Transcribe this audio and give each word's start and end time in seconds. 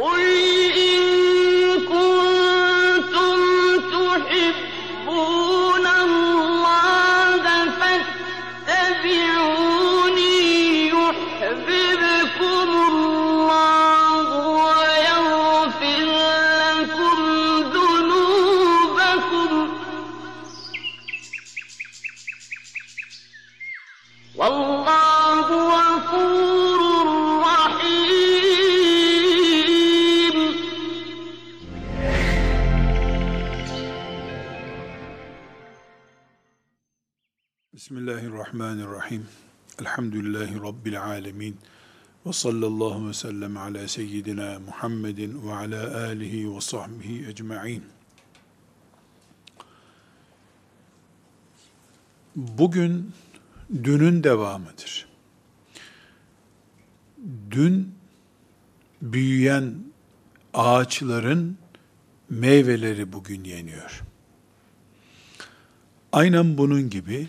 قل 0.00 0.27
Ve 42.28 42.32
sallallahu 42.32 43.08
ve 43.08 43.12
sellem 43.12 43.56
ala 43.56 43.88
seyyidina 43.88 44.58
Muhammedin 44.58 45.48
ve 45.48 45.54
ala 45.54 46.04
alihi 46.04 46.54
ve 46.54 46.60
sahbihi 46.60 47.28
ecma'in. 47.28 47.84
Bugün 52.36 53.12
dünün 53.84 54.24
devamıdır. 54.24 55.08
Dün 57.50 57.94
büyüyen 59.02 59.74
ağaçların 60.54 61.58
meyveleri 62.30 63.12
bugün 63.12 63.44
yeniyor. 63.44 64.02
Aynen 66.12 66.58
bunun 66.58 66.90
gibi 66.90 67.28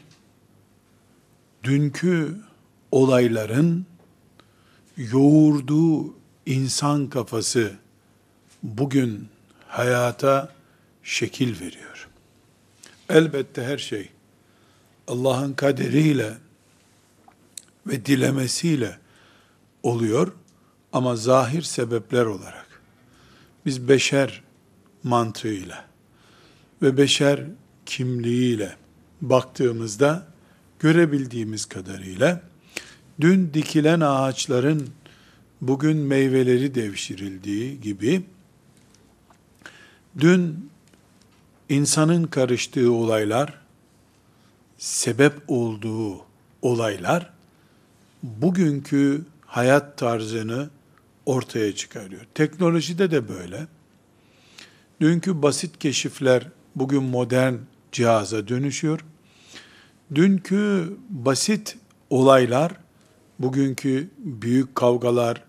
dünkü 1.63 2.41
olayların 2.91 3.88
yoğurduğu 4.99 6.13
insan 6.45 7.09
kafası 7.09 7.73
bugün 8.63 9.27
hayata 9.67 10.53
şekil 11.03 11.59
veriyor. 11.59 12.07
Elbette 13.09 13.63
her 13.63 13.77
şey 13.77 14.09
Allah'ın 15.07 15.53
kaderiyle 15.53 16.37
ve 17.87 18.05
dilemesiyle 18.05 18.99
oluyor 19.83 20.31
ama 20.93 21.15
zahir 21.15 21.61
sebepler 21.61 22.25
olarak 22.25 22.81
biz 23.65 23.87
beşer 23.89 24.41
mantığıyla 25.03 25.85
ve 26.81 26.97
beşer 26.97 27.43
kimliğiyle 27.85 28.75
baktığımızda 29.21 30.27
görebildiğimiz 30.79 31.65
kadarıyla 31.65 32.48
dün 33.21 33.53
dikilen 33.53 33.99
ağaçların 33.99 34.89
bugün 35.61 35.97
meyveleri 35.97 36.75
devşirildiği 36.75 37.81
gibi 37.81 38.23
dün 40.19 40.69
insanın 41.69 42.23
karıştığı 42.23 42.91
olaylar 42.91 43.53
sebep 44.77 45.33
olduğu 45.47 46.25
olaylar 46.61 47.29
bugünkü 48.23 49.25
hayat 49.45 49.97
tarzını 49.97 50.69
ortaya 51.25 51.75
çıkarıyor. 51.75 52.21
Teknolojide 52.33 53.11
de 53.11 53.29
böyle. 53.29 53.67
Dünkü 55.01 55.41
basit 55.41 55.79
keşifler 55.79 56.47
bugün 56.75 57.03
modern 57.03 57.53
cihaza 57.91 58.47
dönüşüyor. 58.47 58.99
Dünkü 60.15 60.93
basit 61.09 61.77
olaylar, 62.09 62.71
bugünkü 63.39 64.09
büyük 64.17 64.75
kavgalar, 64.75 65.43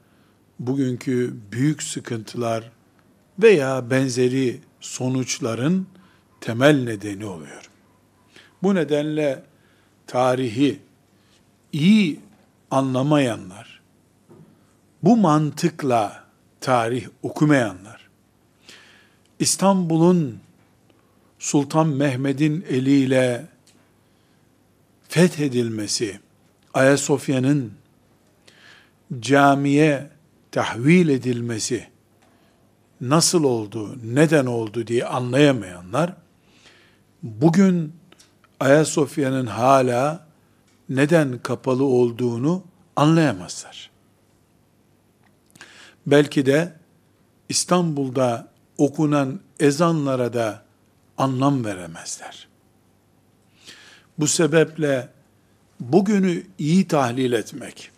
bugünkü 0.58 1.34
büyük 1.52 1.82
sıkıntılar 1.82 2.70
veya 3.38 3.90
benzeri 3.90 4.60
sonuçların 4.80 5.86
temel 6.40 6.84
nedeni 6.84 7.26
oluyor. 7.26 7.70
Bu 8.62 8.74
nedenle 8.74 9.42
tarihi 10.06 10.80
iyi 11.72 12.20
anlamayanlar, 12.70 13.80
bu 15.02 15.16
mantıkla 15.16 16.24
tarih 16.60 17.08
okumayanlar, 17.22 18.08
İstanbul'un 19.38 20.40
Sultan 21.38 21.88
Mehmet'in 21.88 22.64
eliyle 22.68 23.46
fethedilmesi, 25.08 26.20
Ayasofya'nın 26.74 27.79
camiye 29.18 30.10
tahvil 30.50 31.08
edilmesi 31.08 31.88
nasıl 33.00 33.44
oldu, 33.44 33.96
neden 34.04 34.46
oldu 34.46 34.86
diye 34.86 35.04
anlayamayanlar, 35.04 36.12
bugün 37.22 37.92
Ayasofya'nın 38.60 39.46
hala 39.46 40.26
neden 40.88 41.38
kapalı 41.38 41.84
olduğunu 41.84 42.64
anlayamazlar. 42.96 43.90
Belki 46.06 46.46
de 46.46 46.72
İstanbul'da 47.48 48.48
okunan 48.78 49.40
ezanlara 49.60 50.32
da 50.32 50.64
anlam 51.18 51.64
veremezler. 51.64 52.48
Bu 54.18 54.26
sebeple 54.26 55.08
bugünü 55.80 56.46
iyi 56.58 56.88
tahlil 56.88 57.32
etmek, 57.32 57.90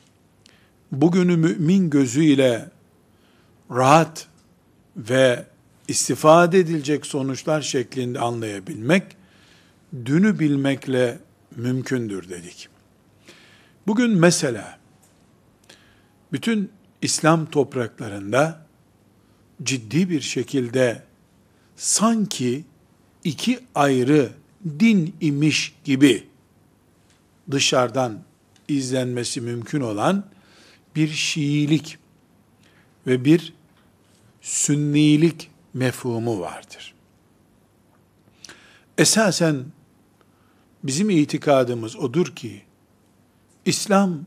bugünü 0.93 1.37
mümin 1.37 1.91
gözüyle 1.91 2.71
rahat 3.71 4.29
ve 4.97 5.47
istifade 5.89 6.59
edilecek 6.59 7.07
sonuçlar 7.07 7.63
şeklinde 7.63 8.21
anlayabilmek, 8.21 9.17
dünü 10.05 10.39
bilmekle 10.39 11.19
mümkündür 11.57 12.29
dedik. 12.29 12.69
Bugün 13.87 14.11
mesela, 14.11 14.79
bütün 16.33 16.71
İslam 17.03 17.47
topraklarında 17.47 18.67
ciddi 19.63 20.11
bir 20.11 20.21
şekilde 20.21 21.03
sanki 21.77 22.65
iki 23.25 23.61
ayrı 23.75 24.31
din 24.65 25.15
imiş 25.21 25.75
gibi 25.85 26.27
dışarıdan 27.51 28.19
izlenmesi 28.69 29.41
mümkün 29.41 29.81
olan 29.81 30.25
bir 30.97 31.09
Şiilik 31.09 31.99
ve 33.07 33.25
bir 33.25 33.53
Sünnilik 34.41 35.51
mefhumu 35.75 36.41
vardır. 36.41 36.95
Esasen 38.99 39.65
bizim 40.85 41.11
itikadımız 41.11 41.97
odur 41.97 42.27
ki 42.27 42.63
İslam 43.65 44.21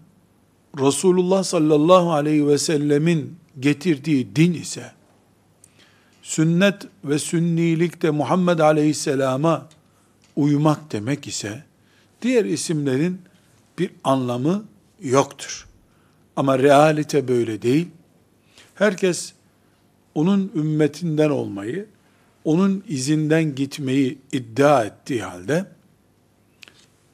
Resulullah 0.80 1.44
sallallahu 1.44 2.14
aleyhi 2.14 2.48
ve 2.48 2.58
sellemin 2.58 3.38
getirdiği 3.60 4.36
din 4.36 4.54
ise 4.54 4.92
sünnet 6.22 6.88
ve 7.04 7.20
sünnilik 7.20 8.02
de 8.02 8.12
Muhammed 8.12 8.60
aleyhisselama 8.60 9.70
uymak 10.36 10.92
demek 10.92 11.28
ise 11.28 11.64
diğer 12.22 12.46
isimlerin 12.46 13.22
bir 13.80 13.92
anlamı 14.04 14.66
yoktur. 15.02 15.68
Ama 16.36 16.60
realite 16.60 17.28
böyle 17.28 17.62
değil. 17.62 17.88
Herkes 18.76 19.34
onun 20.16 20.52
ümmetinden 20.56 21.30
olmayı, 21.30 21.86
onun 22.44 22.84
izinden 22.88 23.56
gitmeyi 23.56 24.18
iddia 24.32 24.86
ettiği 24.86 25.24
halde 25.24 25.66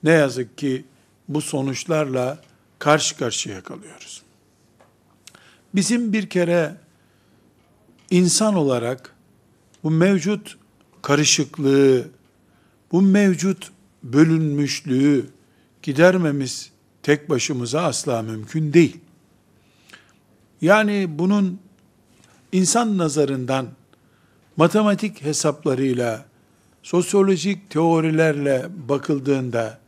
ne 0.04 0.12
yazık 0.12 0.58
ki 0.58 0.86
bu 1.28 1.42
sonuçlarla 1.42 2.42
karşı 2.80 3.18
karşıya 3.18 3.64
kalıyoruz. 3.64 4.22
Bizim 5.76 6.14
bir 6.14 6.30
kere 6.30 6.76
insan 8.10 8.56
olarak 8.56 9.16
bu 9.84 9.92
mevcut 9.92 10.58
karışıklığı, 11.02 12.08
bu 12.92 13.02
mevcut 13.02 13.72
bölünmüşlüğü 14.04 15.26
gidermemiz 15.84 16.72
tek 17.04 17.30
başımıza 17.30 17.82
asla 17.82 18.22
mümkün 18.22 18.74
değil. 18.74 19.00
Yani 20.62 21.08
bunun 21.10 21.60
insan 22.52 22.98
nazarından 22.98 23.68
matematik 24.58 25.22
hesaplarıyla, 25.22 26.26
sosyolojik 26.84 27.70
teorilerle 27.70 28.66
bakıldığında 28.90 29.80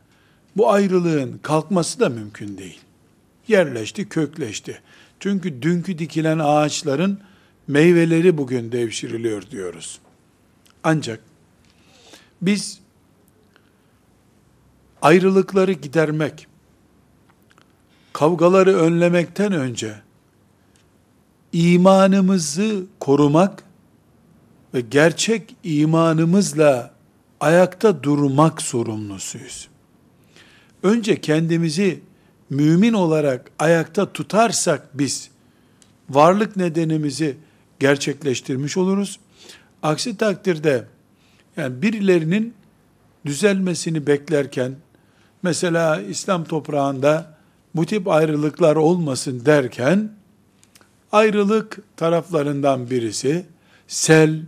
bu 0.56 0.70
ayrılığın 0.70 1.38
kalkması 1.42 2.00
da 2.00 2.08
mümkün 2.08 2.58
değil. 2.58 2.80
Yerleşti, 3.48 4.08
kökleşti. 4.08 4.80
Çünkü 5.20 5.62
dünkü 5.62 5.98
dikilen 5.98 6.38
ağaçların 6.38 7.20
meyveleri 7.68 8.38
bugün 8.38 8.72
devşiriliyor 8.72 9.50
diyoruz. 9.50 9.98
Ancak 10.84 11.20
biz 12.42 12.80
ayrılıkları 15.02 15.72
gidermek, 15.72 16.46
kavgaları 18.12 18.76
önlemekten 18.76 19.52
önce 19.52 20.03
imanımızı 21.54 22.84
korumak 23.00 23.62
ve 24.74 24.80
gerçek 24.80 25.56
imanımızla 25.64 26.90
ayakta 27.40 28.02
durmak 28.02 28.62
sorumlusuyuz. 28.62 29.68
Önce 30.82 31.20
kendimizi 31.20 32.00
mümin 32.50 32.92
olarak 32.92 33.50
ayakta 33.58 34.12
tutarsak 34.12 34.98
biz 34.98 35.30
varlık 36.10 36.56
nedenimizi 36.56 37.36
gerçekleştirmiş 37.80 38.76
oluruz. 38.76 39.18
Aksi 39.82 40.16
takdirde 40.16 40.84
yani 41.56 41.82
birilerinin 41.82 42.54
düzelmesini 43.26 44.06
beklerken 44.06 44.72
mesela 45.42 46.00
İslam 46.00 46.44
toprağında 46.44 47.36
bu 47.74 47.86
tip 47.86 48.08
ayrılıklar 48.08 48.76
olmasın 48.76 49.42
derken 49.46 50.10
ayrılık 51.14 51.78
taraflarından 51.96 52.90
birisi 52.90 53.46
sel 53.86 54.40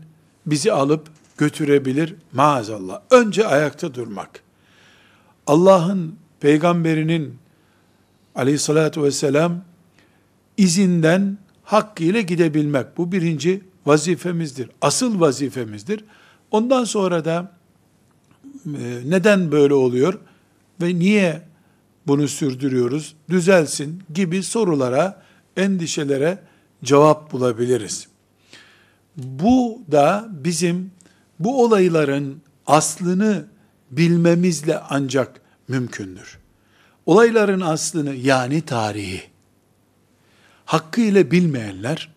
bizi 0.47 0.73
alıp 0.73 1.09
götürebilir 1.37 2.15
maazallah. 2.33 3.01
Önce 3.11 3.47
ayakta 3.47 3.95
durmak. 3.95 4.43
Allah'ın 5.47 6.15
peygamberinin 6.41 7.39
aleyhissalatü 8.35 9.03
vesselam 9.03 9.65
izinden 10.57 11.39
hakkıyla 11.65 12.21
gidebilmek. 12.21 12.97
Bu 12.97 13.13
birinci 13.13 13.63
vazifemizdir. 13.87 14.71
Asıl 14.81 15.21
vazifemizdir. 15.21 16.05
Ondan 16.51 16.85
sonra 16.85 17.25
da 17.25 17.53
e, 18.67 19.01
neden 19.07 19.53
böyle 19.53 19.75
oluyor 19.75 20.19
ve 20.83 20.99
niye 20.99 21.43
bunu 22.07 22.29
sürdürüyoruz, 22.29 23.15
düzelsin 23.31 24.03
gibi 24.15 24.43
sorulara, 24.43 25.23
endişelere 25.57 26.46
cevap 26.85 27.33
bulabiliriz. 27.33 28.09
Bu 29.17 29.83
da 29.93 30.29
bizim 30.31 30.91
bu 31.39 31.65
olayların 31.65 32.43
aslını 32.67 33.47
bilmemizle 33.91 34.79
ancak 34.79 35.41
mümkündür. 35.69 36.39
Olayların 37.07 37.61
aslını 37.61 38.15
yani 38.15 38.63
tarihi 38.63 39.23
hakkıyla 40.67 41.31
bilmeyenler 41.31 42.09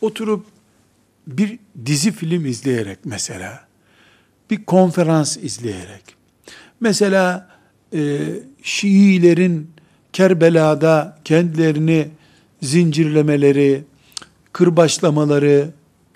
oturup 0.00 0.46
bir 1.26 1.58
dizi 1.86 2.12
film 2.12 2.46
izleyerek 2.46 2.98
mesela 3.04 3.66
bir 4.50 4.64
konferans 4.64 5.36
izleyerek 5.36 6.02
mesela 6.80 7.48
e, 7.94 8.18
Şiilerin 8.62 9.70
Kerbela'da 10.12 11.18
kendilerini 11.24 12.08
zincirlemeleri, 12.62 13.84
kırbaçlamaları 14.52 15.70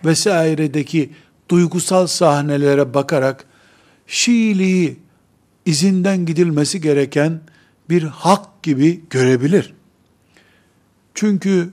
vesairedeki 0.05 1.11
duygusal 1.49 2.07
sahnelere 2.07 2.95
bakarak 2.95 3.45
Şiiliği 4.07 4.97
izinden 5.67 6.27
gidilmesi 6.27 6.81
gereken 6.81 7.41
bir 7.91 8.03
hak 8.03 8.63
gibi 8.63 9.01
görebilir. 9.11 9.75
Çünkü 11.15 11.71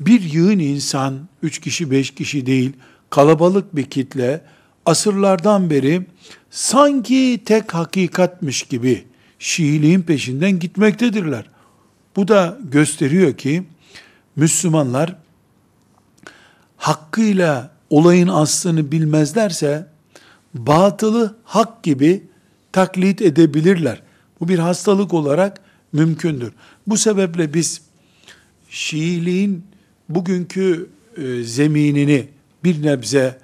bir 0.00 0.20
yığın 0.20 0.58
insan, 0.58 1.28
üç 1.42 1.58
kişi 1.58 1.90
beş 1.90 2.10
kişi 2.10 2.46
değil, 2.46 2.72
kalabalık 3.10 3.76
bir 3.76 3.84
kitle, 3.84 4.40
asırlardan 4.86 5.70
beri 5.70 6.02
sanki 6.50 7.40
tek 7.44 7.74
hakikatmiş 7.74 8.62
gibi 8.62 9.04
Şiiliğin 9.38 10.02
peşinden 10.02 10.58
gitmektedirler. 10.58 11.44
Bu 12.16 12.28
da 12.28 12.58
gösteriyor 12.70 13.36
ki 13.36 13.62
Müslümanlar 14.36 15.16
hakkıyla 16.76 17.70
olayın 17.90 18.28
aslını 18.28 18.92
bilmezlerse 18.92 19.86
batılı 20.54 21.36
hak 21.44 21.82
gibi 21.82 22.22
taklit 22.72 23.22
edebilirler. 23.22 24.02
Bu 24.40 24.48
bir 24.48 24.58
hastalık 24.58 25.14
olarak 25.14 25.60
mümkündür. 25.92 26.52
Bu 26.86 26.96
sebeple 26.96 27.54
biz 27.54 27.80
Şiiliğin 28.68 29.64
bugünkü 30.08 30.90
e, 31.16 31.42
zeminini 31.42 32.28
bir 32.64 32.82
nebze 32.82 33.38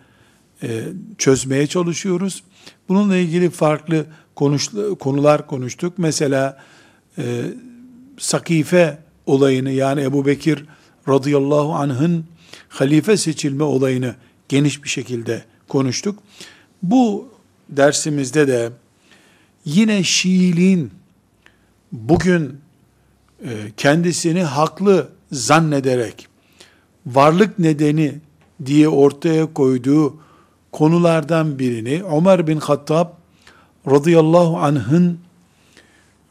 e, 0.63 0.85
çözmeye 1.19 1.67
çalışıyoruz. 1.67 2.43
Bununla 2.89 3.17
ilgili 3.17 3.51
farklı 3.51 4.07
konuş, 4.35 4.71
konular 5.01 5.47
konuştuk. 5.47 5.95
Mesela 5.99 6.59
e, 7.19 7.45
Sakife 8.19 8.99
olayını 9.27 9.71
yani 9.71 10.03
Ebu 10.03 10.27
Bekir 10.27 10.65
radıyallahu 11.09 11.75
anh'ın 11.75 12.25
halife 12.69 13.17
seçilme 13.17 13.65
olayını 13.65 14.15
geniş 14.49 14.85
bir 14.85 14.89
şekilde 14.89 15.45
konuştuk. 15.69 16.19
Bu 16.83 17.29
dersimizde 17.69 18.49
de 18.49 18.71
yine 19.65 20.03
Şiiliğin 20.03 20.91
bugün 21.93 22.61
e, 23.45 23.49
kendisini 23.77 24.43
haklı 24.43 25.09
zannederek 25.33 26.29
varlık 27.07 27.59
nedeni 27.59 28.15
diye 28.67 28.89
ortaya 28.89 29.55
koyduğu 29.55 30.17
konulardan 30.73 31.59
birini 31.59 32.03
Ömer 32.03 32.47
bin 32.47 32.61
Hattab 32.61 33.09
radıyallahu 33.91 34.59
anh'ın 34.59 35.19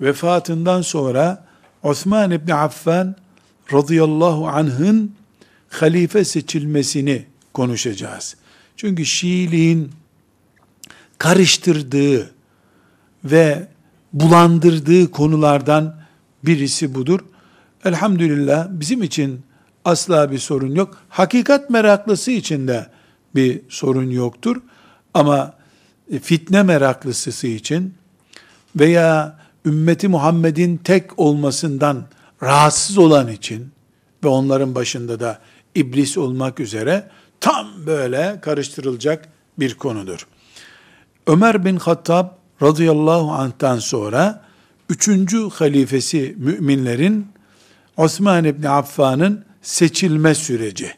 vefatından 0.02 0.82
sonra 0.82 1.46
Osman 1.84 2.32
İbni 2.32 2.54
Affan 2.54 3.16
radıyallahu 3.74 4.48
anh'ın 4.48 5.16
halife 5.70 6.24
seçilmesini 6.24 7.26
konuşacağız. 7.54 8.36
Çünkü 8.78 9.06
Şiiliğin 9.06 9.92
karıştırdığı 11.18 12.32
ve 13.24 13.68
bulandırdığı 14.14 15.12
konulardan 15.12 15.96
birisi 16.44 16.96
budur. 16.96 17.20
Elhamdülillah 17.86 18.68
bizim 18.70 19.04
için 19.04 19.42
asla 19.86 20.32
bir 20.32 20.40
sorun 20.40 20.76
yok. 20.76 20.98
Hakikat 21.10 21.70
meraklısı 21.70 22.32
için 22.32 22.68
de 22.68 22.88
bir 23.36 23.62
sorun 23.70 24.10
yoktur. 24.10 24.62
Ama 25.14 25.54
fitne 26.22 26.64
meraklısı 26.64 27.48
için 27.48 27.94
veya 28.76 29.40
ümmeti 29.66 30.08
Muhammed'in 30.08 30.78
tek 30.78 31.20
olmasından 31.20 32.06
rahatsız 32.44 32.98
olan 32.98 33.28
için 33.28 33.72
ve 34.24 34.28
onların 34.28 34.76
başında 34.76 35.20
da 35.20 35.40
iblis 35.76 36.18
olmak 36.18 36.60
üzere 36.60 37.10
tam 37.40 37.68
böyle 37.86 38.40
karıştırılacak 38.42 39.28
bir 39.60 39.74
konudur. 39.74 40.28
Ömer 41.28 41.66
bin 41.66 41.78
Hattab 41.78 42.28
radıyallahu 42.62 43.32
anh'tan 43.32 43.80
sonra 43.80 44.44
üçüncü 44.90 45.50
halifesi 45.50 46.36
müminlerin 46.38 47.28
Osman 47.98 48.46
İbni 48.46 48.70
Affan'ın 48.70 49.46
seçilme 49.62 50.36
süreci 50.36 50.92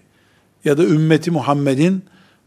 ya 0.66 0.78
da 0.78 0.84
ümmeti 0.84 1.32
Muhammed'in 1.32 2.06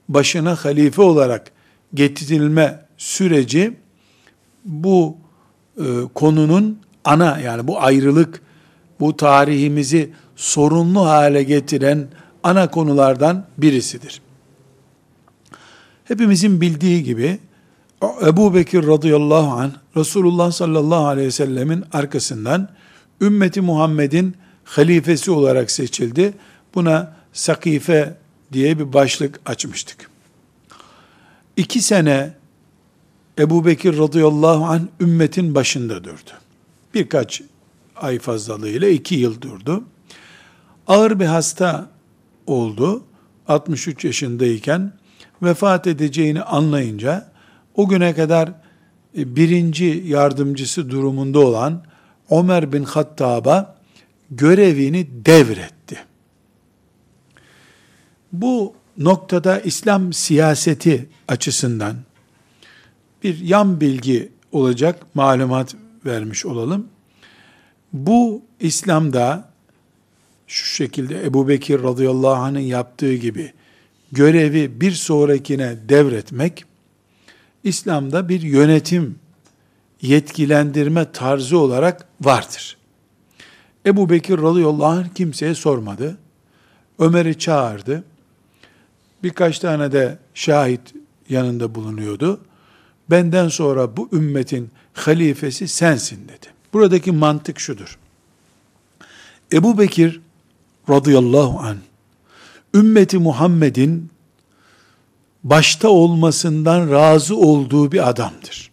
başına 0.08 0.54
halife 0.54 1.02
olarak 1.02 1.50
getirilme 1.94 2.84
süreci 2.96 3.76
bu 4.64 5.16
e, 5.78 5.84
konunun 6.14 6.78
ana 7.04 7.38
yani 7.38 7.68
bu 7.68 7.80
ayrılık 7.80 8.42
bu 9.02 9.16
tarihimizi 9.16 10.10
sorunlu 10.36 11.06
hale 11.06 11.42
getiren 11.42 12.08
ana 12.42 12.70
konulardan 12.70 13.46
birisidir. 13.58 14.22
Hepimizin 16.04 16.60
bildiği 16.60 17.04
gibi 17.04 17.38
Ebu 18.26 18.54
Bekir 18.54 18.86
radıyallahu 18.86 19.52
anh 19.52 19.70
Resulullah 19.96 20.52
sallallahu 20.52 21.06
aleyhi 21.06 21.26
ve 21.26 21.32
sellemin 21.32 21.84
arkasından 21.92 22.68
ümmeti 23.20 23.60
Muhammed'in 23.60 24.36
halifesi 24.64 25.30
olarak 25.30 25.70
seçildi. 25.70 26.34
Buna 26.74 27.16
Sakife 27.32 28.16
diye 28.52 28.78
bir 28.78 28.92
başlık 28.92 29.40
açmıştık. 29.46 30.10
İki 31.56 31.82
sene 31.82 32.32
Ebu 33.38 33.66
Bekir 33.66 33.98
radıyallahu 33.98 34.64
anh 34.64 34.82
ümmetin 35.00 35.54
başında 35.54 36.04
durdu. 36.04 36.30
Birkaç 36.94 37.42
ay 38.02 38.18
fazlalığıyla 38.18 38.88
iki 38.88 39.14
yıl 39.14 39.40
durdu. 39.40 39.84
Ağır 40.86 41.20
bir 41.20 41.26
hasta 41.26 41.90
oldu. 42.46 43.04
63 43.48 44.04
yaşındayken 44.04 44.92
vefat 45.42 45.86
edeceğini 45.86 46.42
anlayınca 46.42 47.32
o 47.74 47.88
güne 47.88 48.14
kadar 48.14 48.48
e, 49.18 49.36
birinci 49.36 50.02
yardımcısı 50.06 50.90
durumunda 50.90 51.38
olan 51.38 51.84
Ömer 52.30 52.72
bin 52.72 52.84
Hattab'a 52.84 53.76
görevini 54.30 55.08
devretti. 55.26 55.98
Bu 58.32 58.74
noktada 58.98 59.60
İslam 59.60 60.12
siyaseti 60.12 61.08
açısından 61.28 61.96
bir 63.22 63.38
yan 63.38 63.80
bilgi 63.80 64.32
olacak 64.52 65.14
malumat 65.14 65.74
vermiş 66.06 66.46
olalım. 66.46 66.86
Bu 67.92 68.42
İslam'da 68.60 69.48
şu 70.46 70.66
şekilde 70.66 71.24
Ebu 71.24 71.48
Bekir 71.48 71.82
radıyallahu 71.82 72.34
anh'ın 72.34 72.58
yaptığı 72.60 73.14
gibi 73.14 73.52
görevi 74.12 74.80
bir 74.80 74.92
sonrakine 74.92 75.76
devretmek, 75.88 76.64
İslam'da 77.64 78.28
bir 78.28 78.40
yönetim, 78.40 79.18
yetkilendirme 80.02 81.12
tarzı 81.12 81.58
olarak 81.58 82.06
vardır. 82.20 82.76
Ebu 83.86 84.10
Bekir 84.10 84.38
radıyallahu 84.38 84.86
anh 84.86 85.14
kimseye 85.14 85.54
sormadı. 85.54 86.18
Ömer'i 86.98 87.38
çağırdı. 87.38 88.04
Birkaç 89.22 89.58
tane 89.58 89.92
de 89.92 90.18
şahit 90.34 90.94
yanında 91.28 91.74
bulunuyordu. 91.74 92.40
Benden 93.10 93.48
sonra 93.48 93.96
bu 93.96 94.08
ümmetin 94.12 94.70
halifesi 94.92 95.68
sensin 95.68 96.28
dedi. 96.28 96.51
Buradaki 96.72 97.12
mantık 97.12 97.60
şudur. 97.60 97.98
Ebu 99.52 99.78
Bekir 99.78 100.20
radıyallahu 100.88 101.60
an 101.60 101.76
ümmeti 102.74 103.18
Muhammed'in 103.18 104.10
başta 105.44 105.88
olmasından 105.88 106.90
razı 106.90 107.36
olduğu 107.36 107.92
bir 107.92 108.08
adamdır. 108.08 108.70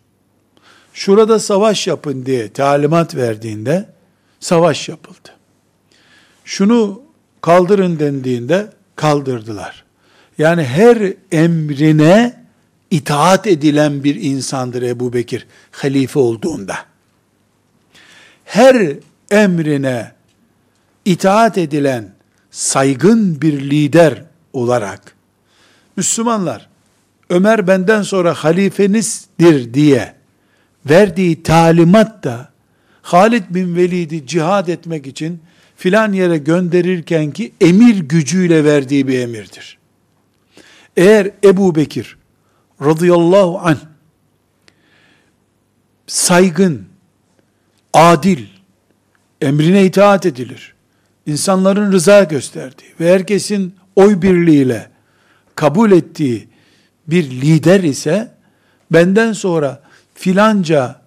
Şurada 0.94 1.40
savaş 1.40 1.88
yapın 1.88 2.26
diye 2.26 2.54
talimat 2.54 3.16
verdiğinde 3.16 3.90
savaş 4.40 4.90
yapıldı. 4.90 5.30
Şunu 6.46 7.02
kaldırın 7.42 8.00
dendiğinde 8.00 8.70
kaldırdılar. 8.96 9.84
Yani 10.38 10.64
her 10.64 11.14
emrine 11.32 12.44
itaat 12.92 13.48
edilen 13.48 14.04
bir 14.04 14.16
insandır 14.16 14.82
Ebu 14.82 15.14
Bekir 15.14 15.48
halife 15.72 16.20
olduğunda. 16.20 16.89
Her 18.50 18.94
emrine 19.32 20.12
itaat 21.06 21.58
edilen 21.58 22.14
saygın 22.52 23.42
bir 23.42 23.60
lider 23.60 24.24
olarak 24.54 25.16
Müslümanlar 25.96 26.70
Ömer 27.30 27.68
benden 27.68 28.02
sonra 28.02 28.34
halifenizdir 28.34 29.74
diye 29.74 30.14
verdiği 30.86 31.44
talimat 31.44 32.24
da 32.24 32.50
Halid 33.02 33.44
bin 33.50 33.76
Velid'i 33.76 34.28
cihad 34.28 34.68
etmek 34.68 35.08
için 35.08 35.42
filan 35.76 36.14
yere 36.14 36.38
gönderirken 36.38 37.32
ki 37.32 37.52
emir 37.62 38.00
gücüyle 38.00 38.64
verdiği 38.64 39.08
bir 39.08 39.20
emirdir. 39.20 39.78
Eğer 40.98 41.32
Ebu 41.44 41.76
Bekir 41.76 42.18
radıyallahu 42.82 43.60
anh 43.60 43.80
saygın, 46.08 46.89
adil, 47.94 48.46
emrine 49.42 49.86
itaat 49.86 50.26
edilir. 50.26 50.74
İnsanların 51.26 51.92
rıza 51.92 52.24
gösterdiği 52.24 52.94
ve 53.00 53.14
herkesin 53.14 53.76
oy 53.96 54.22
birliğiyle 54.22 54.90
kabul 55.56 55.92
ettiği 55.92 56.48
bir 57.08 57.24
lider 57.24 57.84
ise 57.84 58.32
benden 58.92 59.34
sonra 59.34 59.82
filanca 60.14 61.02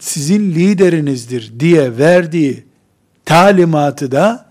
sizin 0.00 0.54
liderinizdir 0.54 1.60
diye 1.60 1.98
verdiği 1.98 2.64
talimatı 3.24 4.12
da 4.12 4.48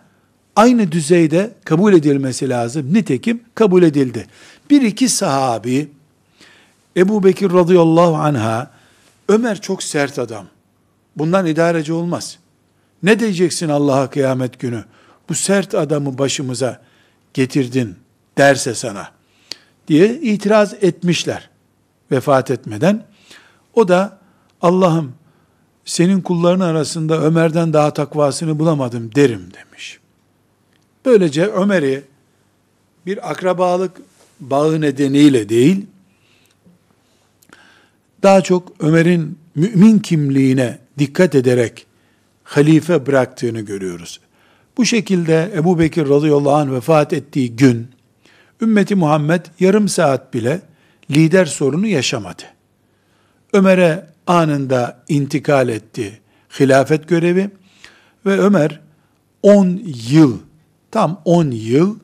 aynı 0.56 0.92
düzeyde 0.92 1.52
kabul 1.66 1.94
edilmesi 1.94 2.50
lazım. 2.50 2.94
Nitekim 2.94 3.42
kabul 3.56 3.84
edildi. 3.84 4.28
Bir 4.70 4.82
iki 4.82 5.10
sahabi 5.10 5.90
Ebu 6.98 7.24
Bekir 7.24 7.52
radıyallahu 7.52 8.16
anha 8.16 8.72
Ömer 9.30 9.62
çok 9.62 9.84
sert 9.84 10.20
adam. 10.20 10.46
Bundan 11.18 11.46
idareci 11.46 11.94
olmaz. 11.94 12.40
Ne 13.04 13.20
diyeceksin 13.20 13.70
Allah'a 13.70 14.10
kıyamet 14.10 14.60
günü? 14.60 14.86
Bu 15.30 15.36
sert 15.36 15.76
adamı 15.76 16.18
başımıza 16.18 16.82
getirdin 17.34 17.96
derse 18.38 18.76
sana 18.76 19.12
diye 19.88 20.14
itiraz 20.14 20.74
etmişler 20.82 21.50
vefat 22.12 22.52
etmeden. 22.52 23.04
O 23.74 23.88
da 23.88 24.18
Allah'ım 24.62 25.14
senin 25.86 26.22
kulların 26.22 26.60
arasında 26.60 27.22
Ömer'den 27.22 27.74
daha 27.74 27.94
takvasını 27.94 28.60
bulamadım 28.60 29.16
derim 29.16 29.50
demiş. 29.54 30.00
Böylece 31.06 31.46
Ömer'i 31.46 32.04
bir 33.06 33.32
akrabalık 33.32 34.02
bağı 34.40 34.82
nedeniyle 34.82 35.50
değil, 35.50 35.86
daha 38.24 38.42
çok 38.42 38.72
Ömer'in 38.80 39.40
mümin 39.58 40.00
kimliğine 40.00 40.78
dikkat 41.00 41.36
ederek 41.36 41.86
halife 42.44 43.06
bıraktığını 43.06 43.62
görüyoruz. 43.62 44.20
Bu 44.78 44.86
şekilde 44.86 45.52
Ebu 45.56 45.80
Bekir 45.80 46.10
radıyallahu 46.10 46.54
anh 46.54 46.72
vefat 46.72 47.14
ettiği 47.14 47.56
gün, 47.56 47.88
ümmeti 48.62 48.96
Muhammed 48.96 49.46
yarım 49.60 49.88
saat 49.90 50.34
bile 50.34 50.62
lider 51.12 51.46
sorunu 51.46 51.88
yaşamadı. 51.88 52.44
Ömer'e 53.54 54.08
anında 54.28 55.04
intikal 55.08 55.70
etti 55.70 56.22
hilafet 56.60 57.08
görevi 57.08 57.50
ve 58.26 58.40
Ömer 58.40 58.80
10 59.44 59.82
yıl, 60.10 60.38
tam 60.92 61.22
10 61.26 61.52
yıl 61.52 62.00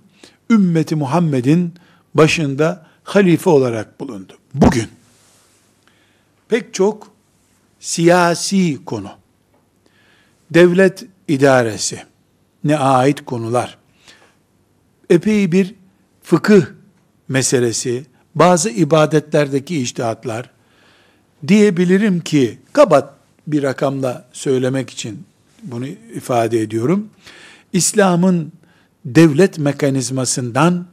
ümmeti 0.50 0.96
Muhammed'in 0.96 1.74
başında 2.14 2.88
halife 3.04 3.50
olarak 3.50 4.00
bulundu. 4.00 4.34
Bugün 4.54 4.88
pek 6.50 6.74
çok 6.74 7.13
siyasi 7.84 8.86
konu, 8.86 9.12
devlet 10.52 11.06
idaresi. 11.28 12.04
Ne 12.64 12.78
ait 12.78 13.26
konular, 13.26 13.78
epey 15.10 15.52
bir 15.52 15.76
fıkıh 16.22 16.66
meselesi, 17.28 18.06
bazı 18.36 18.70
ibadetlerdeki 18.70 19.82
iştihatlar, 19.82 20.50
diyebilirim 21.48 22.20
ki, 22.20 22.60
kabat 22.74 23.14
bir 23.48 23.64
rakamla 23.64 24.26
söylemek 24.34 24.90
için 24.90 25.26
bunu 25.64 25.88
ifade 25.88 26.62
ediyorum. 26.62 27.10
İslam'ın 27.74 28.52
devlet 29.06 29.58
mekanizmasından 29.58 30.86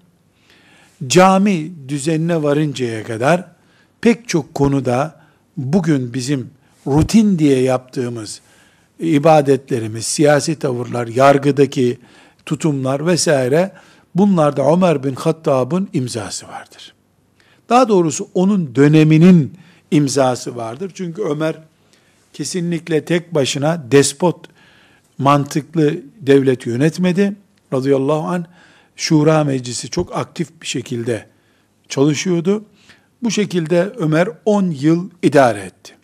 cami 1.06 1.73
düzenine 1.88 2.42
varıncaya 2.42 3.04
kadar 3.04 3.47
pek 4.00 4.28
çok 4.28 4.54
konuda 4.54 5.20
bugün 5.56 6.14
bizim 6.14 6.50
rutin 6.90 7.38
diye 7.38 7.62
yaptığımız 7.62 8.40
ibadetlerimiz, 8.99 10.06
siyasi 10.06 10.59
tavırlar, 10.59 11.06
yargıdaki 11.06 11.99
tutumlar 12.47 13.06
vesaire 13.06 13.73
bunlarda 14.14 14.73
Ömer 14.73 15.04
bin 15.04 15.14
Hattab'ın 15.14 15.88
imzası 15.92 16.49
vardır. 16.49 16.94
Daha 17.68 17.88
doğrusu 17.88 18.28
onun 18.35 18.75
döneminin 18.75 19.54
imzası 19.90 20.56
vardır. 20.56 20.92
Çünkü 20.94 21.23
Ömer 21.23 21.56
kesinlikle 22.32 23.04
tek 23.04 23.35
başına 23.35 23.85
despot 23.92 24.47
mantıklı 25.18 26.00
devlet 26.20 26.66
yönetmedi. 26.66 27.37
Radıyallahu 27.73 28.28
anh 28.28 28.44
Şura 28.97 29.44
Meclisi 29.44 29.90
çok 29.90 30.16
aktif 30.16 30.62
bir 30.62 30.66
şekilde 30.66 31.26
çalışıyordu. 31.88 32.64
Bu 33.23 33.30
şekilde 33.30 33.92
Ömer 33.99 34.28
10 34.44 34.70
yıl 34.70 35.11
idare 35.23 35.61
etti. 35.61 36.00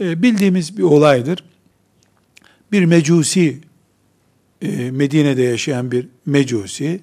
E, 0.00 0.22
bildiğimiz 0.22 0.78
bir 0.78 0.82
olaydır. 0.82 1.44
Bir 2.72 2.84
mecusi, 2.84 3.60
e, 4.62 4.90
Medine'de 4.90 5.42
yaşayan 5.42 5.92
bir 5.92 6.08
mecusi, 6.26 7.00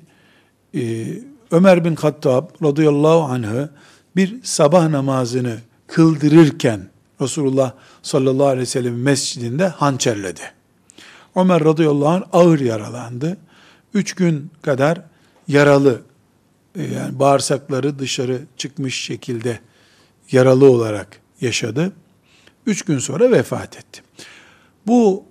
e, 0.75 1.05
Ömer 1.51 1.85
bin 1.85 1.95
Hattab 1.95 2.49
radıyallahu 2.63 3.23
anh'ı 3.23 3.69
bir 4.15 4.43
sabah 4.43 4.89
namazını 4.89 5.57
kıldırırken 5.87 6.87
Resulullah 7.21 7.73
sallallahu 8.01 8.47
aleyhi 8.47 8.61
ve 8.61 8.65
sellem 8.65 9.01
mescidinde 9.01 9.67
hançerledi. 9.67 10.41
Ömer 11.35 11.63
radıyallahu 11.63 12.09
anh 12.09 12.23
ağır 12.33 12.59
yaralandı. 12.59 13.37
Üç 13.93 14.13
gün 14.13 14.51
kadar 14.61 15.01
yaralı, 15.47 16.01
e, 16.75 16.83
yani 16.83 17.19
bağırsakları 17.19 17.99
dışarı 17.99 18.41
çıkmış 18.57 19.03
şekilde 19.03 19.59
yaralı 20.31 20.71
olarak 20.71 21.19
yaşadı. 21.41 21.93
Üç 22.65 22.81
gün 22.81 22.99
sonra 22.99 23.31
vefat 23.31 23.77
etti. 23.77 24.01
Bu 24.87 25.23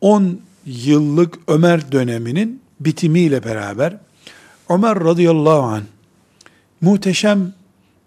10 0.00 0.40
yıllık 0.66 1.38
Ömer 1.48 1.92
döneminin 1.92 2.62
bitimiyle 2.80 3.44
beraber 3.44 3.96
Ömer 4.68 5.00
radıyallahu 5.00 5.62
anh 5.62 5.82
muhteşem 6.80 7.52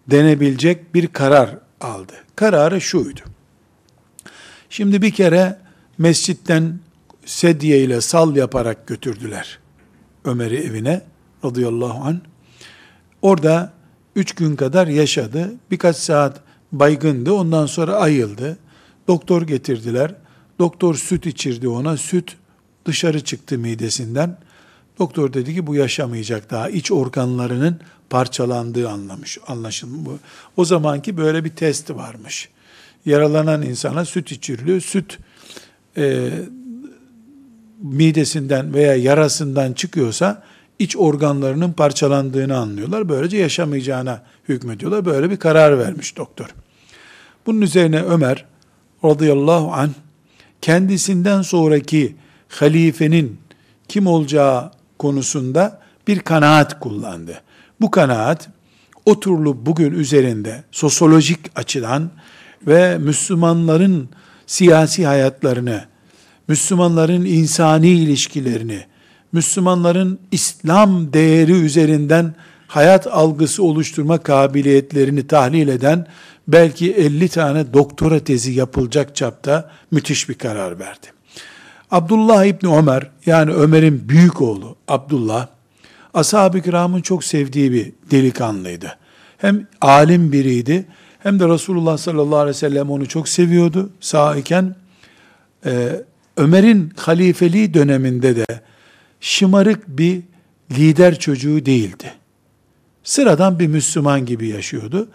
denebilecek 0.07 0.93
bir 0.93 1.07
karar 1.07 1.57
aldı. 1.81 2.13
Kararı 2.35 2.81
şuydu. 2.81 3.19
Şimdi 4.69 5.01
bir 5.01 5.11
kere 5.11 5.57
mescitten 5.97 6.79
sedye 7.25 7.79
ile 7.79 8.01
sal 8.01 8.35
yaparak 8.35 8.87
götürdüler 8.87 9.59
Ömer'i 10.25 10.57
evine. 10.57 11.01
radıyallahu 11.45 12.03
anh. 12.03 12.17
Orada 13.21 13.73
üç 14.15 14.35
gün 14.35 14.55
kadar 14.55 14.87
yaşadı. 14.87 15.53
Birkaç 15.71 15.95
saat 15.95 16.41
baygındı. 16.71 17.31
Ondan 17.31 17.65
sonra 17.65 17.95
ayıldı. 17.95 18.57
Doktor 19.07 19.41
getirdiler. 19.41 20.15
Doktor 20.59 20.95
süt 20.95 21.25
içirdi 21.25 21.67
ona. 21.67 21.97
Süt 21.97 22.35
dışarı 22.85 23.23
çıktı 23.23 23.57
midesinden. 23.57 24.37
Doktor 24.99 25.33
dedi 25.33 25.55
ki 25.55 25.67
bu 25.67 25.75
yaşamayacak 25.75 26.51
daha. 26.51 26.69
İç 26.69 26.91
organlarının 26.91 27.79
parçalandığı 28.09 28.89
anlamış, 28.89 29.37
anlaşılmış. 29.47 30.21
O 30.57 30.65
zamanki 30.65 31.17
böyle 31.17 31.43
bir 31.43 31.49
test 31.49 31.89
varmış. 31.89 32.49
Yaralanan 33.05 33.61
insana 33.61 34.05
süt 34.05 34.31
içiriliyor. 34.31 34.81
Süt 34.81 35.17
e, 35.97 36.31
midesinden 37.81 38.73
veya 38.73 38.95
yarasından 38.95 39.73
çıkıyorsa 39.73 40.43
iç 40.81 40.97
organlarının 40.97 41.73
parçalandığını 41.73 42.57
anlıyorlar. 42.57 43.09
Böylece 43.09 43.37
yaşamayacağına 43.37 44.23
hükmediyorlar. 44.49 45.05
Böyle 45.05 45.29
bir 45.29 45.37
karar 45.37 45.79
vermiş 45.79 46.17
doktor. 46.17 46.45
Bunun 47.45 47.61
üzerine 47.61 48.01
Ömer 48.01 48.45
radıyallahu 49.05 49.73
anh 49.73 49.89
kendisinden 50.61 51.41
sonraki 51.41 52.15
halifenin 52.49 53.39
kim 53.87 54.07
olacağı 54.07 54.71
konusunda 54.99 55.81
bir 56.07 56.19
kanaat 56.19 56.79
kullandı. 56.79 57.41
Bu 57.81 57.91
kanaat 57.91 58.49
oturulup 59.05 59.65
bugün 59.65 59.91
üzerinde 59.91 60.63
sosyolojik 60.71 61.39
açıdan 61.55 62.11
ve 62.67 62.97
Müslümanların 62.97 64.09
siyasi 64.45 65.05
hayatlarını, 65.05 65.85
Müslümanların 66.47 67.25
insani 67.25 67.89
ilişkilerini, 67.89 68.85
Müslümanların 69.31 70.19
İslam 70.31 71.13
değeri 71.13 71.51
üzerinden 71.51 72.35
hayat 72.67 73.07
algısı 73.07 73.63
oluşturma 73.63 74.17
kabiliyetlerini 74.17 75.27
tahlil 75.27 75.67
eden 75.67 76.07
belki 76.47 76.93
50 76.93 77.29
tane 77.29 77.73
doktora 77.73 78.19
tezi 78.19 78.51
yapılacak 78.51 79.15
çapta 79.15 79.71
müthiş 79.91 80.29
bir 80.29 80.33
karar 80.33 80.79
verdi. 80.79 81.07
Abdullah 81.91 82.45
İbni 82.45 82.75
Ömer 82.75 83.09
yani 83.25 83.51
Ömer'in 83.51 84.09
büyük 84.09 84.41
oğlu 84.41 84.75
Abdullah 84.87 85.47
ashab-ı 86.13 86.61
kiramın 86.61 87.01
çok 87.01 87.23
sevdiği 87.23 87.71
bir 87.71 87.91
delikanlıydı. 88.11 88.97
Hem 89.37 89.67
alim 89.81 90.31
biriydi 90.31 90.85
hem 91.19 91.39
de 91.39 91.49
Resulullah 91.49 91.97
sallallahu 91.97 92.37
aleyhi 92.37 92.55
ve 92.55 92.59
sellem 92.59 92.89
onu 92.89 93.07
çok 93.07 93.29
seviyordu 93.29 93.89
sağ 93.99 94.35
iken. 94.35 94.75
Ee, 95.65 96.01
Ömer'in 96.37 96.93
halifeliği 96.97 97.73
döneminde 97.73 98.35
de 98.35 98.45
şımarık 99.21 99.87
bir 99.87 100.21
lider 100.71 101.19
çocuğu 101.19 101.65
değildi. 101.65 102.13
Sıradan 103.03 103.59
bir 103.59 103.67
Müslüman 103.67 104.25
gibi 104.25 104.47
yaşıyordu. 104.47 105.09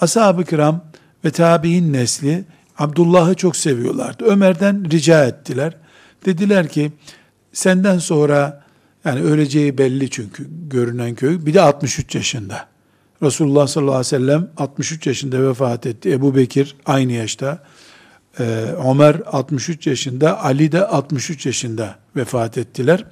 Ashab-ı 0.00 0.44
kiram 0.44 0.84
ve 1.24 1.30
tabi'in 1.30 1.92
nesli 1.92 2.44
Abdullah'ı 2.78 3.34
çok 3.34 3.56
seviyorlardı. 3.56 4.24
Ömer'den 4.24 4.90
rica 4.90 5.24
ettiler. 5.24 5.76
Dediler 6.24 6.68
ki 6.68 6.92
senden 7.52 7.98
sonra 7.98 8.64
yani 9.04 9.20
öleceği 9.20 9.78
belli 9.78 10.10
çünkü 10.10 10.46
görünen 10.70 11.14
köy. 11.14 11.46
Bir 11.46 11.54
de 11.54 11.60
63 11.60 12.14
yaşında. 12.14 12.68
Resulullah 13.22 13.66
sallallahu 13.66 13.94
aleyhi 13.94 14.06
ve 14.06 14.18
sellem 14.18 14.50
63 14.56 15.06
yaşında 15.06 15.48
vefat 15.48 15.86
etti. 15.86 16.12
Ebu 16.12 16.36
Bekir 16.36 16.76
aynı 16.86 17.12
yaşta. 17.12 17.62
Ee, 18.40 18.44
Ömer 18.90 19.16
63 19.26 19.86
yaşında, 19.86 20.44
Ali 20.44 20.72
de 20.72 20.86
63 20.86 21.46
yaşında 21.46 21.98
vefat 22.16 22.58
ettiler. 22.58 23.04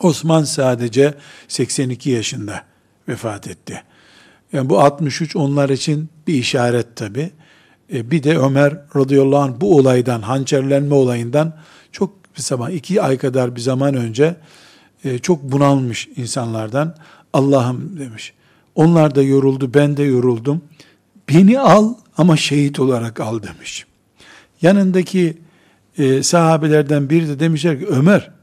Osman 0.00 0.44
sadece 0.44 1.14
82 1.48 2.10
yaşında 2.10 2.62
vefat 3.08 3.48
etti. 3.48 3.82
Yani 4.52 4.70
bu 4.70 4.80
63 4.80 5.36
onlar 5.36 5.68
için 5.68 6.08
bir 6.26 6.34
işaret 6.34 6.96
tabi. 6.96 7.30
E, 7.92 8.10
bir 8.10 8.22
de 8.22 8.38
Ömer 8.38 8.80
radıyallahu 8.96 9.40
anh 9.40 9.60
bu 9.60 9.76
olaydan, 9.76 10.22
hançerlenme 10.22 10.94
olayından 10.94 11.56
çok 11.92 12.36
bir 12.36 12.42
zaman, 12.42 12.70
iki 12.70 13.02
ay 13.02 13.18
kadar 13.18 13.56
bir 13.56 13.60
zaman 13.60 13.94
önce 13.94 14.36
e, 15.04 15.18
çok 15.18 15.42
bunalmış 15.42 16.08
insanlardan 16.16 16.96
Allah'ım 17.32 17.98
demiş. 17.98 18.32
Onlar 18.74 19.14
da 19.14 19.22
yoruldu, 19.22 19.74
ben 19.74 19.96
de 19.96 20.02
yoruldum. 20.02 20.62
Beni 21.28 21.60
al 21.60 21.94
ama 22.16 22.36
şehit 22.36 22.80
olarak 22.80 23.20
al 23.20 23.42
demiş. 23.42 23.86
Yanındaki 24.62 25.38
e, 25.98 26.22
sahabelerden 26.22 27.10
biri 27.10 27.28
de 27.28 27.40
demişler 27.40 27.78
ki 27.78 27.86
Ömer 27.86 28.37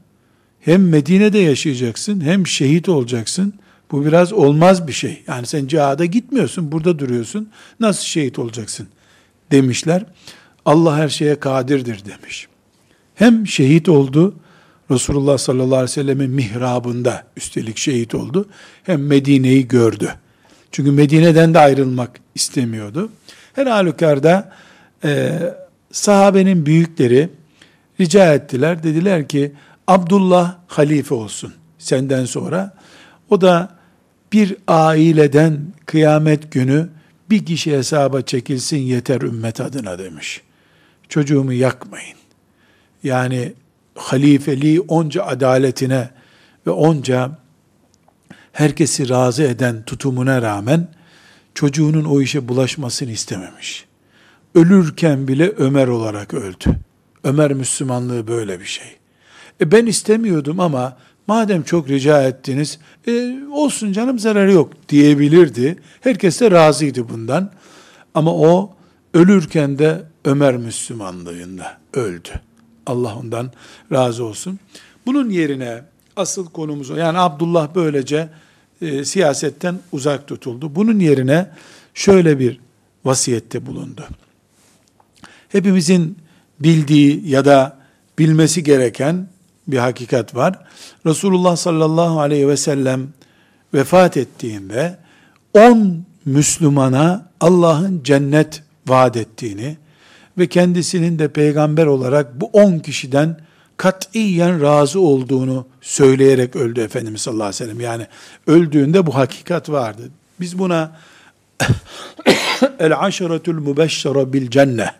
hem 0.66 0.88
Medine'de 0.88 1.38
yaşayacaksın 1.38 2.20
hem 2.20 2.46
şehit 2.46 2.88
olacaksın. 2.88 3.54
Bu 3.90 4.06
biraz 4.06 4.32
olmaz 4.32 4.88
bir 4.88 4.92
şey. 4.92 5.22
Yani 5.26 5.46
sen 5.46 5.66
cihada 5.66 6.04
gitmiyorsun, 6.04 6.72
burada 6.72 6.98
duruyorsun. 6.98 7.48
Nasıl 7.80 8.04
şehit 8.04 8.38
olacaksın? 8.38 8.88
Demişler. 9.50 10.04
Allah 10.64 10.96
her 10.96 11.08
şeye 11.08 11.40
kadirdir 11.40 12.04
demiş. 12.04 12.48
Hem 13.14 13.46
şehit 13.46 13.88
oldu, 13.88 14.34
Resulullah 14.90 15.38
sallallahu 15.38 15.66
aleyhi 15.66 15.82
ve 15.82 15.88
sellemin 15.88 16.30
mihrabında 16.30 17.24
üstelik 17.36 17.78
şehit 17.78 18.14
oldu. 18.14 18.48
Hem 18.82 19.06
Medine'yi 19.06 19.68
gördü. 19.68 20.14
Çünkü 20.72 20.90
Medine'den 20.90 21.54
de 21.54 21.58
ayrılmak 21.58 22.20
istemiyordu. 22.34 23.10
Her 23.52 23.66
halükarda 23.66 24.52
e, 25.04 25.38
sahabenin 25.92 26.66
büyükleri 26.66 27.28
rica 28.00 28.34
ettiler. 28.34 28.82
Dediler 28.82 29.28
ki 29.28 29.52
Abdullah 29.86 30.56
halife 30.66 31.14
olsun 31.14 31.54
senden 31.78 32.24
sonra. 32.24 32.74
O 33.30 33.40
da 33.40 33.76
bir 34.32 34.56
aileden 34.68 35.72
kıyamet 35.86 36.52
günü 36.52 36.88
bir 37.30 37.46
kişi 37.46 37.76
hesaba 37.76 38.22
çekilsin 38.22 38.76
yeter 38.76 39.20
ümmet 39.20 39.60
adına 39.60 39.98
demiş. 39.98 40.42
Çocuğumu 41.08 41.52
yakmayın. 41.52 42.16
Yani 43.02 43.52
halifeliği 43.94 44.80
onca 44.80 45.24
adaletine 45.24 46.10
ve 46.66 46.70
onca 46.70 47.38
herkesi 48.52 49.08
razı 49.08 49.42
eden 49.42 49.82
tutumuna 49.82 50.42
rağmen 50.42 50.88
çocuğunun 51.54 52.04
o 52.04 52.20
işe 52.20 52.48
bulaşmasını 52.48 53.10
istememiş. 53.10 53.86
Ölürken 54.54 55.28
bile 55.28 55.48
Ömer 55.48 55.88
olarak 55.88 56.34
öldü. 56.34 56.76
Ömer 57.24 57.52
Müslümanlığı 57.52 58.26
böyle 58.26 58.60
bir 58.60 58.64
şey. 58.64 58.96
E 59.60 59.72
ben 59.72 59.86
istemiyordum 59.86 60.60
ama 60.60 60.96
madem 61.26 61.62
çok 61.62 61.88
rica 61.88 62.22
ettiniz, 62.22 62.78
e, 63.08 63.38
olsun 63.52 63.92
canım 63.92 64.18
zararı 64.18 64.52
yok 64.52 64.72
diyebilirdi. 64.88 65.76
Herkes 66.00 66.40
de 66.40 66.50
razıydı 66.50 67.08
bundan. 67.08 67.52
Ama 68.14 68.34
o 68.34 68.74
ölürken 69.14 69.78
de 69.78 70.02
Ömer 70.24 70.56
Müslümanlığında 70.56 71.78
öldü. 71.94 72.28
Allah 72.86 73.16
ondan 73.16 73.50
razı 73.92 74.24
olsun. 74.24 74.58
Bunun 75.06 75.30
yerine 75.30 75.82
asıl 76.16 76.46
konumuz. 76.46 76.88
Yani 76.88 77.18
Abdullah 77.18 77.68
böylece 77.74 78.28
e, 78.82 79.04
siyasetten 79.04 79.78
uzak 79.92 80.28
tutuldu. 80.28 80.74
Bunun 80.74 80.98
yerine 80.98 81.50
şöyle 81.94 82.38
bir 82.38 82.60
vasiyette 83.04 83.66
bulundu. 83.66 84.04
Hepimizin 85.48 86.18
bildiği 86.60 87.28
ya 87.28 87.44
da 87.44 87.78
bilmesi 88.18 88.62
gereken 88.62 89.28
bir 89.68 89.78
hakikat 89.78 90.34
var. 90.34 90.58
Resulullah 91.06 91.56
sallallahu 91.56 92.20
aleyhi 92.20 92.48
ve 92.48 92.56
sellem 92.56 93.08
vefat 93.74 94.16
ettiğinde 94.16 94.98
10 95.54 96.04
Müslümana 96.24 97.28
Allah'ın 97.40 98.02
cennet 98.02 98.62
vaat 98.86 99.16
ettiğini 99.16 99.76
ve 100.38 100.46
kendisinin 100.46 101.18
de 101.18 101.28
peygamber 101.28 101.86
olarak 101.86 102.40
bu 102.40 102.46
10 102.52 102.78
kişiden 102.78 103.40
katiyen 103.76 104.62
razı 104.62 105.00
olduğunu 105.00 105.66
söyleyerek 105.80 106.56
öldü 106.56 106.80
Efendimiz 106.80 107.20
sallallahu 107.20 107.44
aleyhi 107.44 107.62
ve 107.62 107.66
sellem. 107.66 107.80
Yani 107.80 108.06
öldüğünde 108.46 109.06
bu 109.06 109.14
hakikat 109.14 109.70
vardı. 109.70 110.02
Biz 110.40 110.58
buna 110.58 110.96
el 112.78 113.00
aşeretul 113.00 113.54
mübeşşere 113.54 114.32
bil 114.32 114.50
cennet 114.50 114.90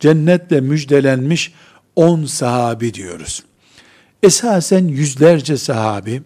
cennetle 0.00 0.60
müjdelenmiş 0.60 1.52
10 1.96 2.24
sahabi 2.24 2.94
diyoruz. 2.94 3.42
Esasen 4.22 4.88
yüzlerce 4.88 5.56
sahabi 5.56 6.22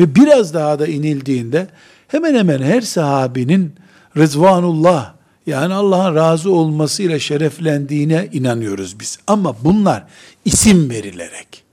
ve 0.00 0.14
biraz 0.14 0.54
daha 0.54 0.78
da 0.78 0.86
inildiğinde 0.86 1.68
hemen 2.08 2.34
hemen 2.34 2.62
her 2.62 2.80
sahabinin 2.80 3.74
Rızvanullah 4.16 5.14
yani 5.46 5.74
Allah'ın 5.74 6.14
razı 6.14 6.52
olmasıyla 6.52 7.18
şereflendiğine 7.18 8.28
inanıyoruz 8.32 9.00
biz. 9.00 9.18
Ama 9.26 9.56
bunlar 9.64 10.06
isim 10.44 10.90
verilerek, 10.90 11.64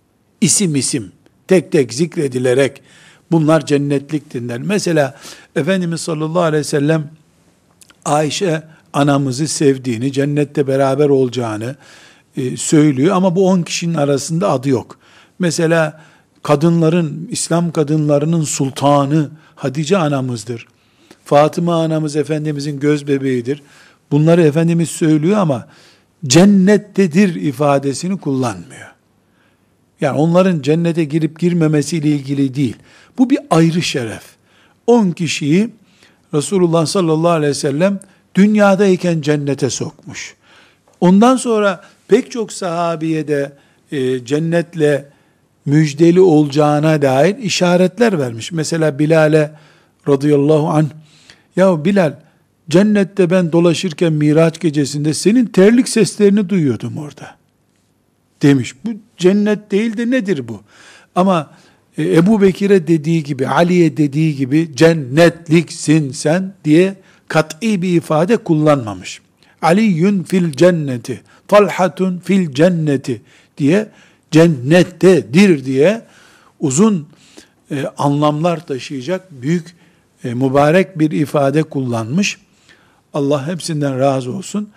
isim 0.41 0.75
isim, 0.75 1.11
tek 1.47 1.71
tek 1.71 1.93
zikredilerek 1.93 2.81
bunlar 3.31 3.65
cennetliktirler. 3.65 4.59
Mesela 4.59 5.19
Efendimiz 5.55 6.01
sallallahu 6.01 6.41
aleyhi 6.41 6.59
ve 6.59 6.63
sellem 6.63 7.11
Ayşe 8.05 8.63
anamızı 8.93 9.47
sevdiğini, 9.47 10.11
cennette 10.11 10.67
beraber 10.67 11.09
olacağını 11.09 11.75
e, 12.37 12.57
söylüyor 12.57 13.15
ama 13.15 13.35
bu 13.35 13.47
on 13.49 13.61
kişinin 13.61 13.93
arasında 13.93 14.51
adı 14.51 14.69
yok. 14.69 15.00
Mesela 15.41 16.01
kadınların, 16.43 17.27
İslam 17.31 17.71
kadınlarının 17.71 18.43
sultanı 18.43 19.29
Hatice 19.55 19.97
anamızdır. 19.97 20.67
Fatıma 21.25 21.83
anamız 21.83 22.15
Efendimizin 22.15 22.79
göz 22.79 23.07
bebeğidir. 23.07 23.61
Bunları 24.11 24.41
Efendimiz 24.41 24.89
söylüyor 24.89 25.37
ama 25.37 25.67
cennettedir 26.27 27.35
ifadesini 27.35 28.17
kullanmıyor. 28.17 28.87
Yani 30.01 30.17
onların 30.17 30.61
cennete 30.61 31.03
girip 31.03 31.39
girmemesiyle 31.39 32.07
ilgili 32.09 32.55
değil. 32.55 32.75
Bu 33.17 33.29
bir 33.29 33.39
ayrı 33.49 33.81
şeref. 33.81 34.23
10 34.87 35.11
kişiyi 35.11 35.69
Resulullah 36.33 36.85
sallallahu 36.85 37.31
aleyhi 37.31 37.49
ve 37.49 37.53
sellem 37.53 37.99
dünyadayken 38.35 39.21
cennete 39.21 39.69
sokmuş. 39.69 40.35
Ondan 40.99 41.35
sonra 41.35 41.83
pek 42.07 42.31
çok 42.31 42.53
sahabiye 42.53 43.27
de 43.27 43.53
e, 43.91 44.25
cennetle 44.25 45.11
müjdeli 45.65 46.21
olacağına 46.21 47.01
dair 47.01 47.37
işaretler 47.37 48.19
vermiş. 48.19 48.51
Mesela 48.51 48.99
Bilal'e 48.99 49.51
radıyallahu 50.07 50.69
anh, 50.69 50.89
ya 51.55 51.85
Bilal 51.85 52.13
cennette 52.69 53.29
ben 53.29 53.51
dolaşırken 53.51 54.13
Miraç 54.13 54.59
gecesinde 54.59 55.13
senin 55.13 55.45
terlik 55.45 55.89
seslerini 55.89 56.49
duyuyordum 56.49 56.97
orada. 56.97 57.35
Demiş. 58.41 58.75
Bu 58.85 58.89
cennet 59.17 59.71
değil 59.71 59.97
de 59.97 60.11
nedir 60.11 60.47
bu? 60.47 60.61
Ama 61.15 61.49
e, 61.97 62.15
Ebu 62.15 62.41
Bekir'e 62.41 62.87
dediği 62.87 63.23
gibi, 63.23 63.47
Ali'ye 63.47 63.97
dediği 63.97 64.35
gibi 64.35 64.71
cennetliksin 64.75 66.11
sen 66.11 66.53
diye 66.65 66.95
kat'i 67.27 67.81
bir 67.81 67.97
ifade 67.97 68.37
kullanmamış. 68.37 69.21
Aliyyün 69.61 70.23
fil 70.23 70.51
cenneti, 70.51 71.21
talhatun 71.47 72.17
fil 72.17 72.53
cenneti 72.53 73.21
diye 73.57 73.87
cennettedir 74.31 75.65
diye 75.65 76.01
uzun 76.59 77.07
e, 77.71 77.85
anlamlar 77.97 78.65
taşıyacak 78.65 79.31
büyük 79.31 79.75
e, 80.23 80.33
mübarek 80.33 80.99
bir 80.99 81.11
ifade 81.11 81.63
kullanmış. 81.63 82.37
Allah 83.13 83.47
hepsinden 83.47 83.99
razı 83.99 84.31
olsun. 84.31 84.69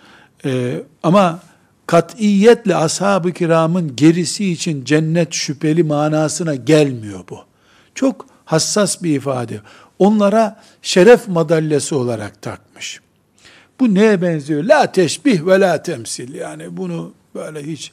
E, 0.45 0.81
ama 1.03 1.39
katiyetle 1.87 2.75
ashab-ı 2.75 3.31
kiramın 3.31 3.95
gerisi 3.95 4.51
için 4.51 4.85
cennet 4.85 5.33
şüpheli 5.33 5.83
manasına 5.83 6.55
gelmiyor 6.55 7.19
bu. 7.29 7.39
Çok 7.95 8.25
hassas 8.45 9.03
bir 9.03 9.15
ifade. 9.15 9.61
Onlara 9.99 10.61
şeref 10.81 11.27
madalyası 11.27 11.97
olarak 11.97 12.41
takmış. 12.41 13.01
Bu 13.79 13.93
neye 13.93 14.21
benziyor? 14.21 14.63
La 14.63 14.91
teşbih 14.91 15.45
ve 15.45 15.59
la 15.59 15.83
temsil. 15.83 16.33
Yani 16.33 16.77
bunu 16.77 17.13
böyle 17.35 17.63
hiç 17.63 17.91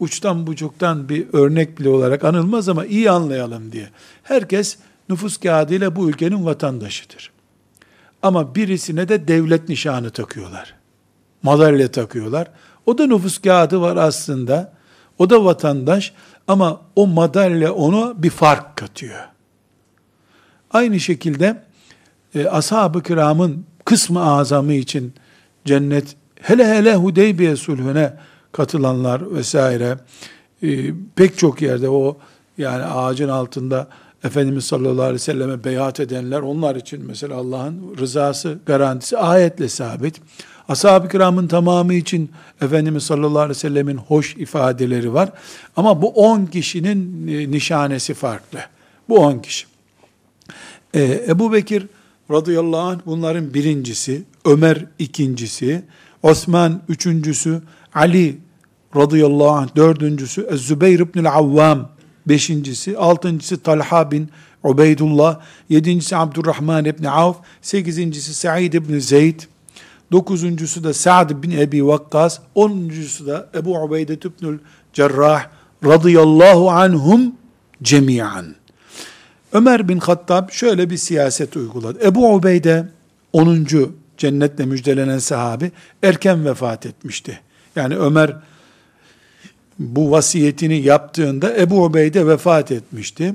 uçtan 0.00 0.46
bucuktan 0.46 1.08
bir 1.08 1.26
örnek 1.32 1.78
bile 1.78 1.88
olarak 1.88 2.24
anılmaz 2.24 2.68
ama 2.68 2.86
iyi 2.86 3.10
anlayalım 3.10 3.72
diye. 3.72 3.88
Herkes 4.22 4.78
nüfus 5.08 5.36
kağıdıyla 5.36 5.96
bu 5.96 6.10
ülkenin 6.10 6.44
vatandaşıdır. 6.44 7.30
Ama 8.22 8.54
birisine 8.54 9.08
de 9.08 9.28
devlet 9.28 9.68
nişanı 9.68 10.10
takıyorlar. 10.10 10.74
Madalya 11.42 11.90
takıyorlar. 11.90 12.50
O 12.86 12.98
da 12.98 13.06
nüfus 13.06 13.38
kağıdı 13.38 13.80
var 13.80 13.96
aslında. 13.96 14.72
O 15.18 15.30
da 15.30 15.44
vatandaş 15.44 16.12
ama 16.48 16.80
o 16.96 17.06
madalya 17.06 17.72
ona 17.74 18.22
bir 18.22 18.30
fark 18.30 18.76
katıyor. 18.76 19.20
Aynı 20.70 21.00
şekilde 21.00 21.62
e, 22.34 22.46
ashab-ı 22.46 23.02
kiramın 23.02 23.66
kısmı 23.84 24.22
azamı 24.24 24.72
için 24.72 25.14
cennet 25.64 26.16
hele 26.40 26.66
hele 26.66 26.94
Hudeybiye 26.94 27.56
sulhüne 27.56 28.12
katılanlar 28.54 29.34
vesaire 29.34 29.98
e, 30.62 30.92
pek 31.16 31.38
çok 31.38 31.62
yerde 31.62 31.88
o 31.88 32.16
yani 32.58 32.84
ağacın 32.84 33.28
altında 33.28 33.88
Efendimiz 34.24 34.64
sallallahu 34.64 35.02
aleyhi 35.02 35.14
ve 35.14 35.18
selleme 35.18 35.64
beyat 35.64 36.00
edenler 36.00 36.40
onlar 36.40 36.76
için 36.76 37.04
mesela 37.06 37.36
Allah'ın 37.36 37.96
rızası 37.98 38.58
garantisi 38.66 39.18
ayetle 39.18 39.68
sabit. 39.68 40.20
Ashab-ı 40.68 41.08
kiramın 41.08 41.46
tamamı 41.46 41.94
için 41.94 42.30
Efendimiz 42.60 43.02
sallallahu 43.02 43.38
aleyhi 43.38 43.50
ve 43.50 43.54
sellemin 43.54 43.96
hoş 43.96 44.36
ifadeleri 44.36 45.14
var. 45.14 45.32
Ama 45.76 46.02
bu 46.02 46.08
10 46.08 46.46
kişinin 46.46 47.28
e, 47.28 47.50
nişanesi 47.50 48.14
farklı. 48.14 48.58
Bu 49.08 49.18
10 49.18 49.38
kişi. 49.38 49.66
Ee, 50.94 51.24
Ebu 51.28 51.52
Bekir 51.52 51.86
radıyallahu 52.30 52.80
anh 52.80 52.98
bunların 53.06 53.54
birincisi, 53.54 54.22
Ömer 54.44 54.86
ikincisi, 54.98 55.82
Osman 56.22 56.82
üçüncüsü, 56.88 57.62
Ali 57.94 58.43
radıyallahu 58.96 59.50
anh 59.50 59.76
dördüncüsü, 59.76 60.48
Zübeyir 60.56 61.00
ibn 61.00 61.24
Avvam 61.24 61.88
beşincisi, 62.26 62.98
altıncısı 62.98 63.62
Talha 63.62 64.10
bin 64.10 64.28
Ubeydullah, 64.64 65.40
yedincisi 65.68 66.16
Abdurrahman 66.16 66.84
ibn 66.84 67.04
Avf, 67.04 67.36
sekizincisi 67.62 68.34
Sa'id 68.34 68.72
ibn 68.72 68.98
Zeyd, 68.98 69.40
dokuzuncusu 70.12 70.84
da 70.84 70.94
Sa'd 70.94 71.42
bin 71.42 71.50
Ebi 71.50 71.86
Vakkas, 71.86 72.38
onuncusu 72.54 73.26
da 73.26 73.50
Ebu 73.54 73.78
Ubeyde 73.78 74.14
ibnül 74.14 74.58
Cerrah 74.92 75.46
radıyallahu 75.84 76.70
anhum 76.70 77.34
cemiyan. 77.82 78.54
Ömer 79.52 79.88
bin 79.88 79.98
Hattab 79.98 80.50
şöyle 80.50 80.90
bir 80.90 80.96
siyaset 80.96 81.56
uyguladı. 81.56 82.06
Ebu 82.06 82.34
Ubeyde 82.34 82.88
10. 83.32 83.66
cennetle 84.18 84.64
müjdelenen 84.66 85.18
sahabi 85.18 85.72
erken 86.02 86.44
vefat 86.44 86.86
etmişti. 86.86 87.40
Yani 87.76 87.96
Ömer 87.96 88.36
bu 89.78 90.10
vasiyetini 90.10 90.82
yaptığında 90.82 91.56
Ebu 91.56 91.84
Ubeyde 91.84 92.26
vefat 92.26 92.72
etmişti. 92.72 93.34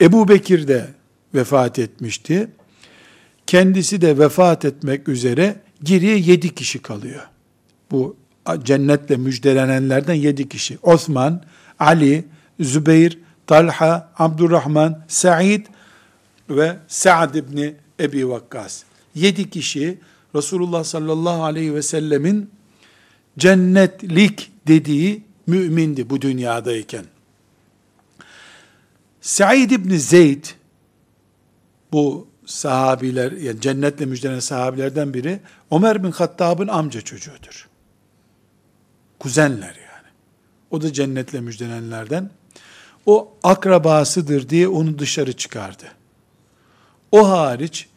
Ebu 0.00 0.28
Bekir 0.28 0.68
de 0.68 0.88
vefat 1.34 1.78
etmişti. 1.78 2.48
Kendisi 3.46 4.00
de 4.00 4.18
vefat 4.18 4.64
etmek 4.64 5.08
üzere 5.08 5.56
geriye 5.82 6.16
yedi 6.16 6.54
kişi 6.54 6.82
kalıyor. 6.82 7.22
Bu 7.90 8.16
cennetle 8.64 9.16
müjdelenenlerden 9.16 10.14
yedi 10.14 10.48
kişi. 10.48 10.78
Osman, 10.82 11.42
Ali, 11.78 12.24
Zübeyir, 12.60 13.18
Talha, 13.46 14.12
Abdurrahman, 14.18 15.04
Sa'id 15.08 15.66
ve 16.50 16.76
Sa'd 16.88 17.34
ibni 17.34 17.74
Ebi 18.00 18.28
Vakkas. 18.28 18.82
Yedi 19.14 19.50
kişi 19.50 19.98
Resulullah 20.34 20.84
sallallahu 20.84 21.44
aleyhi 21.44 21.74
ve 21.74 21.82
sellemin 21.82 22.50
cennetlik 23.38 24.52
dediği 24.68 25.22
mümindi 25.50 26.10
bu 26.10 26.20
dünyadayken. 26.20 27.04
Sa'id 29.20 29.70
ibn 29.70 29.96
Zeyd 29.96 30.44
bu 31.92 32.28
sahabiler, 32.46 33.32
yani 33.32 33.60
cennetle 33.60 34.06
müjdelenen 34.06 34.40
sahabilerden 34.40 35.14
biri 35.14 35.40
Ömer 35.70 36.04
bin 36.04 36.10
Hattab'ın 36.12 36.68
amca 36.68 37.00
çocuğudur. 37.00 37.68
Kuzenler 39.18 39.74
yani. 39.74 40.08
O 40.70 40.82
da 40.82 40.92
cennetle 40.92 41.40
müjdelenenlerden. 41.40 42.30
O 43.06 43.32
akrabasıdır 43.42 44.48
diye 44.48 44.68
onu 44.68 44.98
dışarı 44.98 45.32
çıkardı. 45.32 45.84
O 47.12 47.28
hariç 47.30 47.88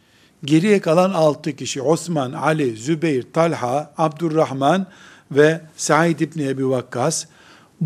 geriye 0.45 0.81
kalan 0.81 1.13
altı 1.13 1.55
kişi 1.55 1.81
Osman, 1.81 2.33
Ali, 2.33 2.75
Zübeyir, 2.75 3.33
Talha, 3.33 3.93
Abdurrahman 3.97 4.87
ve 5.31 5.61
Said 5.77 6.19
İbni 6.19 6.47
Ebi 6.47 6.69
Vakkas 6.69 7.25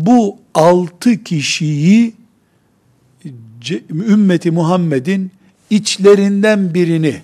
bu 0.06 0.38
altı 0.54 1.24
kişiyi 1.24 2.14
ümmeti 3.90 4.50
Muhammed'in 4.50 5.30
içlerinden 5.70 6.74
birini 6.74 7.22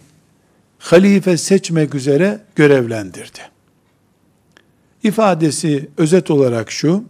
halife 0.78 1.36
seçmek 1.36 1.94
üzere 1.94 2.40
görevlendirdi. 2.54 3.38
İfadesi 5.02 5.88
özet 5.96 6.30
olarak 6.30 6.70
şu, 6.70 7.04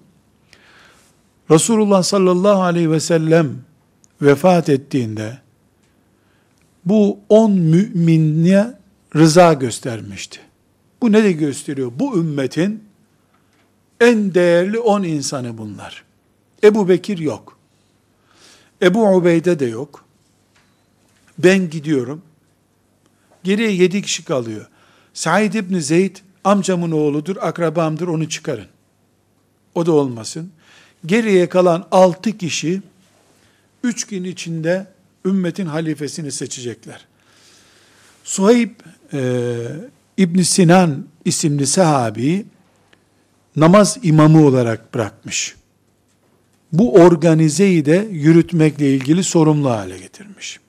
Resulullah 1.50 2.02
sallallahu 2.02 2.62
aleyhi 2.62 2.90
ve 2.90 3.00
sellem 3.00 3.56
vefat 4.22 4.68
ettiğinde 4.68 5.38
bu 6.84 7.18
on 7.28 7.52
müminliğe 7.52 8.66
rıza 9.16 9.52
göstermişti. 9.52 10.40
Bu 11.02 11.12
ne 11.12 11.24
de 11.24 11.32
gösteriyor? 11.32 11.92
Bu 11.98 12.18
ümmetin 12.18 12.82
en 14.00 14.34
değerli 14.34 14.78
on 14.78 15.02
insanı 15.02 15.58
bunlar. 15.58 16.04
Ebu 16.64 16.88
Bekir 16.88 17.18
yok. 17.18 17.58
Ebu 18.82 19.08
Ubeyde 19.16 19.58
de 19.58 19.66
yok. 19.66 20.04
Ben 21.38 21.70
gidiyorum. 21.70 22.22
Geriye 23.44 23.70
yedi 23.70 24.02
kişi 24.02 24.24
kalıyor. 24.24 24.66
Said 25.14 25.52
İbni 25.52 25.82
Zeyd 25.82 26.16
amcamın 26.44 26.90
oğludur, 26.90 27.36
akrabamdır 27.36 28.08
onu 28.08 28.28
çıkarın. 28.28 28.66
O 29.74 29.86
da 29.86 29.92
olmasın. 29.92 30.50
Geriye 31.06 31.48
kalan 31.48 31.88
altı 31.90 32.38
kişi 32.38 32.82
üç 33.82 34.06
gün 34.06 34.24
içinde 34.24 34.86
ümmetin 35.24 35.66
halifesini 35.66 36.32
seçecekler. 36.32 37.06
Suheyb 38.24 38.70
e, 39.12 39.52
İbn 40.16 40.42
Sinan 40.42 41.06
isimli 41.24 41.66
sahabi 41.66 42.46
namaz 43.56 43.98
imamı 44.02 44.46
olarak 44.46 44.94
bırakmış. 44.94 45.54
bu 46.72 46.94
organizeyi 46.94 47.84
de 47.84 48.08
yürütmekle 48.10 48.94
ilgili 48.94 49.24
sorumlu 49.24 49.70
hale 49.70 49.98
getirmiş. 49.98 50.60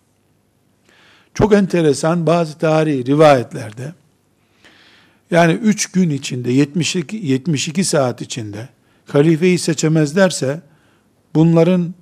Çok 1.34 1.54
enteresan 1.54 2.28
bazı 2.28 2.58
tarihi 2.58 3.06
rivayetlerde 3.06 3.93
yani 5.32 5.54
3 5.54 5.91
gün 5.91 6.10
içinde 6.10 6.52
72, 6.52 7.17
72 7.17 7.84
saat 7.84 8.21
içinde 8.21 8.69
halifeyi 9.08 9.60
seçemezlerse 9.60 10.62
bunların 11.36 11.93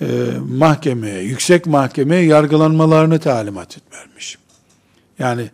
e, 0.00 0.06
mahkemeye, 0.48 1.22
yüksek 1.22 1.66
mahkemeye 1.66 2.22
yargılanmalarını 2.22 3.18
talimat 3.18 3.78
vermiş. 3.92 4.38
Yani 5.18 5.50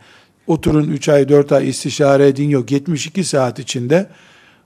oturun 0.47 0.89
3 0.91 1.09
ay 1.09 1.29
4 1.29 1.53
ay 1.53 1.69
istişare 1.69 2.29
edin 2.29 2.49
yok 2.49 2.71
72 2.71 3.25
saat 3.25 3.59
içinde 3.59 4.07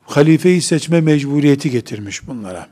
halifeyi 0.07 0.63
seçme 0.63 1.01
mecburiyeti 1.01 1.71
getirmiş 1.71 2.27
bunlara. 2.27 2.67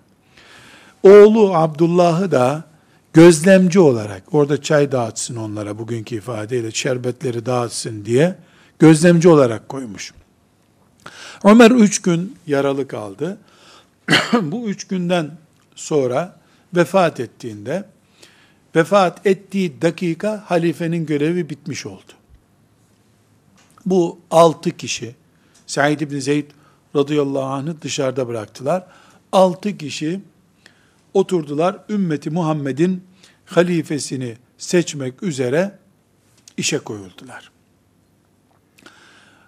Oğlu 1.02 1.54
Abdullah'ı 1.54 2.30
da 2.30 2.64
gözlemci 3.12 3.80
olarak 3.80 4.22
orada 4.34 4.62
çay 4.62 4.92
dağıtsın 4.92 5.36
onlara 5.36 5.78
bugünkü 5.78 6.16
ifadeyle 6.16 6.70
şerbetleri 6.70 7.46
dağıtsın 7.46 8.04
diye 8.04 8.36
gözlemci 8.78 9.28
olarak 9.28 9.68
koymuş. 9.68 10.14
Ömer 11.44 11.70
üç 11.70 12.02
gün 12.02 12.36
yaralı 12.46 12.88
kaldı. 12.88 13.38
Bu 14.42 14.68
üç 14.68 14.86
günden 14.86 15.30
sonra 15.74 16.40
vefat 16.74 17.20
ettiğinde 17.20 17.84
vefat 18.76 19.26
ettiği 19.26 19.82
dakika 19.82 20.44
halifenin 20.46 21.06
görevi 21.06 21.50
bitmiş 21.50 21.86
oldu. 21.86 22.12
Bu 23.86 24.18
altı 24.30 24.70
kişi 24.70 25.14
Said 25.66 26.00
İbni 26.00 26.22
Zeyd 26.22 26.50
radıyallahu 26.96 27.44
anh'ı 27.44 27.82
dışarıda 27.82 28.28
bıraktılar. 28.28 28.86
Altı 29.32 29.78
kişi 29.78 30.20
oturdular 31.14 31.78
ümmeti 31.88 32.30
Muhammed'in 32.30 33.04
halifesini 33.46 34.36
seçmek 34.58 35.22
üzere 35.22 35.78
işe 36.56 36.78
koyuldular. 36.78 37.50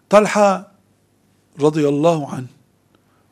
Talha 0.08 0.72
radıyallahu 1.62 2.28
anh 2.32 2.46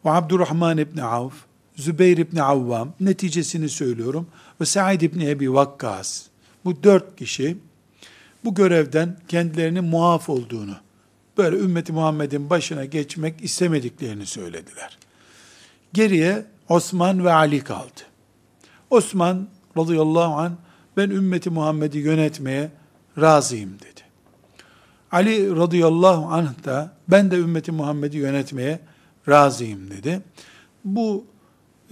ve 0.05 0.11
Abdurrahman 0.11 0.79
İbni 0.79 1.03
Avf, 1.03 1.35
Zübeyir 1.77 2.19
İbni 2.19 2.43
Avvam, 2.43 2.93
neticesini 3.01 3.69
söylüyorum, 3.69 4.27
ve 4.61 4.65
Said 4.65 5.01
İbni 5.01 5.31
Ebi 5.31 5.53
Vakkas, 5.53 6.27
bu 6.65 6.83
dört 6.83 7.17
kişi 7.17 7.57
bu 8.45 8.55
görevden 8.55 9.17
kendilerinin 9.29 9.85
muaf 9.85 10.29
olduğunu, 10.29 10.77
böyle 11.41 11.57
ümmeti 11.57 11.93
Muhammed'in 11.93 12.51
başına 12.51 12.85
geçmek 12.85 13.45
istemediklerini 13.45 14.27
söylediler. 14.27 14.99
Geriye 15.93 16.45
Osman 16.69 17.25
ve 17.25 17.33
Ali 17.33 17.65
kaldı. 17.65 18.01
Osman 18.91 19.49
radıyallahu 19.77 20.35
anh 20.35 20.53
ben 20.97 21.11
ümmeti 21.11 21.51
Muhammed'i 21.51 21.99
yönetmeye 21.99 22.71
razıyım 23.21 23.75
dedi. 23.75 24.01
Ali 25.13 25.57
radıyallahu 25.57 26.27
anh 26.27 26.65
da 26.65 26.93
ben 27.09 27.31
de 27.31 27.37
ümmeti 27.37 27.73
Muhammed'i 27.73 28.17
yönetmeye 28.17 28.81
razıyım 29.29 29.91
dedi. 29.91 30.21
Bu 30.85 31.25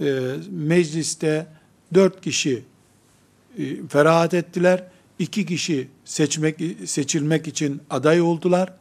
e, 0.01 0.35
mecliste 0.49 1.47
dört 1.93 2.21
kişi 2.21 2.63
e, 3.57 3.87
ferahat 3.87 4.33
ettiler. 4.33 4.83
iki 5.19 5.45
kişi 5.45 5.87
seçmek 6.05 6.61
seçilmek 6.85 7.47
için 7.47 7.81
aday 7.89 8.21
oldular. 8.21 8.78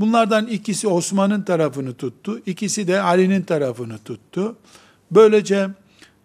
Bunlardan 0.00 0.46
ikisi 0.46 0.88
Osman'ın 0.88 1.42
tarafını 1.42 1.94
tuttu, 1.94 2.40
ikisi 2.46 2.88
de 2.88 3.00
Ali'nin 3.00 3.42
tarafını 3.42 3.98
tuttu. 3.98 4.56
Böylece 5.10 5.68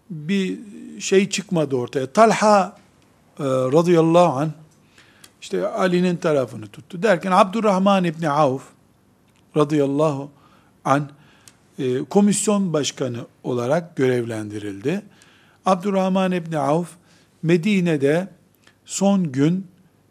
bir 0.10 0.60
şey 1.00 1.30
çıkmadı 1.30 1.76
ortaya. 1.76 2.08
Talha 2.08 2.78
e, 3.40 3.44
radıyallahu 3.44 4.40
anh 4.40 4.50
işte 5.42 5.68
Ali'nin 5.68 6.16
tarafını 6.18 6.68
tuttu. 6.68 7.04
Derken 7.04 7.32
Abdurrahman 7.32 8.04
İbni 8.04 8.30
Avf 8.30 8.64
radıyallahu 9.58 10.30
anh 10.86 11.04
e, 11.80 12.00
komisyon 12.04 12.74
başkanı 12.74 13.26
olarak 13.44 13.96
görevlendirildi. 13.96 15.02
Abdurrahman 15.66 16.32
İbni 16.32 16.58
Avf 16.58 16.90
Medine'de 17.44 18.28
son 18.86 19.32
gün 19.32 19.68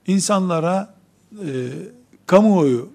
insanlara 0.07 0.94
e, 1.33 1.48
kamuoyu 2.27 2.88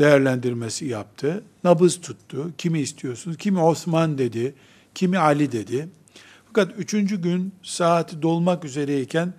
değerlendirmesi 0.00 0.86
yaptı. 0.86 1.44
Nabız 1.64 2.00
tuttu. 2.00 2.50
Kimi 2.58 2.80
istiyorsunuz? 2.80 3.36
Kimi 3.36 3.60
Osman 3.60 4.18
dedi, 4.18 4.54
kimi 4.94 5.18
Ali 5.18 5.52
dedi. 5.52 5.88
Fakat 6.46 6.72
üçüncü 6.78 7.22
gün 7.22 7.52
saati 7.62 8.22
dolmak 8.22 8.64
üzereyken 8.64 9.32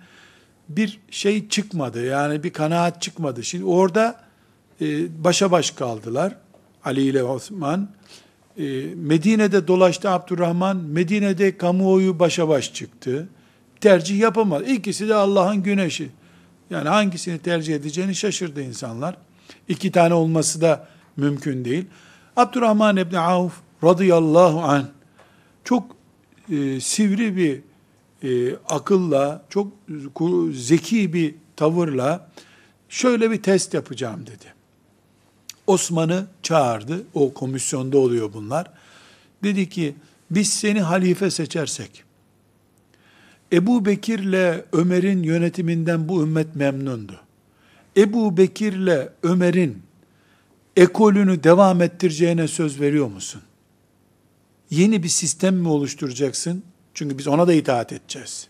bir 0.68 1.00
şey 1.10 1.48
çıkmadı. 1.48 2.04
Yani 2.04 2.42
bir 2.42 2.52
kanaat 2.52 3.02
çıkmadı. 3.02 3.44
Şimdi 3.44 3.64
orada 3.64 4.20
e, 4.80 5.24
başa 5.24 5.50
baş 5.50 5.70
kaldılar. 5.70 6.36
Ali 6.84 7.02
ile 7.02 7.24
Osman. 7.24 7.88
E, 8.58 8.62
Medine'de 8.94 9.68
dolaştı 9.68 10.10
Abdurrahman. 10.10 10.76
Medine'de 10.76 11.56
kamuoyu 11.56 12.18
başa 12.18 12.48
baş 12.48 12.74
çıktı. 12.74 13.28
Tercih 13.80 14.18
yapamadı. 14.18 14.64
İkisi 14.64 15.08
de 15.08 15.14
Allah'ın 15.14 15.62
güneşi. 15.62 16.10
Yani 16.70 16.88
hangisini 16.88 17.38
tercih 17.38 17.74
edeceğini 17.74 18.14
şaşırdı 18.14 18.62
insanlar. 18.62 19.16
İki 19.68 19.92
tane 19.92 20.14
olması 20.14 20.60
da 20.60 20.88
mümkün 21.16 21.64
değil. 21.64 21.84
Abdurrahman 22.36 22.96
İbni 22.96 23.18
Avf 23.18 23.52
radıyallahu 23.84 24.62
anh 24.62 24.84
çok 25.64 25.96
e, 26.50 26.80
sivri 26.80 27.36
bir 27.36 27.60
e, 28.28 28.56
akılla, 28.68 29.44
çok 29.48 29.72
zeki 30.52 31.12
bir 31.12 31.34
tavırla 31.56 32.30
şöyle 32.88 33.30
bir 33.30 33.42
test 33.42 33.74
yapacağım 33.74 34.26
dedi. 34.26 34.54
Osman'ı 35.66 36.26
çağırdı. 36.42 37.02
O 37.14 37.34
komisyonda 37.34 37.98
oluyor 37.98 38.32
bunlar. 38.32 38.70
Dedi 39.42 39.68
ki 39.68 39.94
biz 40.30 40.52
seni 40.52 40.80
halife 40.80 41.30
seçersek 41.30 42.04
Ebu 43.52 43.84
Bekir'le 43.84 44.64
Ömer'in 44.72 45.22
yönetiminden 45.22 46.08
bu 46.08 46.22
ümmet 46.22 46.56
memnundu. 46.56 47.20
Ebu 47.96 48.36
Bekir'le 48.36 49.08
Ömer'in 49.22 49.82
ekolünü 50.76 51.44
devam 51.44 51.82
ettireceğine 51.82 52.48
söz 52.48 52.80
veriyor 52.80 53.06
musun? 53.06 53.42
Yeni 54.70 55.02
bir 55.02 55.08
sistem 55.08 55.56
mi 55.56 55.68
oluşturacaksın? 55.68 56.62
Çünkü 56.94 57.18
biz 57.18 57.28
ona 57.28 57.46
da 57.46 57.52
itaat 57.52 57.92
edeceğiz. 57.92 58.48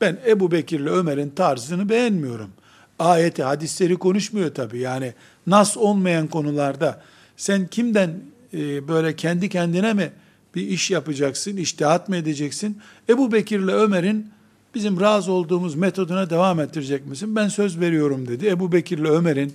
Ben 0.00 0.18
Ebu 0.26 0.50
Bekir'le 0.50 0.86
Ömer'in 0.86 1.30
tarzını 1.30 1.88
beğenmiyorum. 1.88 2.50
Ayeti, 2.98 3.42
hadisleri 3.42 3.96
konuşmuyor 3.96 4.54
tabi. 4.54 4.78
Yani 4.78 5.14
nas 5.46 5.76
olmayan 5.76 6.26
konularda 6.26 7.02
sen 7.36 7.66
kimden 7.66 8.20
e, 8.54 8.88
böyle 8.88 9.16
kendi 9.16 9.48
kendine 9.48 9.94
mi 9.94 10.12
bir 10.54 10.66
iş 10.66 10.90
yapacaksın, 10.90 11.56
iştihat 11.56 12.08
mı 12.08 12.16
edeceksin? 12.16 12.78
Ebu 13.08 13.32
Bekir'le 13.32 13.68
Ömer'in 13.68 14.30
bizim 14.74 15.00
razı 15.00 15.32
olduğumuz 15.32 15.74
metoduna 15.74 16.30
devam 16.30 16.60
ettirecek 16.60 17.06
misin? 17.06 17.36
Ben 17.36 17.48
söz 17.48 17.80
veriyorum 17.80 18.28
dedi. 18.28 18.48
Ebu 18.48 18.72
Bekir'le 18.72 19.04
Ömer'in 19.04 19.54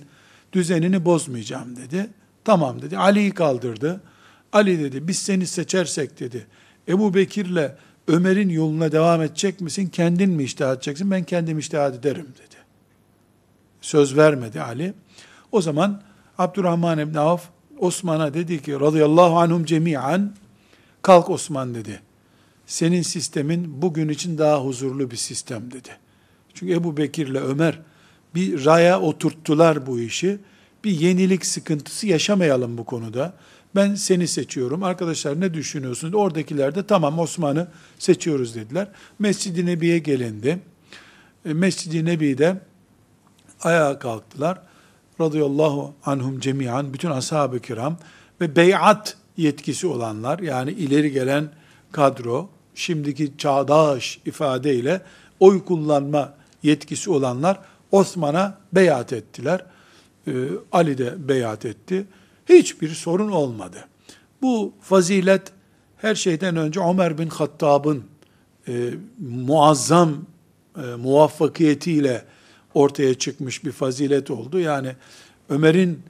düzenini 0.52 1.04
bozmayacağım 1.04 1.76
dedi. 1.76 2.10
Tamam 2.44 2.82
dedi. 2.82 2.98
Ali'yi 2.98 3.30
kaldırdı. 3.30 4.00
Ali 4.52 4.80
dedi 4.80 5.08
biz 5.08 5.18
seni 5.18 5.46
seçersek 5.46 6.20
dedi. 6.20 6.46
Ebu 6.88 7.14
Bekir'le 7.14 7.70
Ömer'in 8.08 8.48
yoluna 8.48 8.92
devam 8.92 9.22
edecek 9.22 9.60
misin? 9.60 9.88
Kendin 9.88 10.30
mi 10.30 10.42
iştihat 10.42 10.76
edeceksin? 10.76 11.10
Ben 11.10 11.24
kendim 11.24 11.58
iştihat 11.58 11.94
ederim 11.94 12.26
dedi. 12.38 12.56
Söz 13.80 14.16
vermedi 14.16 14.60
Ali. 14.60 14.94
O 15.52 15.60
zaman 15.60 16.02
Abdurrahman 16.38 16.98
İbni 16.98 17.18
Avf 17.18 17.42
Osman'a 17.78 18.34
dedi 18.34 18.62
ki 18.62 18.80
radıyallahu 18.80 19.38
anhum 19.38 19.64
cemiyan 19.64 20.32
kalk 21.02 21.30
Osman 21.30 21.74
dedi. 21.74 22.00
Senin 22.66 23.02
sistemin 23.02 23.82
bugün 23.82 24.08
için 24.08 24.38
daha 24.38 24.64
huzurlu 24.64 25.10
bir 25.10 25.16
sistem 25.16 25.70
dedi. 25.70 25.90
Çünkü 26.54 26.72
Ebu 26.72 26.96
Bekir'le 26.96 27.34
Ömer 27.34 27.80
bir 28.34 28.64
raya 28.64 29.00
oturttular 29.00 29.86
bu 29.86 30.00
işi. 30.00 30.38
Bir 30.84 30.90
yenilik 30.90 31.46
sıkıntısı 31.46 32.06
yaşamayalım 32.06 32.78
bu 32.78 32.84
konuda. 32.84 33.34
Ben 33.74 33.94
seni 33.94 34.28
seçiyorum. 34.28 34.82
Arkadaşlar 34.82 35.40
ne 35.40 35.54
düşünüyorsunuz? 35.54 36.14
Oradakiler 36.14 36.74
de 36.74 36.86
tamam 36.86 37.18
Osman'ı 37.18 37.68
seçiyoruz 37.98 38.54
dediler. 38.54 38.88
Mescid-i 39.18 39.66
Nebi'ye 39.66 39.98
gelindi. 39.98 40.58
E, 41.44 41.52
Mescid-i 41.52 42.04
Nebi'de 42.04 42.60
ayağa 43.62 43.98
kalktılar. 43.98 44.60
Radıyallahu 45.20 45.94
anhum 46.04 46.40
cemiyan, 46.40 46.94
bütün 46.94 47.10
ashab-ı 47.10 47.60
kiram 47.60 47.98
ve 48.40 48.56
beyat 48.56 49.16
yetkisi 49.36 49.86
olanlar, 49.86 50.38
yani 50.38 50.70
ileri 50.70 51.12
gelen 51.12 51.48
kadro, 51.92 52.48
şimdiki 52.76 53.32
çağdaş 53.38 54.20
ifadeyle 54.26 55.00
oy 55.40 55.64
kullanma 55.64 56.34
yetkisi 56.62 57.10
olanlar 57.10 57.60
Osman'a 57.92 58.58
beyat 58.72 59.12
ettiler. 59.12 59.64
Ee, 60.28 60.32
Ali 60.72 60.98
de 60.98 61.28
beyat 61.28 61.64
etti. 61.64 62.06
Hiçbir 62.48 62.88
sorun 62.88 63.30
olmadı. 63.30 63.88
Bu 64.42 64.72
fazilet 64.80 65.52
her 65.96 66.14
şeyden 66.14 66.56
önce 66.56 66.80
Ömer 66.80 67.18
bin 67.18 67.28
Hattab'ın 67.28 68.04
e, 68.68 68.90
muazzam 69.18 70.16
e, 70.76 70.80
muvaffakiyetiyle 70.80 72.24
ortaya 72.74 73.14
çıkmış 73.14 73.64
bir 73.64 73.72
fazilet 73.72 74.30
oldu. 74.30 74.58
Yani 74.58 74.92
Ömer'in 75.48 76.02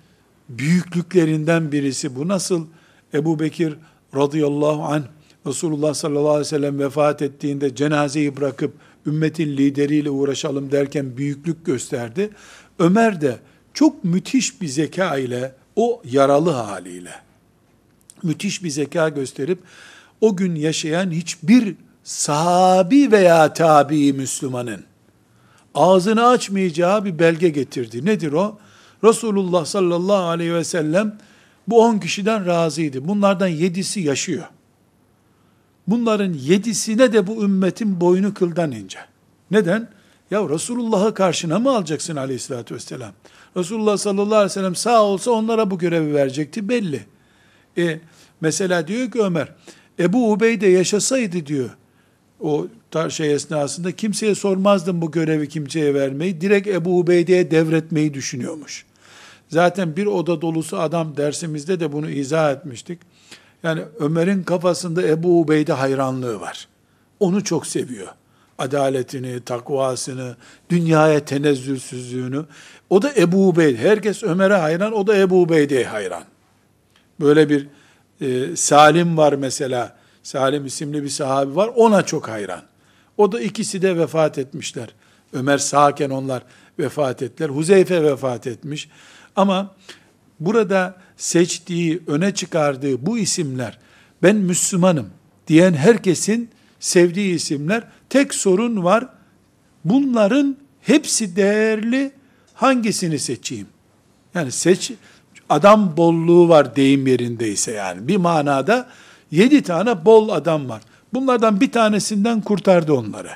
büyüklüklerinden 0.48 1.72
birisi 1.72 2.16
bu. 2.16 2.28
Nasıl 2.28 2.66
Ebu 3.14 3.40
Bekir 3.40 3.74
radıyallahu 4.14 4.82
anh 4.82 5.04
Resulullah 5.46 5.94
sallallahu 5.94 6.28
aleyhi 6.28 6.40
ve 6.40 6.44
sellem 6.44 6.78
vefat 6.78 7.22
ettiğinde 7.22 7.74
cenazeyi 7.74 8.36
bırakıp 8.36 8.72
ümmetin 9.06 9.56
lideriyle 9.56 10.10
uğraşalım 10.10 10.72
derken 10.72 11.16
büyüklük 11.16 11.66
gösterdi. 11.66 12.30
Ömer 12.78 13.20
de 13.20 13.38
çok 13.74 14.04
müthiş 14.04 14.60
bir 14.60 14.68
zeka 14.68 15.18
ile 15.18 15.54
o 15.76 16.02
yaralı 16.04 16.50
haliyle 16.50 17.26
müthiş 18.22 18.64
bir 18.64 18.70
zeka 18.70 19.08
gösterip 19.08 19.58
o 20.20 20.36
gün 20.36 20.54
yaşayan 20.54 21.10
hiçbir 21.10 21.74
sahabi 22.04 23.12
veya 23.12 23.52
tabi 23.52 24.12
Müslümanın 24.12 24.84
ağzını 25.74 26.26
açmayacağı 26.26 27.04
bir 27.04 27.18
belge 27.18 27.48
getirdi. 27.48 28.04
Nedir 28.04 28.32
o? 28.32 28.58
Resulullah 29.04 29.64
sallallahu 29.64 30.24
aleyhi 30.24 30.54
ve 30.54 30.64
sellem 30.64 31.18
bu 31.68 31.84
on 31.84 31.98
kişiden 31.98 32.46
razıydı. 32.46 33.08
Bunlardan 33.08 33.48
yedisi 33.48 34.00
yaşıyor. 34.00 34.44
Bunların 35.86 36.32
yedisine 36.32 37.12
de 37.12 37.26
bu 37.26 37.44
ümmetin 37.44 38.00
boynu 38.00 38.34
kıldan 38.34 38.72
ince. 38.72 38.98
Neden? 39.50 39.88
Ya 40.30 40.48
Resulullah'ı 40.48 41.14
karşına 41.14 41.58
mı 41.58 41.76
alacaksın 41.76 42.16
aleyhissalatü 42.16 42.74
vesselam? 42.74 43.12
Resulullah 43.56 43.96
sallallahu 43.96 44.34
aleyhi 44.34 44.50
ve 44.50 44.54
sellem 44.54 44.74
sağ 44.74 45.02
olsa 45.02 45.30
onlara 45.30 45.70
bu 45.70 45.78
görevi 45.78 46.14
verecekti 46.14 46.68
belli. 46.68 47.06
E, 47.78 48.00
mesela 48.40 48.88
diyor 48.88 49.10
ki 49.10 49.22
Ömer, 49.22 49.48
Ebu 49.98 50.32
Ubeyde 50.32 50.66
yaşasaydı 50.66 51.46
diyor, 51.46 51.70
o 52.40 52.66
şey 53.08 53.34
esnasında 53.34 53.92
kimseye 53.92 54.34
sormazdım 54.34 55.02
bu 55.02 55.10
görevi 55.10 55.48
kimseye 55.48 55.94
vermeyi, 55.94 56.40
direkt 56.40 56.68
Ebu 56.68 56.98
Ubeyde'ye 56.98 57.50
devretmeyi 57.50 58.14
düşünüyormuş. 58.14 58.84
Zaten 59.48 59.96
bir 59.96 60.06
oda 60.06 60.40
dolusu 60.40 60.78
adam 60.78 61.16
dersimizde 61.16 61.80
de 61.80 61.92
bunu 61.92 62.10
izah 62.10 62.52
etmiştik. 62.52 62.98
Yani 63.62 63.82
Ömer'in 63.98 64.42
kafasında 64.42 65.02
Ebu 65.02 65.40
Ubeyde 65.40 65.72
hayranlığı 65.72 66.40
var. 66.40 66.68
Onu 67.20 67.44
çok 67.44 67.66
seviyor. 67.66 68.08
Adaletini, 68.58 69.40
takvasını, 69.40 70.36
dünyaya 70.70 71.24
tenezzülsüzlüğünü. 71.24 72.44
O 72.90 73.02
da 73.02 73.14
Ebu 73.16 73.48
Ubeyde. 73.48 73.78
Herkes 73.78 74.22
Ömer'e 74.22 74.54
hayran, 74.54 74.92
o 74.92 75.06
da 75.06 75.16
Ebu 75.16 75.42
Ubeyde'ye 75.42 75.84
hayran. 75.84 76.24
Böyle 77.20 77.48
bir 77.48 77.66
e, 78.20 78.56
Salim 78.56 79.16
var 79.16 79.32
mesela. 79.32 79.96
Salim 80.22 80.66
isimli 80.66 81.02
bir 81.02 81.08
sahabi 81.08 81.56
var. 81.56 81.70
Ona 81.76 82.02
çok 82.02 82.28
hayran. 82.28 82.62
O 83.16 83.32
da 83.32 83.40
ikisi 83.40 83.82
de 83.82 83.98
vefat 83.98 84.38
etmişler. 84.38 84.88
Ömer 85.32 85.58
sağken 85.58 86.10
onlar 86.10 86.42
vefat 86.78 87.22
ettiler. 87.22 87.48
Huzeyfe 87.48 88.02
vefat 88.02 88.46
etmiş. 88.46 88.88
Ama 89.36 89.74
burada 90.40 90.96
seçtiği, 91.16 92.02
öne 92.06 92.34
çıkardığı 92.34 93.06
bu 93.06 93.18
isimler, 93.18 93.78
ben 94.22 94.36
Müslümanım 94.36 95.10
diyen 95.46 95.74
herkesin 95.74 96.50
sevdiği 96.80 97.34
isimler. 97.34 97.82
Tek 98.08 98.34
sorun 98.34 98.84
var, 98.84 99.08
bunların 99.84 100.56
hepsi 100.80 101.36
değerli, 101.36 102.12
hangisini 102.54 103.18
seçeyim? 103.18 103.66
Yani 104.34 104.52
seç, 104.52 104.92
adam 105.48 105.96
bolluğu 105.96 106.48
var 106.48 106.76
deyim 106.76 107.06
yerindeyse 107.06 107.72
yani. 107.72 108.08
Bir 108.08 108.16
manada 108.16 108.88
yedi 109.30 109.62
tane 109.62 110.04
bol 110.04 110.28
adam 110.28 110.68
var. 110.68 110.82
Bunlardan 111.14 111.60
bir 111.60 111.72
tanesinden 111.72 112.40
kurtardı 112.40 112.92
onları. 112.92 113.30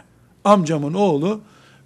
Amcamın 0.44 0.94
oğlu, 0.94 1.40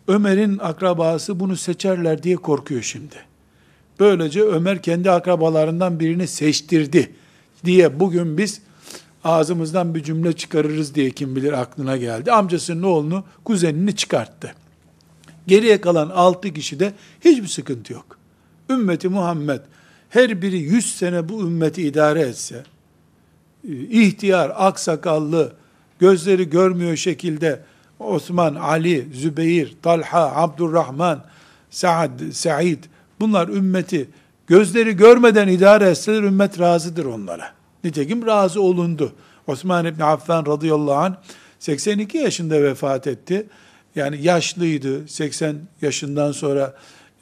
Ömer'in 0.09 0.59
akrabası 0.59 1.41
bunu 1.41 1.57
seçerler 1.57 2.23
diye 2.23 2.37
korkuyor 2.37 2.83
şimdi. 2.83 3.17
Böylece 4.01 4.43
Ömer 4.43 4.83
kendi 4.83 5.11
akrabalarından 5.11 6.01
birini 6.01 6.27
seçtirdi 6.27 7.11
diye 7.65 8.01
bugün 8.01 8.39
biz 8.39 8.61
ağzımızdan 9.25 9.95
bir 9.95 10.03
cümle 10.03 10.33
çıkarırız 10.33 10.95
diye 10.95 11.11
kim 11.11 11.37
bilir 11.37 11.53
aklına 11.53 11.97
geldi. 11.97 12.33
Amcasının 12.33 12.83
oğlunu, 12.83 13.25
kuzenini 13.45 13.97
çıkarttı. 13.97 14.55
Geriye 15.47 15.81
kalan 15.81 16.11
altı 16.11 16.53
kişi 16.53 16.81
de 16.81 16.93
hiçbir 17.21 17.49
sıkıntı 17.49 17.93
yok. 17.93 18.19
Ümmeti 18.71 19.09
Muhammed 19.09 19.61
her 20.11 20.43
biri 20.43 20.59
yüz 20.59 20.95
sene 20.95 21.29
bu 21.29 21.41
ümmeti 21.41 21.83
idare 21.83 22.21
etse, 22.21 22.63
ihtiyar, 23.91 24.53
aksakallı, 24.55 25.53
gözleri 25.99 26.51
görmüyor 26.51 26.97
şekilde 26.97 27.63
Osman, 27.99 28.55
Ali, 28.55 29.09
Zübeyir, 29.13 29.75
Talha, 29.83 30.37
Abdurrahman, 30.37 31.25
Saad, 31.71 32.31
Said 32.33 32.85
bunlar 33.21 33.49
ümmeti 33.49 34.09
gözleri 34.47 34.97
görmeden 34.97 35.49
idare 35.49 35.89
etseler 35.91 36.23
ümmet 36.23 36.61
razıdır 36.61 37.05
onlara. 37.05 37.53
Nitekim 37.85 38.27
razı 38.27 38.63
olundu. 38.63 39.13
Osman 39.47 39.87
İbni 39.87 40.05
Affan 40.05 40.47
radıyallahu 40.47 40.95
anh 40.95 41.15
82 41.59 42.19
yaşında 42.19 42.63
vefat 42.63 43.07
etti. 43.07 43.47
Yani 43.95 44.23
yaşlıydı. 44.23 45.09
80 45.09 45.57
yaşından 45.83 46.33
sonra 46.33 46.75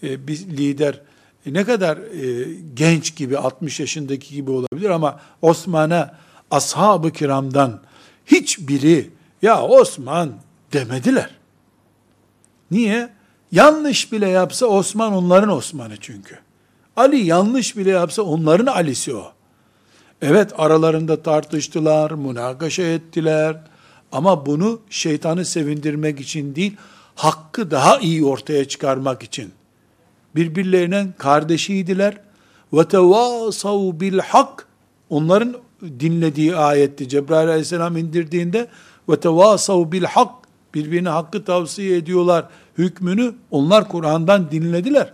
e, 0.02 0.26
bir 0.26 0.38
lider 0.38 1.00
e, 1.46 1.52
ne 1.52 1.64
kadar 1.64 1.96
e, 1.96 2.48
genç 2.74 3.16
gibi 3.16 3.38
60 3.38 3.80
yaşındaki 3.80 4.34
gibi 4.34 4.50
olabilir 4.50 4.90
ama 4.90 5.20
Osman'a 5.42 6.14
ashab-ı 6.50 7.10
kiramdan 7.10 7.80
hiçbiri 8.26 9.10
ya 9.42 9.62
Osman 9.62 10.32
demediler. 10.72 11.30
Niye? 12.70 13.08
Yanlış 13.52 14.12
bile 14.12 14.28
yapsa 14.28 14.66
Osman 14.66 15.12
onların 15.12 15.50
Osman'ı 15.50 15.96
çünkü. 16.00 16.38
Ali 16.96 17.16
yanlış 17.16 17.76
bile 17.76 17.90
yapsa 17.90 18.22
onların 18.22 18.66
Ali'si 18.66 19.14
o. 19.14 19.32
Evet 20.22 20.52
aralarında 20.58 21.22
tartıştılar, 21.22 22.10
münakaşa 22.10 22.82
ettiler. 22.82 23.56
Ama 24.12 24.46
bunu 24.46 24.80
şeytanı 24.90 25.44
sevindirmek 25.44 26.20
için 26.20 26.54
değil, 26.54 26.76
hakkı 27.14 27.70
daha 27.70 27.98
iyi 27.98 28.24
ortaya 28.24 28.68
çıkarmak 28.68 29.22
için. 29.22 29.52
Birbirlerinin 30.34 31.14
kardeşiydiler. 31.18 32.16
Ve 32.72 32.88
tevasav 32.88 34.00
bil 34.00 34.18
hak. 34.18 34.66
Onların 35.10 35.56
dinlediği 35.82 36.56
ayetti. 36.56 37.08
Cebrail 37.08 37.48
aleyhisselam 37.48 37.96
indirdiğinde 37.96 38.68
ve 39.08 39.20
tevasav 39.20 39.92
bil 39.92 40.04
hak. 40.04 40.41
Birbirine 40.74 41.08
hakkı 41.08 41.44
tavsiye 41.44 41.96
ediyorlar. 41.96 42.44
Hükmünü 42.78 43.34
onlar 43.50 43.88
Kur'an'dan 43.88 44.50
dinlediler. 44.50 45.12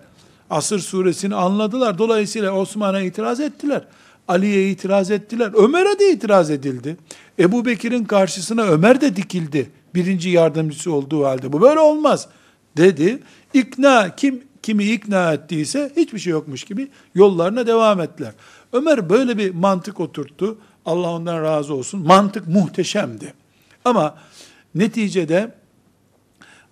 Asır 0.51 0.79
suresini 0.79 1.35
anladılar. 1.35 1.99
Dolayısıyla 1.99 2.53
Osman'a 2.53 3.01
itiraz 3.01 3.41
ettiler. 3.41 3.85
Ali'ye 4.29 4.71
itiraz 4.71 5.11
ettiler. 5.11 5.53
Ömer'e 5.55 5.99
de 5.99 6.13
itiraz 6.13 6.51
edildi. 6.51 6.97
Ebu 7.39 7.65
Bekir'in 7.65 8.05
karşısına 8.05 8.63
Ömer 8.63 9.01
de 9.01 9.17
dikildi. 9.17 9.71
Birinci 9.95 10.31
yardımcısı 10.31 10.93
olduğu 10.93 11.25
halde. 11.25 11.53
Bu 11.53 11.61
böyle 11.61 11.81
olmaz 11.81 12.29
dedi. 12.77 13.23
İkna 13.55 14.17
kim 14.17 14.43
kimi 14.63 14.85
ikna 14.85 15.33
ettiyse 15.33 15.93
hiçbir 15.97 16.19
şey 16.19 16.31
yokmuş 16.31 16.65
gibi 16.65 16.89
yollarına 17.15 17.67
devam 17.67 18.01
ettiler. 18.01 18.33
Ömer 18.73 19.11
böyle 19.11 19.39
bir 19.39 19.55
mantık 19.55 20.01
oturttu. 20.01 20.59
Allah 20.87 21.11
ondan 21.11 21.43
razı 21.43 21.75
olsun. 21.75 22.07
Mantık 22.07 22.49
muhteşemdi. 22.49 23.35
Ama 23.85 24.15
neticede 24.79 25.55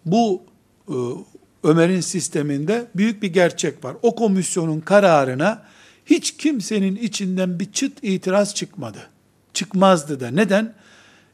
bu 0.07 0.42
e, 0.88 0.95
Ömer'in 1.62 2.01
sisteminde 2.01 2.87
büyük 2.97 3.23
bir 3.23 3.33
gerçek 3.33 3.85
var. 3.85 3.97
O 4.03 4.14
komisyonun 4.14 4.81
kararına 4.81 5.62
hiç 6.07 6.37
kimsenin 6.37 6.97
içinden 6.97 7.61
bir 7.61 7.72
çıt 7.72 7.93
itiraz 8.03 8.55
çıkmadı. 8.55 8.99
Çıkmazdı 9.55 10.20
da. 10.20 10.31
Neden? 10.31 10.74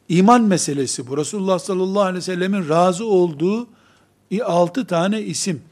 İman 0.08 0.42
meselesi 0.42 1.06
bu. 1.06 1.16
Resulullah 1.16 1.58
sallallahu 1.58 2.02
aleyhi 2.02 2.16
ve 2.16 2.20
sellemin 2.20 2.68
razı 2.68 3.06
olduğu 3.06 3.68
altı 4.44 4.86
tane 4.86 5.22
isim. 5.22 5.62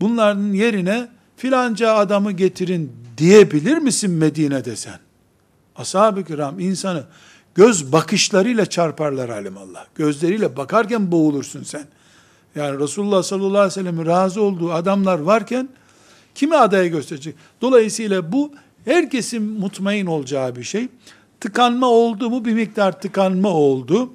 Bunların 0.00 0.52
yerine 0.52 1.08
filanca 1.36 1.94
adamı 1.94 2.32
getirin 2.32 2.92
diyebilir 3.18 3.78
misin 3.78 4.10
Medine'de 4.10 4.76
sen? 4.76 4.98
Ashab-ı 5.76 6.24
kiram 6.24 6.60
insanı 6.60 7.04
göz 7.56 7.92
bakışlarıyla 7.92 8.66
çarparlar 8.66 9.28
alimallah. 9.28 9.86
Gözleriyle 9.94 10.56
bakarken 10.56 11.12
boğulursun 11.12 11.62
sen. 11.62 11.84
Yani 12.54 12.80
Resulullah 12.80 13.22
sallallahu 13.22 13.48
aleyhi 13.48 13.66
ve 13.66 13.70
sellem'in 13.70 14.06
razı 14.06 14.42
olduğu 14.42 14.72
adamlar 14.72 15.18
varken 15.18 15.68
kimi 16.34 16.56
adaya 16.56 16.86
gösterecek? 16.86 17.34
Dolayısıyla 17.60 18.32
bu 18.32 18.52
herkesin 18.84 19.42
mutmain 19.42 20.06
olacağı 20.06 20.56
bir 20.56 20.62
şey. 20.62 20.88
Tıkanma 21.40 21.86
oldu 21.86 22.30
mu? 22.30 22.44
Bir 22.44 22.52
miktar 22.52 23.00
tıkanma 23.00 23.48
oldu. 23.48 24.12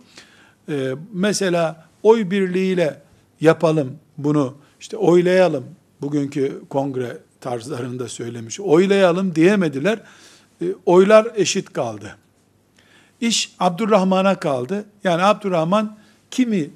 Ee, 0.69 0.91
mesela 1.13 1.85
oy 2.03 2.31
birliğiyle 2.31 3.01
yapalım 3.41 3.95
bunu, 4.17 4.53
işte 4.79 4.97
oylayalım, 4.97 5.65
bugünkü 6.01 6.61
kongre 6.69 7.17
tarzlarında 7.41 8.07
söylemiş, 8.07 8.59
oylayalım 8.59 9.35
diyemediler. 9.35 9.99
Ee, 10.61 10.65
oylar 10.85 11.27
eşit 11.35 11.73
kaldı. 11.73 12.15
İş 13.21 13.55
Abdurrahman'a 13.59 14.35
kaldı. 14.35 14.85
Yani 15.03 15.23
Abdurrahman 15.23 15.97
kimi 16.31 16.69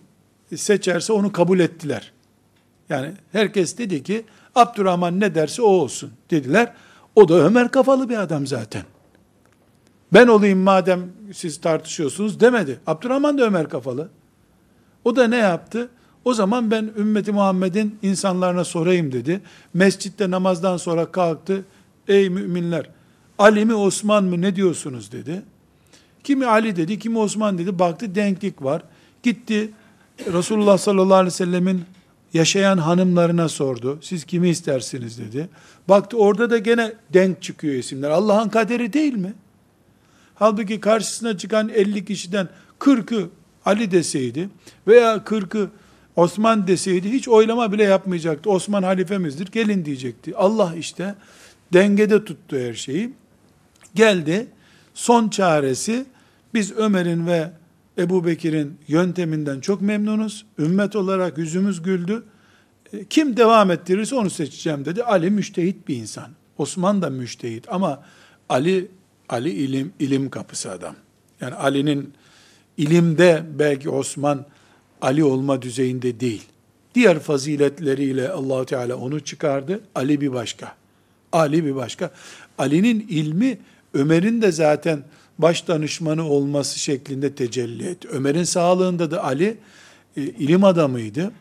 seçerse 0.56 1.14
onu 1.14 1.32
kabul 1.32 1.60
ettiler. 1.60 2.12
Yani 2.90 3.12
herkes 3.32 3.78
dedi 3.78 4.04
ki 4.04 4.26
Abdurrahman 4.56 5.20
ne 5.20 5.36
derse 5.36 5.62
o 5.62 5.66
olsun 5.66 6.12
dediler. 6.32 6.74
O 7.16 7.30
da 7.30 7.34
Ömer 7.34 7.72
kafalı 7.72 8.10
bir 8.10 8.18
adam 8.18 8.48
zaten. 8.48 8.84
Ben 10.14 10.28
olayım 10.28 10.60
madem 10.60 11.12
siz 11.34 11.62
tartışıyorsunuz 11.62 12.40
demedi. 12.40 12.80
Abdurrahman 12.88 13.38
da 13.38 13.44
Ömer 13.44 13.70
kafalı. 13.70 14.10
O 15.04 15.16
da 15.16 15.28
ne 15.28 15.38
yaptı? 15.38 15.90
O 16.26 16.34
zaman 16.34 16.72
ben 16.72 16.92
ümmeti 16.98 17.32
Muhammed'in 17.32 18.00
insanlarına 18.02 18.64
sorayım 18.64 19.12
dedi. 19.12 19.42
Mescitte 19.74 20.32
namazdan 20.32 20.78
sonra 20.78 21.12
kalktı. 21.12 21.66
Ey 22.08 22.30
müminler 22.30 22.90
Ali 23.38 23.66
mi 23.66 23.74
Osman 23.74 24.24
mı 24.24 24.42
ne 24.42 24.56
diyorsunuz 24.56 25.12
dedi. 25.12 25.42
Kimi 26.26 26.46
Ali 26.46 26.76
dedi, 26.76 27.00
kimi 27.00 27.18
Osman 27.18 27.58
dedi. 27.58 27.80
Baktı 27.80 28.16
denklik 28.16 28.64
var. 28.64 28.82
Gitti 29.24 29.72
Resulullah 30.34 30.78
sallallahu 30.78 31.14
aleyhi 31.14 31.34
ve 31.34 31.38
sellemin 31.38 31.84
yaşayan 32.34 32.78
hanımlarına 32.78 33.50
sordu. 33.50 34.00
Siz 34.02 34.26
kimi 34.26 34.50
istersiniz 34.50 35.20
dedi. 35.20 35.50
Baktı 35.90 36.18
orada 36.18 36.50
da 36.50 36.58
gene 36.58 36.94
denk 37.14 37.42
çıkıyor 37.42 37.74
isimler. 37.74 38.10
Allah'ın 38.10 38.50
kaderi 38.50 38.94
değil 38.94 39.14
mi? 39.14 39.34
Halbuki 40.36 40.80
karşısına 40.80 41.38
çıkan 41.38 41.70
50 41.70 42.06
kişiden 42.06 42.50
40'ı 42.80 43.30
Ali 43.66 43.92
deseydi 43.92 44.50
veya 44.88 45.16
40'ı 45.16 45.70
Osman 46.16 46.68
deseydi 46.68 47.12
hiç 47.12 47.28
oylama 47.28 47.72
bile 47.72 47.84
yapmayacaktı. 47.84 48.50
Osman 48.50 48.84
halifemizdir 48.84 49.52
gelin 49.52 49.86
diyecekti. 49.86 50.36
Allah 50.36 50.76
işte 50.76 51.16
dengede 51.74 52.26
tuttu 52.26 52.58
her 52.58 52.74
şeyi. 52.74 53.14
Geldi 53.96 54.48
son 54.94 55.30
çaresi 55.30 56.06
biz 56.56 56.72
Ömer'in 56.72 57.28
ve 57.28 57.52
Ebu 57.98 58.26
Bekir'in 58.26 58.78
yönteminden 58.88 59.60
çok 59.60 59.82
memnunuz. 59.82 60.46
Ümmet 60.60 60.96
olarak 60.96 61.38
yüzümüz 61.38 61.82
güldü. 61.82 62.24
E, 62.94 63.06
kim 63.06 63.38
devam 63.38 63.72
ettirirse 63.72 64.16
onu 64.16 64.30
seçeceğim 64.30 64.86
dedi. 64.86 65.04
Ali 65.04 65.30
müştehit 65.30 65.88
bir 65.88 65.96
insan. 65.96 66.30
Osman 66.58 67.02
da 67.02 67.10
müştehit 67.10 67.66
ama 67.70 68.04
Ali 68.50 68.88
Ali 69.30 69.50
ilim 69.50 69.94
ilim 70.00 70.30
kapısı 70.30 70.72
adam. 70.72 70.96
Yani 71.42 71.56
Ali'nin 71.56 72.14
ilimde 72.78 73.44
belki 73.60 73.90
Osman 73.90 74.46
Ali 75.02 75.24
olma 75.24 75.62
düzeyinde 75.62 76.20
değil. 76.20 76.44
Diğer 76.96 77.20
faziletleriyle 77.20 78.30
allah 78.30 78.66
Teala 78.66 78.96
onu 78.96 79.20
çıkardı. 79.20 79.82
Ali 79.96 80.22
bir 80.22 80.34
başka. 80.34 80.76
Ali 81.32 81.66
bir 81.66 81.76
başka. 81.76 82.12
Ali'nin 82.58 83.08
ilmi 83.10 83.58
Ömer'in 83.94 84.42
de 84.42 84.52
zaten 84.52 85.04
baş 85.38 85.68
danışmanı 85.68 86.30
olması 86.30 86.80
şeklinde 86.80 87.36
tecelli 87.36 87.88
etti. 87.88 88.08
Ömer'in 88.08 88.44
sağlığında 88.44 89.12
da 89.12 89.24
Ali 89.24 89.58
e, 90.18 90.22
ilim 90.22 90.64
adamıydı. 90.64 91.32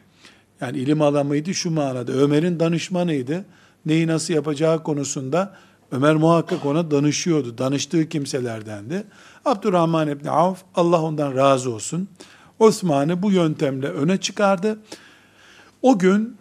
Yani 0.61 0.79
ilim 0.79 1.03
adamıydı 1.03 1.55
şu 1.55 1.71
manada. 1.71 2.13
Ömer'in 2.13 2.61
danışmanıydı. 2.61 3.45
Neyi 3.87 4.07
nasıl 4.07 4.35
yapacağı 4.35 4.83
konusunda 4.83 5.57
Ömer 5.93 6.15
muhakkak 6.15 6.67
ona 6.67 6.91
danışıyordu. 6.91 7.59
Danıştığı 7.59 8.09
kimselerdendi. 8.09 9.05
Abdurrahman 9.45 10.09
İbni 10.09 10.31
Avf, 10.31 10.59
Allah 10.75 11.03
ondan 11.03 11.37
razı 11.37 11.71
olsun. 11.71 12.09
Osman'ı 12.59 13.23
bu 13.23 13.31
yöntemle 13.31 13.89
öne 13.89 14.17
çıkardı. 14.17 14.79
O 15.83 15.99
gün 15.99 16.37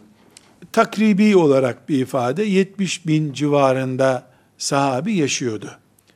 takribi 0.71 1.35
olarak 1.35 1.89
bir 1.89 1.99
ifade 1.99 2.43
70 2.43 3.07
bin 3.07 3.33
civarında 3.33 4.23
sahabi 4.57 5.13
yaşıyordu. 5.13 5.71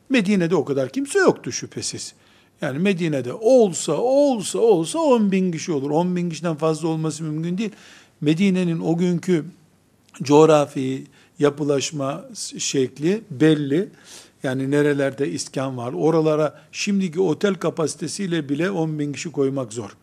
Medine'de 0.10 0.56
o 0.56 0.66
kadar 0.66 0.90
kimse 0.90 1.20
yoktu 1.20 1.52
şüphesiz. 1.52 2.14
Yani 2.62 2.80
Medine'de 2.80 3.34
olsa 3.34 3.94
olsa 3.94 4.60
olsa 4.60 5.00
10 5.00 5.32
bin 5.32 5.52
kişi 5.52 5.72
olur. 5.72 5.90
10 5.90 6.16
bin 6.16 6.30
kişiden 6.30 6.56
fazla 6.56 6.88
olması 6.88 7.24
mümkün 7.24 7.58
değil. 7.58 7.72
Medine'nin 8.22 8.80
o 8.80 8.98
günkü 8.98 9.46
coğrafi, 10.24 11.04
yapılaşma 11.40 12.26
şekli 12.58 13.22
belli. 13.32 13.90
Yani 14.44 14.72
nerelerde 14.72 15.32
iskan 15.32 15.78
var. 15.78 15.94
Oralara 15.94 16.62
şimdiki 16.72 17.22
otel 17.22 17.56
kapasitesiyle 17.56 18.50
bile 18.50 18.72
10 18.72 19.00
bin 19.00 19.14
kişi 19.14 19.32
koymak 19.32 19.74
zor. 19.74 19.98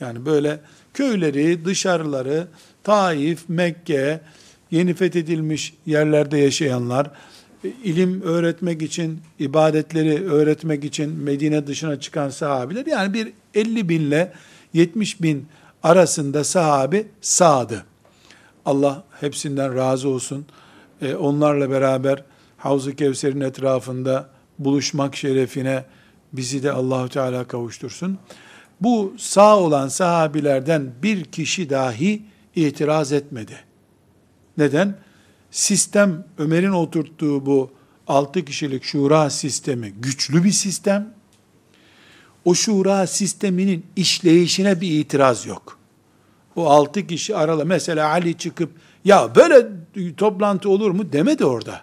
Yani 0.00 0.26
böyle 0.26 0.60
köyleri, 0.94 1.64
dışarıları, 1.64 2.46
Taif, 2.82 3.48
Mekke, 3.48 4.20
yeni 4.70 4.94
fethedilmiş 4.94 5.74
yerlerde 5.86 6.38
yaşayanlar, 6.38 7.10
ilim 7.84 8.22
öğretmek 8.22 8.82
için, 8.82 9.20
ibadetleri 9.38 10.24
öğretmek 10.30 10.84
için 10.84 11.10
Medine 11.10 11.66
dışına 11.66 12.00
çıkan 12.00 12.30
sahabiler, 12.30 12.86
yani 12.86 13.14
bir 13.14 13.32
50 13.54 13.88
binle 13.88 14.32
70 14.72 15.22
bin 15.22 15.46
arasında 15.82 16.44
sahabi 16.44 17.06
sağdı. 17.20 17.84
Allah 18.64 19.04
hepsinden 19.20 19.76
razı 19.76 20.08
olsun. 20.08 20.46
Ee, 21.02 21.14
onlarla 21.14 21.70
beraber 21.70 22.24
Havz-ı 22.56 22.96
Kevser'in 22.96 23.40
etrafında 23.40 24.28
buluşmak 24.58 25.16
şerefine 25.16 25.84
bizi 26.32 26.62
de 26.62 26.72
Allahu 26.72 27.08
Teala 27.08 27.44
kavuştursun. 27.44 28.18
Bu 28.80 29.14
sağ 29.18 29.58
olan 29.58 29.88
sahabilerden 29.88 30.90
bir 31.02 31.24
kişi 31.24 31.70
dahi 31.70 32.22
itiraz 32.56 33.12
etmedi. 33.12 33.56
Neden? 34.58 34.94
Sistem, 35.54 36.24
Ömer'in 36.38 36.72
oturttuğu 36.72 37.46
bu 37.46 37.70
altı 38.06 38.44
kişilik 38.44 38.84
şura 38.84 39.30
sistemi 39.30 39.90
güçlü 39.90 40.44
bir 40.44 40.50
sistem. 40.50 41.14
O 42.44 42.54
şura 42.54 43.06
sisteminin 43.06 43.86
işleyişine 43.96 44.80
bir 44.80 45.00
itiraz 45.00 45.46
yok. 45.46 45.78
O 46.56 46.66
altı 46.66 47.06
kişi 47.06 47.36
aralı 47.36 47.66
mesela 47.66 48.08
Ali 48.08 48.38
çıkıp 48.38 48.70
ya 49.04 49.34
böyle 49.34 49.66
toplantı 50.16 50.70
olur 50.70 50.90
mu 50.90 51.12
demedi 51.12 51.44
orada. 51.44 51.82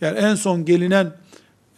Yani 0.00 0.18
en 0.18 0.34
son 0.34 0.64
gelinen 0.64 1.12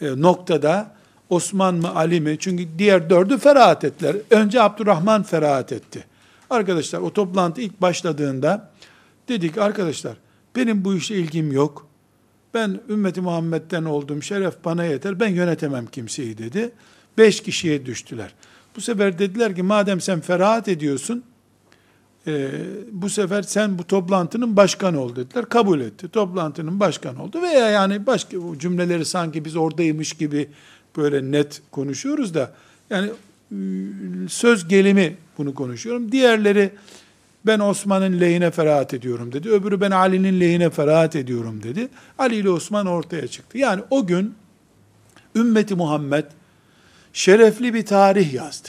e, 0.00 0.06
noktada 0.20 0.94
Osman 1.30 1.74
mı 1.74 1.94
Ali 1.94 2.20
mi? 2.20 2.36
Çünkü 2.40 2.68
diğer 2.78 3.10
dördü 3.10 3.38
ferahat 3.38 3.84
ettiler. 3.84 4.16
Önce 4.30 4.62
Abdurrahman 4.62 5.22
ferahat 5.22 5.72
etti. 5.72 6.04
Arkadaşlar 6.50 7.00
o 7.00 7.12
toplantı 7.12 7.60
ilk 7.60 7.82
başladığında 7.82 8.70
dedik 9.28 9.58
arkadaşlar 9.58 10.25
benim 10.56 10.84
bu 10.84 10.94
işe 10.94 11.14
ilgim 11.14 11.52
yok. 11.52 11.86
Ben 12.54 12.80
ümmeti 12.88 13.20
Muhammed'den 13.20 13.84
oldum. 13.84 14.22
Şeref 14.22 14.64
bana 14.64 14.84
yeter. 14.84 15.20
Ben 15.20 15.28
yönetemem 15.28 15.86
kimseyi 15.86 16.38
dedi. 16.38 16.70
Beş 17.18 17.42
kişiye 17.42 17.86
düştüler. 17.86 18.34
Bu 18.76 18.80
sefer 18.80 19.18
dediler 19.18 19.56
ki 19.56 19.62
madem 19.62 20.00
sen 20.00 20.20
ferahat 20.20 20.68
ediyorsun 20.68 21.24
e, 22.26 22.50
bu 22.92 23.10
sefer 23.10 23.42
sen 23.42 23.78
bu 23.78 23.84
toplantının 23.84 24.56
başkanı 24.56 25.00
ol 25.00 25.16
dediler. 25.16 25.48
Kabul 25.48 25.80
etti. 25.80 26.08
Toplantının 26.08 26.80
başkanı 26.80 27.22
oldu. 27.22 27.42
Veya 27.42 27.70
yani 27.70 28.06
başka 28.06 28.36
cümleleri 28.58 29.04
sanki 29.04 29.44
biz 29.44 29.56
oradaymış 29.56 30.12
gibi 30.12 30.48
böyle 30.96 31.32
net 31.32 31.62
konuşuyoruz 31.70 32.34
da 32.34 32.52
yani 32.90 33.10
ıı, 33.52 34.28
söz 34.28 34.68
gelimi 34.68 35.16
bunu 35.38 35.54
konuşuyorum. 35.54 36.12
Diğerleri 36.12 36.70
ben 37.46 37.60
Osman'ın 37.60 38.20
lehine 38.20 38.50
ferahat 38.50 38.94
ediyorum 38.94 39.32
dedi. 39.32 39.50
Öbürü 39.50 39.80
ben 39.80 39.90
Ali'nin 39.90 40.40
lehine 40.40 40.70
ferahat 40.70 41.16
ediyorum 41.16 41.62
dedi. 41.62 41.88
Ali 42.18 42.36
ile 42.36 42.50
Osman 42.50 42.86
ortaya 42.86 43.28
çıktı. 43.28 43.58
Yani 43.58 43.82
o 43.90 44.06
gün 44.06 44.34
ümmeti 45.34 45.74
Muhammed 45.74 46.24
şerefli 47.12 47.74
bir 47.74 47.86
tarih 47.86 48.34
yazdı. 48.34 48.68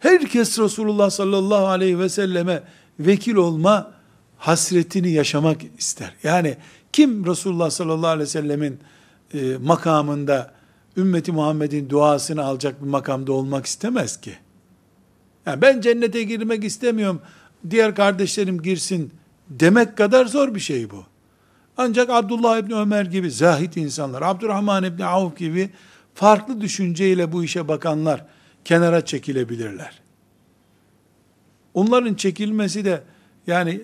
Herkes 0.00 0.58
Resulullah 0.58 1.10
sallallahu 1.10 1.66
aleyhi 1.66 1.98
ve 1.98 2.08
selleme 2.08 2.62
vekil 3.00 3.34
olma 3.34 3.92
hasretini 4.36 5.10
yaşamak 5.10 5.60
ister. 5.78 6.14
Yani 6.22 6.56
kim 6.92 7.26
Resulullah 7.26 7.70
sallallahu 7.70 8.10
aleyhi 8.10 8.22
ve 8.22 8.30
sellemin 8.30 8.78
e, 9.34 9.56
makamında 9.56 10.54
ümmeti 10.96 11.32
Muhammed'in 11.32 11.90
duasını 11.90 12.44
alacak 12.44 12.82
bir 12.82 12.88
makamda 12.88 13.32
olmak 13.32 13.66
istemez 13.66 14.20
ki. 14.20 14.38
Yani 15.48 15.62
ben 15.62 15.80
cennete 15.80 16.22
girmek 16.22 16.64
istemiyorum, 16.64 17.20
diğer 17.70 17.94
kardeşlerim 17.94 18.62
girsin 18.62 19.12
demek 19.50 19.96
kadar 19.96 20.26
zor 20.26 20.54
bir 20.54 20.60
şey 20.60 20.90
bu. 20.90 21.04
Ancak 21.76 22.10
Abdullah 22.10 22.58
İbni 22.58 22.74
Ömer 22.74 23.04
gibi 23.04 23.30
zahit 23.30 23.76
insanlar, 23.76 24.22
Abdurrahman 24.22 24.84
İbni 24.84 25.04
Avf 25.04 25.36
gibi 25.36 25.70
farklı 26.14 26.60
düşünceyle 26.60 27.32
bu 27.32 27.44
işe 27.44 27.68
bakanlar 27.68 28.24
kenara 28.64 29.04
çekilebilirler. 29.04 30.00
Onların 31.74 32.14
çekilmesi 32.14 32.84
de 32.84 33.02
yani 33.46 33.82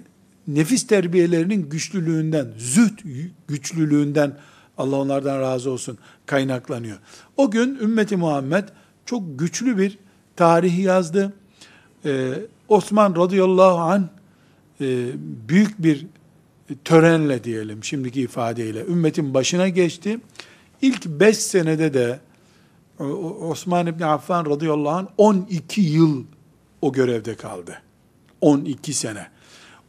nefis 0.48 0.86
terbiyelerinin 0.86 1.68
güçlülüğünden, 1.68 2.46
züht 2.58 3.02
güçlülüğünden 3.48 4.38
Allah 4.78 4.96
onlardan 4.96 5.40
razı 5.40 5.70
olsun 5.70 5.98
kaynaklanıyor. 6.26 6.98
O 7.36 7.50
gün 7.50 7.78
ümmeti 7.78 8.16
Muhammed 8.16 8.68
çok 9.06 9.38
güçlü 9.38 9.78
bir 9.78 9.98
tarihi 10.36 10.82
yazdı. 10.82 11.32
Ee, 12.04 12.32
Osman 12.68 13.16
radıyallahu 13.16 13.78
an 13.78 14.08
e, 14.80 15.06
büyük 15.48 15.82
bir 15.82 16.06
törenle 16.84 17.44
diyelim 17.44 17.84
şimdiki 17.84 18.20
ifadeyle 18.20 18.84
ümmetin 18.86 19.34
başına 19.34 19.68
geçti. 19.68 20.18
İlk 20.82 21.06
5 21.06 21.38
senede 21.38 21.94
de 21.94 22.20
o- 23.00 23.04
Osman 23.50 23.86
İbni 23.86 24.06
Affan 24.06 24.44
radıyallahu 24.46 24.96
anh 24.96 25.06
12 25.18 25.80
yıl 25.80 26.24
o 26.82 26.92
görevde 26.92 27.34
kaldı. 27.36 27.82
12 28.40 28.94
sene. 28.94 29.26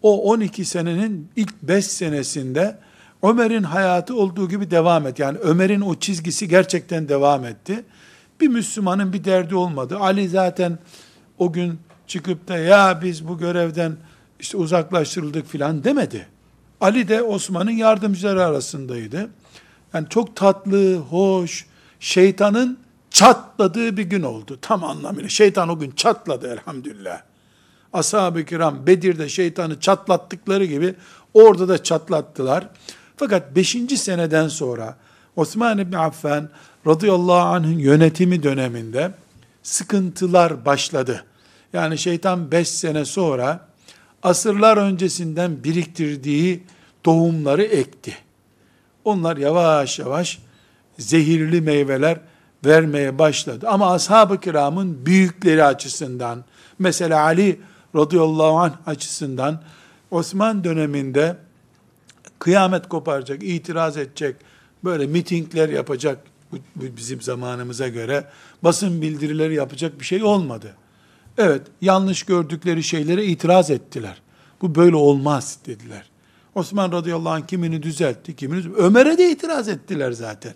O 0.02 0.32
12 0.32 0.66
senenin 0.66 1.28
ilk 1.36 1.62
5 1.64 1.86
senesinde 1.86 2.78
Ömer'in 3.24 3.64
hayatı 3.64 4.16
olduğu 4.16 4.50
gibi 4.50 4.72
devam 4.72 5.08
etti. 5.08 5.22
Yani 5.22 5.38
Ömer'in 5.38 5.82
o 5.82 5.96
çizgisi 5.96 6.48
gerçekten 6.48 7.10
devam 7.10 7.46
etti. 7.46 7.84
Bir 8.42 8.48
Müslümanın 8.48 9.14
bir 9.14 9.24
derdi 9.24 9.56
olmadı. 9.56 9.98
Ali 10.00 10.30
zaten 10.30 10.80
o 11.38 11.54
gün 11.54 11.80
çıkıp 12.08 12.48
da 12.48 12.58
ya 12.58 13.00
biz 13.04 13.28
bu 13.28 13.38
görevden 13.38 13.98
işte 14.40 14.58
uzaklaştırıldık 14.58 15.48
filan 15.48 15.84
demedi. 15.84 16.28
Ali 16.82 17.08
de 17.08 17.22
Osman'ın 17.24 17.72
yardımcıları 17.72 18.46
arasındaydı. 18.46 19.30
Yani 19.94 20.10
çok 20.10 20.36
tatlı, 20.36 20.96
hoş, 20.96 21.66
şeytanın 22.00 22.80
çatladığı 23.10 23.98
bir 23.98 24.04
gün 24.04 24.24
oldu. 24.24 24.60
Tam 24.62 24.84
anlamıyla. 24.84 25.30
Şeytan 25.30 25.70
o 25.70 25.80
gün 25.80 25.92
çatladı 25.92 26.48
elhamdülillah. 26.54 27.22
Ashab-ı 27.94 28.46
kiram 28.46 28.88
Bedir'de 28.88 29.30
şeytanı 29.30 29.80
çatlattıkları 29.80 30.66
gibi 30.66 30.96
orada 31.34 31.68
da 31.68 31.84
çatlattılar. 31.84 32.70
Fakat 33.18 33.56
5. 33.56 33.78
seneden 33.96 34.48
sonra 34.48 34.98
Osman 35.36 35.78
İbni 35.78 35.98
Affan 35.98 36.50
radıyallahu 36.88 37.56
anh'ın 37.56 37.78
yönetimi 37.78 38.44
döneminde 38.44 39.12
sıkıntılar 39.64 40.66
başladı. 40.66 41.26
Yani 41.76 41.98
şeytan 41.98 42.52
5 42.52 42.70
sene 42.70 43.06
sonra 43.06 43.68
asırlar 44.24 44.78
öncesinden 44.78 45.64
biriktirdiği 45.64 46.64
tohumları 47.04 47.64
ekti. 47.64 48.18
Onlar 49.04 49.38
yavaş 49.38 50.00
yavaş 50.00 50.40
zehirli 51.00 51.62
meyveler 51.62 52.20
vermeye 52.66 53.20
başladı. 53.20 53.68
Ama 53.70 53.94
ashab-ı 53.94 54.40
kiramın 54.40 55.06
büyükleri 55.06 55.64
açısından, 55.64 56.46
mesela 56.80 57.22
Ali 57.22 57.60
radıyallahu 57.96 58.58
anh 58.58 58.74
açısından, 58.86 59.62
Osman 60.12 60.64
döneminde 60.64 61.38
kıyamet 62.40 62.90
koparacak, 62.90 63.44
itiraz 63.44 63.98
edecek, 63.98 64.36
böyle 64.84 65.08
mitingler 65.08 65.70
yapacak, 65.70 66.20
bizim 66.76 67.22
zamanımıza 67.22 67.88
göre, 67.88 68.24
basın 68.64 69.02
bildirileri 69.02 69.56
yapacak 69.56 70.00
bir 70.00 70.06
şey 70.06 70.24
olmadı. 70.24 70.76
Evet, 71.38 71.62
yanlış 71.82 72.24
gördükleri 72.24 72.84
şeylere 72.84 73.26
itiraz 73.26 73.72
ettiler. 73.72 74.22
Bu 74.62 74.76
böyle 74.76 74.96
olmaz 74.96 75.58
dediler. 75.66 76.10
Osman 76.56 76.92
radıyallahu 76.92 77.34
anh 77.34 77.48
kimini 77.48 77.84
düzeltti, 77.84 78.36
kimini. 78.36 78.74
Ömer'e 78.76 79.18
de 79.18 79.32
itiraz 79.32 79.70
ettiler 79.70 80.12
zaten. 80.12 80.54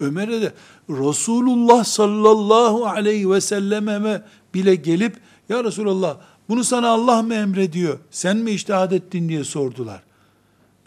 Ömer'e 0.00 0.42
de 0.42 0.52
Resulullah 0.90 1.84
sallallahu 1.84 2.86
aleyhi 2.86 3.30
ve 3.30 3.40
selleme 3.40 4.22
bile 4.54 4.74
gelip 4.74 5.16
ya 5.48 5.64
Resulallah 5.64 6.16
bunu 6.48 6.64
sana 6.64 6.88
Allah 6.88 7.22
mı 7.22 7.34
emrediyor? 7.34 7.98
Sen 8.10 8.36
mi 8.36 8.50
iştihad 8.50 8.92
ettin 8.92 9.28
diye 9.28 9.44
sordular. 9.44 10.02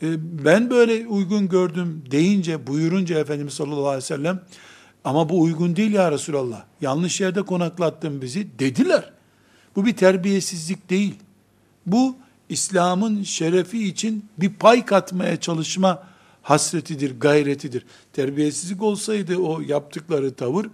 E, 0.01 0.07
ben 0.45 0.69
böyle 0.69 1.07
uygun 1.07 1.49
gördüm 1.49 2.03
deyince, 2.11 2.67
buyurunca 2.67 3.19
Efendimiz 3.19 3.53
sallallahu 3.53 3.87
aleyhi 3.87 4.03
ve 4.03 4.07
sellem 4.07 4.41
ama 5.03 5.29
bu 5.29 5.41
uygun 5.41 5.75
değil 5.75 5.93
ya 5.93 6.11
Resulallah. 6.11 6.63
Yanlış 6.81 7.21
yerde 7.21 7.41
konaklattın 7.41 8.21
bizi 8.21 8.59
dediler. 8.59 9.11
Bu 9.75 9.85
bir 9.85 9.95
terbiyesizlik 9.95 10.89
değil. 10.89 11.15
Bu 11.85 12.15
İslam'ın 12.49 13.23
şerefi 13.23 13.87
için 13.87 14.25
bir 14.37 14.53
pay 14.53 14.85
katmaya 14.85 15.39
çalışma 15.39 16.03
hasretidir, 16.41 17.19
gayretidir. 17.19 17.85
Terbiyesizlik 18.13 18.81
olsaydı 18.81 19.37
o 19.37 19.61
yaptıkları 19.61 20.33
tavır, 20.33 20.67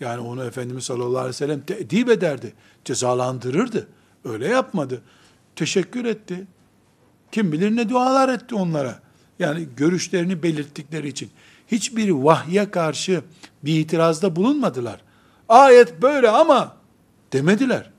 yani 0.00 0.20
onu 0.20 0.44
Efendimiz 0.44 0.84
sallallahu 0.84 1.18
aleyhi 1.18 1.28
ve 1.28 1.32
sellem 1.32 1.60
teedip 1.60 2.08
ederdi, 2.08 2.52
cezalandırırdı. 2.84 3.88
Öyle 4.24 4.48
yapmadı. 4.48 5.02
Teşekkür 5.56 6.04
etti. 6.04 6.46
Kim 7.32 7.52
bilir 7.52 7.76
ne 7.76 7.88
dualar 7.88 8.28
etti 8.28 8.54
onlara. 8.54 9.00
Yani 9.38 9.68
görüşlerini 9.76 10.42
belirttikleri 10.42 11.08
için. 11.08 11.30
Hiçbir 11.72 12.10
vahye 12.10 12.70
karşı 12.70 13.22
bir 13.64 13.80
itirazda 13.80 14.36
bulunmadılar. 14.36 15.00
Ayet 15.48 16.02
böyle 16.02 16.28
ama 16.28 16.76
demediler. 17.32 17.90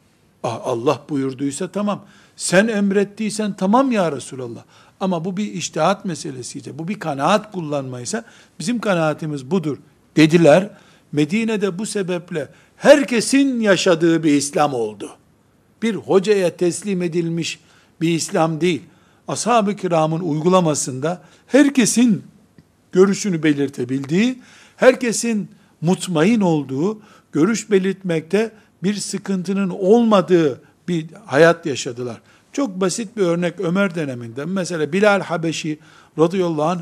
Ah, 0.43 0.59
Allah 0.63 1.01
buyurduysa 1.09 1.71
tamam. 1.71 2.05
Sen 2.35 2.67
emrettiysen 2.67 3.53
tamam 3.53 3.91
ya 3.91 4.11
Resulallah. 4.11 4.63
Ama 4.99 5.25
bu 5.25 5.37
bir 5.37 5.53
iştihat 5.53 6.05
meselesiyse, 6.05 6.79
bu 6.79 6.87
bir 6.87 6.99
kanaat 6.99 7.51
kullanmaysa 7.51 8.23
bizim 8.59 8.79
kanaatimiz 8.79 9.51
budur 9.51 9.77
dediler. 10.15 10.69
Medine'de 11.11 11.79
bu 11.79 11.85
sebeple 11.85 12.49
herkesin 12.77 13.59
yaşadığı 13.59 14.23
bir 14.23 14.33
İslam 14.33 14.73
oldu. 14.73 15.09
Bir 15.81 15.95
hocaya 15.95 16.57
teslim 16.57 17.01
edilmiş 17.01 17.59
bir 18.01 18.09
İslam 18.09 18.61
değil. 18.61 18.81
Ashab-ı 19.27 19.75
kiramın 19.75 20.19
uygulamasında 20.19 21.21
herkesin 21.47 22.23
görüşünü 22.93 23.43
belirtebildiği, 23.43 24.39
herkesin 24.77 25.49
mutmain 25.81 26.41
olduğu, 26.41 27.01
görüş 27.31 27.71
belirtmekte 27.71 28.51
bir 28.83 28.95
sıkıntının 28.95 29.69
olmadığı 29.69 30.61
bir 30.87 31.05
hayat 31.25 31.65
yaşadılar. 31.65 32.21
Çok 32.53 32.81
basit 32.81 33.17
bir 33.17 33.21
örnek 33.21 33.59
Ömer 33.59 33.95
döneminde. 33.95 34.45
Mesela 34.45 34.93
Bilal 34.93 35.21
Habeşi 35.21 35.79
radıyallahu 36.19 36.63
anh 36.63 36.81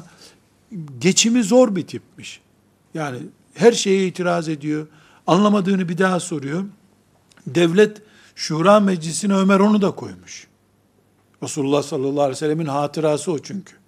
geçimi 1.00 1.44
zor 1.44 1.76
bir 1.76 1.88
tipmiş. 1.88 2.42
Yani 2.94 3.18
her 3.54 3.72
şeye 3.72 4.08
itiraz 4.08 4.50
ediyor. 4.50 4.88
Anlamadığını 5.28 5.90
bir 5.90 5.98
daha 5.98 6.20
soruyor. 6.20 6.64
Devlet 7.48 8.02
Şura 8.36 8.80
Meclisi'ne 8.80 9.34
Ömer 9.34 9.60
onu 9.60 9.82
da 9.82 9.92
koymuş. 9.92 10.48
Resulullah 11.44 11.84
sallallahu 11.84 12.22
aleyhi 12.22 12.32
ve 12.32 12.36
sellemin 12.36 12.66
hatırası 12.66 13.32
o 13.32 13.40
çünkü. 13.40 13.81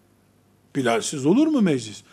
Bilalsiz 0.75 1.25
olur 1.25 1.47
mu 1.47 1.61
meclis? 1.61 2.03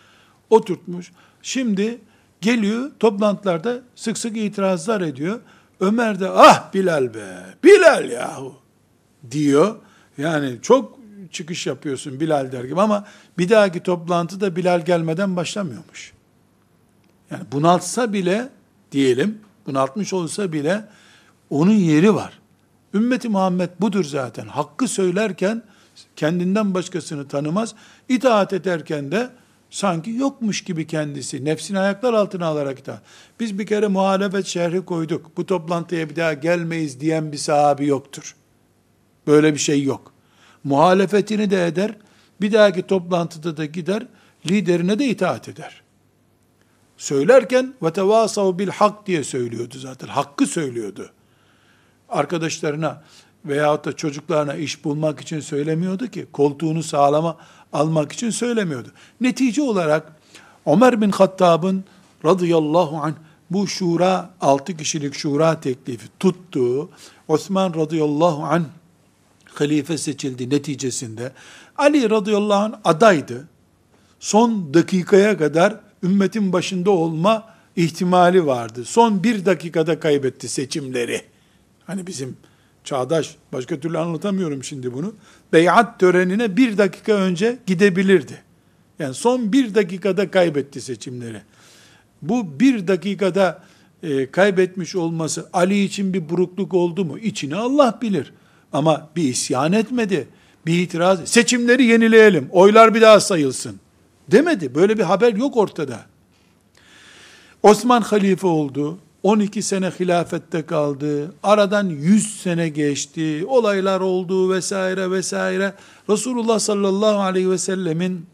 Oturtmuş. 0.50 1.12
Şimdi 1.42 1.98
geliyor 2.40 2.90
toplantılarda 3.00 3.82
sık 3.94 4.18
sık 4.18 4.36
itirazlar 4.36 5.00
ediyor. 5.00 5.40
Ömer 5.80 6.20
de 6.20 6.28
ah 6.28 6.74
Bilal 6.74 7.14
be, 7.14 7.36
Bilal 7.64 8.10
yahu 8.10 8.54
diyor. 9.30 9.76
Yani 10.18 10.58
çok 10.62 10.98
çıkış 11.32 11.66
yapıyorsun 11.66 12.20
Bilal 12.20 12.52
der 12.52 12.64
gibi 12.64 12.80
ama 12.80 13.04
bir 13.38 13.48
dahaki 13.48 13.80
toplantıda 13.80 14.56
Bilal 14.56 14.84
gelmeden 14.84 15.36
başlamıyormuş. 15.36 16.12
Yani 17.30 17.44
bunaltsa 17.52 18.12
bile 18.12 18.48
diyelim, 18.92 19.38
bunaltmış 19.66 20.12
olsa 20.12 20.52
bile 20.52 20.84
onun 21.50 21.72
yeri 21.72 22.14
var. 22.14 22.40
Ümmeti 22.94 23.28
Muhammed 23.28 23.70
budur 23.80 24.04
zaten. 24.04 24.46
Hakkı 24.46 24.88
söylerken 24.88 25.62
kendinden 26.16 26.74
başkasını 26.74 27.28
tanımaz. 27.28 27.74
İtaat 28.08 28.52
ederken 28.52 29.12
de 29.12 29.30
sanki 29.70 30.10
yokmuş 30.10 30.64
gibi 30.64 30.86
kendisi. 30.86 31.44
Nefsini 31.44 31.78
ayaklar 31.78 32.12
altına 32.14 32.46
alarak 32.46 32.78
itaat. 32.78 33.02
Biz 33.40 33.58
bir 33.58 33.66
kere 33.66 33.86
muhalefet 33.86 34.46
şerhi 34.46 34.84
koyduk. 34.84 35.36
Bu 35.36 35.46
toplantıya 35.46 36.10
bir 36.10 36.16
daha 36.16 36.32
gelmeyiz 36.32 37.00
diyen 37.00 37.32
bir 37.32 37.36
sahabi 37.36 37.86
yoktur. 37.86 38.36
Böyle 39.26 39.54
bir 39.54 39.58
şey 39.58 39.82
yok. 39.82 40.12
Muhalefetini 40.64 41.50
de 41.50 41.66
eder. 41.66 41.96
Bir 42.40 42.52
dahaki 42.52 42.82
toplantıda 42.82 43.56
da 43.56 43.64
gider. 43.64 44.06
Liderine 44.50 44.98
de 44.98 45.06
itaat 45.06 45.48
eder. 45.48 45.82
Söylerken 46.96 47.74
ve 47.82 48.58
bil 48.58 48.68
hak 48.68 49.06
diye 49.06 49.24
söylüyordu 49.24 49.78
zaten. 49.78 50.08
Hakkı 50.08 50.46
söylüyordu 50.46 51.12
arkadaşlarına 52.10 53.02
veyahut 53.44 53.84
da 53.84 53.96
çocuklarına 53.96 54.54
iş 54.54 54.84
bulmak 54.84 55.20
için 55.20 55.40
söylemiyordu 55.40 56.06
ki. 56.06 56.26
Koltuğunu 56.32 56.82
sağlama 56.82 57.36
almak 57.72 58.12
için 58.12 58.30
söylemiyordu. 58.30 58.88
Netice 59.20 59.62
olarak 59.62 60.12
Ömer 60.66 61.00
bin 61.00 61.10
Hattab'ın 61.10 61.84
radıyallahu 62.24 62.96
anh 62.96 63.14
bu 63.50 63.66
şura, 63.66 64.30
altı 64.40 64.76
kişilik 64.76 65.14
şura 65.14 65.60
teklifi 65.60 66.06
tuttuğu, 66.20 66.90
Osman 67.28 67.74
radıyallahu 67.74 68.44
anh 68.44 68.64
halife 69.54 69.98
seçildi 69.98 70.50
neticesinde. 70.50 71.32
Ali 71.78 72.10
radıyallahu 72.10 72.62
anh 72.64 72.80
adaydı. 72.84 73.48
Son 74.20 74.74
dakikaya 74.74 75.38
kadar 75.38 75.80
ümmetin 76.02 76.52
başında 76.52 76.90
olma 76.90 77.44
ihtimali 77.76 78.46
vardı. 78.46 78.84
Son 78.84 79.24
bir 79.24 79.44
dakikada 79.44 80.00
kaybetti 80.00 80.48
seçimleri. 80.48 81.22
Hani 81.86 82.06
bizim 82.06 82.36
çağdaş, 82.84 83.36
başka 83.52 83.80
türlü 83.80 83.98
anlatamıyorum 83.98 84.64
şimdi 84.64 84.94
bunu. 84.94 85.14
Beyat 85.52 86.00
törenine 86.00 86.56
bir 86.56 86.78
dakika 86.78 87.12
önce 87.12 87.58
gidebilirdi. 87.66 88.42
Yani 88.98 89.14
son 89.14 89.52
bir 89.52 89.74
dakikada 89.74 90.30
kaybetti 90.30 90.80
seçimleri. 90.80 91.42
Bu 92.22 92.60
bir 92.60 92.88
dakikada 92.88 93.62
e, 94.02 94.30
kaybetmiş 94.30 94.96
olması 94.96 95.48
Ali 95.52 95.84
için 95.84 96.14
bir 96.14 96.28
burukluk 96.28 96.74
oldu 96.74 97.04
mu? 97.04 97.18
İçini 97.18 97.56
Allah 97.56 97.98
bilir. 98.02 98.32
Ama 98.72 99.08
bir 99.16 99.22
isyan 99.22 99.72
etmedi. 99.72 100.28
Bir 100.66 100.78
itiraz. 100.78 101.28
Seçimleri 101.28 101.84
yenileyelim. 101.84 102.48
Oylar 102.50 102.94
bir 102.94 103.00
daha 103.00 103.20
sayılsın. 103.20 103.80
Demedi. 104.30 104.74
Böyle 104.74 104.98
bir 104.98 105.02
haber 105.02 105.34
yok 105.34 105.56
ortada. 105.56 106.00
Osman 107.62 108.00
halife 108.00 108.46
oldu. 108.46 108.98
12 109.22 109.62
sene 109.62 109.90
hilafette 110.00 110.66
kaldı. 110.66 111.34
Aradan 111.42 111.88
100 111.88 112.40
sene 112.40 112.68
geçti. 112.68 113.44
Olaylar 113.48 114.00
oldu 114.00 114.50
vesaire 114.50 115.10
vesaire. 115.10 115.74
Resulullah 116.08 116.58
sallallahu 116.58 117.20
aleyhi 117.20 117.50
ve 117.50 117.58
sellemin 117.58 118.26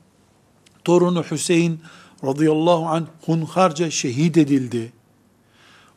torunu 0.84 1.24
Hüseyin 1.30 1.80
radıyallahu 2.24 2.86
anh 2.86 3.04
hunharca 3.26 3.90
şehit 3.90 4.36
edildi. 4.36 4.92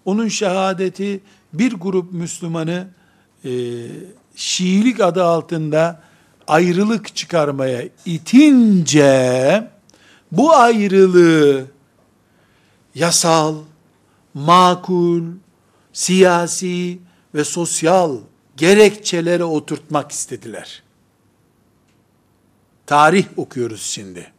Onun 0.06 0.28
şehadeti 0.28 1.22
bir 1.54 1.74
grup 1.74 2.14
Müslümanı 2.14 2.88
e, 3.46 3.50
Şiilik 4.36 5.02
adı 5.02 5.24
altında 5.24 6.02
ayrılık 6.48 7.16
çıkarmaya 7.16 7.84
itince 8.06 9.68
bu 10.32 10.54
ayrılığı 10.54 11.66
yasal, 12.96 13.56
makul, 14.34 15.24
siyasi 15.94 17.00
ve 17.36 17.44
sosyal 17.44 18.18
gerekçelere 18.58 19.44
oturtmak 19.44 20.12
istediler. 20.12 20.84
Tarih 22.86 23.26
okuyoruz 23.38 23.82
şimdi. 23.82 24.32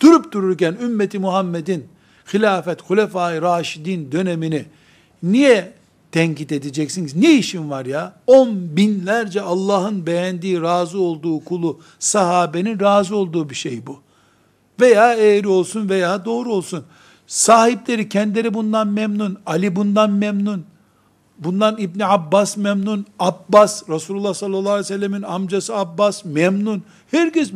Durup 0.00 0.32
dururken 0.32 0.76
ümmeti 0.82 1.18
Muhammed'in 1.18 1.88
hilafet, 2.34 2.82
hulefai 2.82 3.42
raşidin 3.42 4.12
dönemini 4.12 4.64
niye 5.22 5.72
tenkit 6.12 6.52
edeceksiniz? 6.52 7.16
Ne 7.16 7.32
işin 7.34 7.70
var 7.70 7.86
ya? 7.86 8.14
On 8.26 8.76
binlerce 8.76 9.40
Allah'ın 9.40 10.06
beğendiği, 10.06 10.60
razı 10.60 11.00
olduğu 11.00 11.44
kulu, 11.44 11.80
sahabenin 11.98 12.80
razı 12.80 13.16
olduğu 13.16 13.50
bir 13.50 13.54
şey 13.54 13.86
bu. 13.86 14.00
Veya 14.80 15.14
eğri 15.14 15.48
olsun 15.48 15.88
veya 15.88 16.24
doğru 16.24 16.52
olsun. 16.52 16.84
Sahipleri 17.26 18.08
kendileri 18.08 18.54
bundan 18.54 18.88
memnun, 18.88 19.38
Ali 19.46 19.76
bundan 19.76 20.10
memnun, 20.10 20.64
bundan 21.38 21.78
İbni 21.78 22.06
Abbas 22.06 22.56
memnun, 22.56 23.06
Abbas, 23.18 23.88
Resulullah 23.88 24.34
sallallahu 24.34 24.70
aleyhi 24.70 24.84
ve 24.84 24.84
sellemin 24.84 25.22
amcası 25.22 25.76
Abbas 25.76 26.24
memnun, 26.24 26.82
herkes 27.10 27.50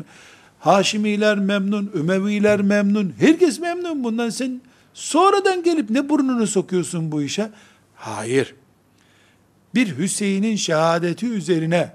Haşimiler 0.58 1.38
memnun, 1.38 1.90
Ümeviler 1.94 2.62
memnun, 2.62 3.14
herkes 3.18 3.60
memnun 3.60 4.04
bundan 4.04 4.30
sen 4.30 4.60
sonradan 4.94 5.62
gelip 5.62 5.90
ne 5.90 6.08
burnunu 6.08 6.46
sokuyorsun 6.46 7.12
bu 7.12 7.22
işe? 7.22 7.50
Hayır. 7.94 8.54
Bir 9.74 9.98
Hüseyin'in 9.98 10.56
şehadeti 10.56 11.26
üzerine 11.26 11.92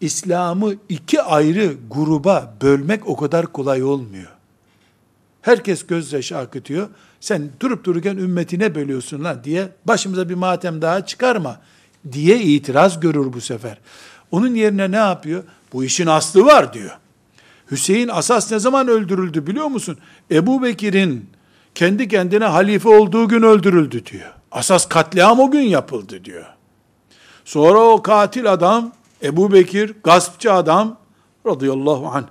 İslam'ı 0.00 0.74
iki 0.88 1.22
ayrı 1.22 1.74
gruba 1.90 2.54
bölmek 2.62 3.08
o 3.08 3.16
kadar 3.16 3.46
kolay 3.46 3.82
olmuyor. 3.82 4.30
Herkes 5.42 5.86
gözyaşı 5.86 6.38
akıtıyor. 6.38 6.88
Sen 7.20 7.50
durup 7.60 7.84
dururken 7.84 8.16
ümmetine 8.16 8.74
bölüyorsun 8.74 9.24
lan 9.24 9.44
diye 9.44 9.68
başımıza 9.84 10.28
bir 10.28 10.34
matem 10.34 10.82
daha 10.82 11.06
çıkarma 11.06 11.60
diye 12.12 12.40
itiraz 12.40 13.00
görür 13.00 13.32
bu 13.32 13.40
sefer. 13.40 13.78
Onun 14.30 14.54
yerine 14.54 14.90
ne 14.90 14.96
yapıyor? 14.96 15.42
Bu 15.72 15.84
işin 15.84 16.06
aslı 16.06 16.44
var 16.44 16.72
diyor. 16.72 16.98
Hüseyin 17.70 18.08
asas 18.08 18.52
ne 18.52 18.58
zaman 18.58 18.88
öldürüldü 18.88 19.46
biliyor 19.46 19.66
musun? 19.66 19.98
Ebu 20.30 20.62
Bekir'in 20.62 21.30
kendi 21.74 22.08
kendine 22.08 22.44
halife 22.44 22.88
olduğu 22.88 23.28
gün 23.28 23.42
öldürüldü 23.42 24.06
diyor. 24.06 24.32
Asas 24.52 24.88
katliam 24.88 25.40
o 25.40 25.50
gün 25.50 25.60
yapıldı 25.60 26.24
diyor. 26.24 26.46
Sonra 27.44 27.78
o 27.78 28.02
katil 28.02 28.52
adam, 28.52 28.92
Ebu 29.22 29.52
Bekir, 29.52 29.94
gaspçı 30.04 30.52
adam, 30.52 30.98
radıyallahu 31.46 32.08
anh, 32.08 32.26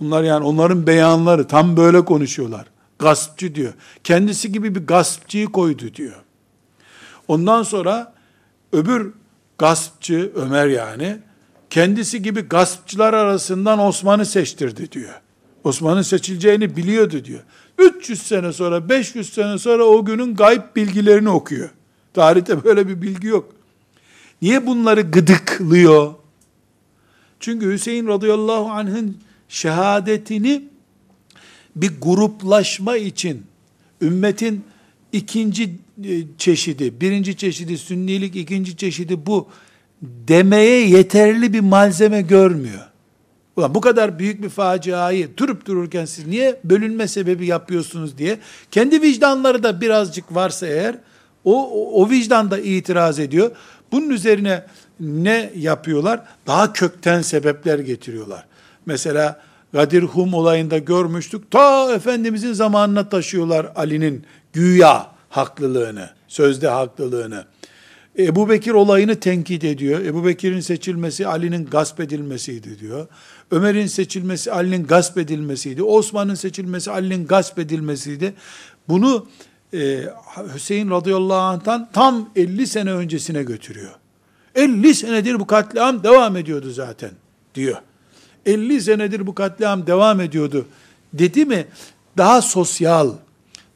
bunlar 0.00 0.22
yani 0.22 0.44
onların 0.44 0.86
beyanları 0.86 1.46
tam 1.46 1.76
böyle 1.76 2.04
konuşuyorlar. 2.04 2.66
Gaspçı 2.98 3.54
diyor. 3.54 3.72
Kendisi 4.04 4.52
gibi 4.52 4.74
bir 4.74 4.86
gaspçıyı 4.86 5.46
koydu 5.46 5.94
diyor. 5.94 6.16
Ondan 7.28 7.62
sonra 7.62 8.14
öbür 8.72 9.12
gaspçı, 9.58 10.32
Ömer 10.34 10.66
yani, 10.66 11.18
kendisi 11.70 12.22
gibi 12.22 12.40
gaspçılar 12.40 13.14
arasından 13.14 13.78
Osman'ı 13.78 14.26
seçtirdi 14.26 14.92
diyor. 14.92 15.20
Osman'ın 15.64 16.02
seçileceğini 16.02 16.76
biliyordu 16.76 17.24
diyor. 17.24 17.40
300 17.78 18.22
sene 18.22 18.52
sonra, 18.52 18.88
500 18.88 19.32
sene 19.32 19.58
sonra 19.58 19.84
o 19.84 20.04
günün 20.04 20.34
gayb 20.34 20.62
bilgilerini 20.76 21.28
okuyor. 21.28 21.70
Tarihte 22.14 22.64
böyle 22.64 22.88
bir 22.88 23.02
bilgi 23.02 23.26
yok. 23.26 23.52
Niye 24.42 24.66
bunları 24.66 25.00
gıdıklıyor? 25.00 26.14
Çünkü 27.40 27.72
Hüseyin 27.72 28.06
radıyallahu 28.06 28.70
anh'ın 28.70 29.16
şehadetini 29.48 30.64
bir 31.76 31.92
gruplaşma 32.00 32.96
için 32.96 33.46
ümmetin 34.02 34.64
ikinci 35.12 35.64
e, 36.04 36.22
çeşidi, 36.38 37.00
birinci 37.00 37.36
çeşidi 37.36 37.78
sünnilik, 37.78 38.36
ikinci 38.36 38.76
çeşidi 38.76 39.26
bu 39.26 39.48
demeye 40.02 40.88
yeterli 40.88 41.52
bir 41.52 41.60
malzeme 41.60 42.22
görmüyor. 42.22 42.88
Ulan 43.56 43.74
bu 43.74 43.80
kadar 43.80 44.18
büyük 44.18 44.42
bir 44.42 44.48
faciayı 44.48 45.36
durup 45.36 45.66
dururken 45.66 46.04
siz 46.04 46.26
niye 46.26 46.60
bölünme 46.64 47.08
sebebi 47.08 47.46
yapıyorsunuz 47.46 48.18
diye 48.18 48.38
kendi 48.70 49.02
vicdanları 49.02 49.62
da 49.62 49.80
birazcık 49.80 50.34
varsa 50.34 50.66
eğer 50.66 50.98
o, 51.44 51.70
o, 51.70 52.02
o 52.02 52.10
vicdan 52.10 52.50
itiraz 52.64 53.18
ediyor. 53.18 53.50
Bunun 53.92 54.10
üzerine 54.10 54.64
ne 55.00 55.50
yapıyorlar? 55.56 56.20
Daha 56.46 56.72
kökten 56.72 57.22
sebepler 57.22 57.78
getiriyorlar. 57.78 58.47
Mesela 58.88 59.40
Gadir 59.72 60.02
Hum 60.02 60.34
olayında 60.34 60.78
görmüştük. 60.78 61.50
Ta 61.50 61.92
Efendimizin 61.94 62.52
zamanına 62.52 63.08
taşıyorlar 63.08 63.72
Ali'nin 63.76 64.24
güya 64.52 65.06
haklılığını, 65.28 66.10
sözde 66.28 66.68
haklılığını. 66.68 67.44
Ebu 68.18 68.48
Bekir 68.48 68.72
olayını 68.72 69.20
tenkit 69.20 69.64
ediyor. 69.64 70.00
Ebu 70.00 70.26
Bekir'in 70.26 70.60
seçilmesi 70.60 71.26
Ali'nin 71.26 71.66
gasp 71.66 72.00
edilmesiydi 72.00 72.78
diyor. 72.78 73.06
Ömer'in 73.50 73.86
seçilmesi 73.86 74.52
Ali'nin 74.52 74.86
gasp 74.86 75.18
edilmesiydi. 75.18 75.82
Osman'ın 75.82 76.34
seçilmesi 76.34 76.90
Ali'nin 76.90 77.26
gasp 77.26 77.58
edilmesiydi. 77.58 78.34
Bunu 78.88 79.26
e, 79.74 80.04
Hüseyin 80.54 80.90
radıyallahu 80.90 81.40
anh'tan 81.40 81.88
tam 81.92 82.30
50 82.36 82.66
sene 82.66 82.92
öncesine 82.92 83.42
götürüyor. 83.42 83.94
50 84.54 84.94
senedir 84.94 85.40
bu 85.40 85.46
katliam 85.46 86.02
devam 86.02 86.36
ediyordu 86.36 86.70
zaten 86.70 87.10
diyor. 87.54 87.76
50 88.46 88.80
senedir 88.80 89.26
bu 89.26 89.34
katliam 89.34 89.86
devam 89.86 90.20
ediyordu. 90.20 90.66
Dedi 91.12 91.44
mi 91.44 91.66
daha 92.16 92.42
sosyal, 92.42 93.12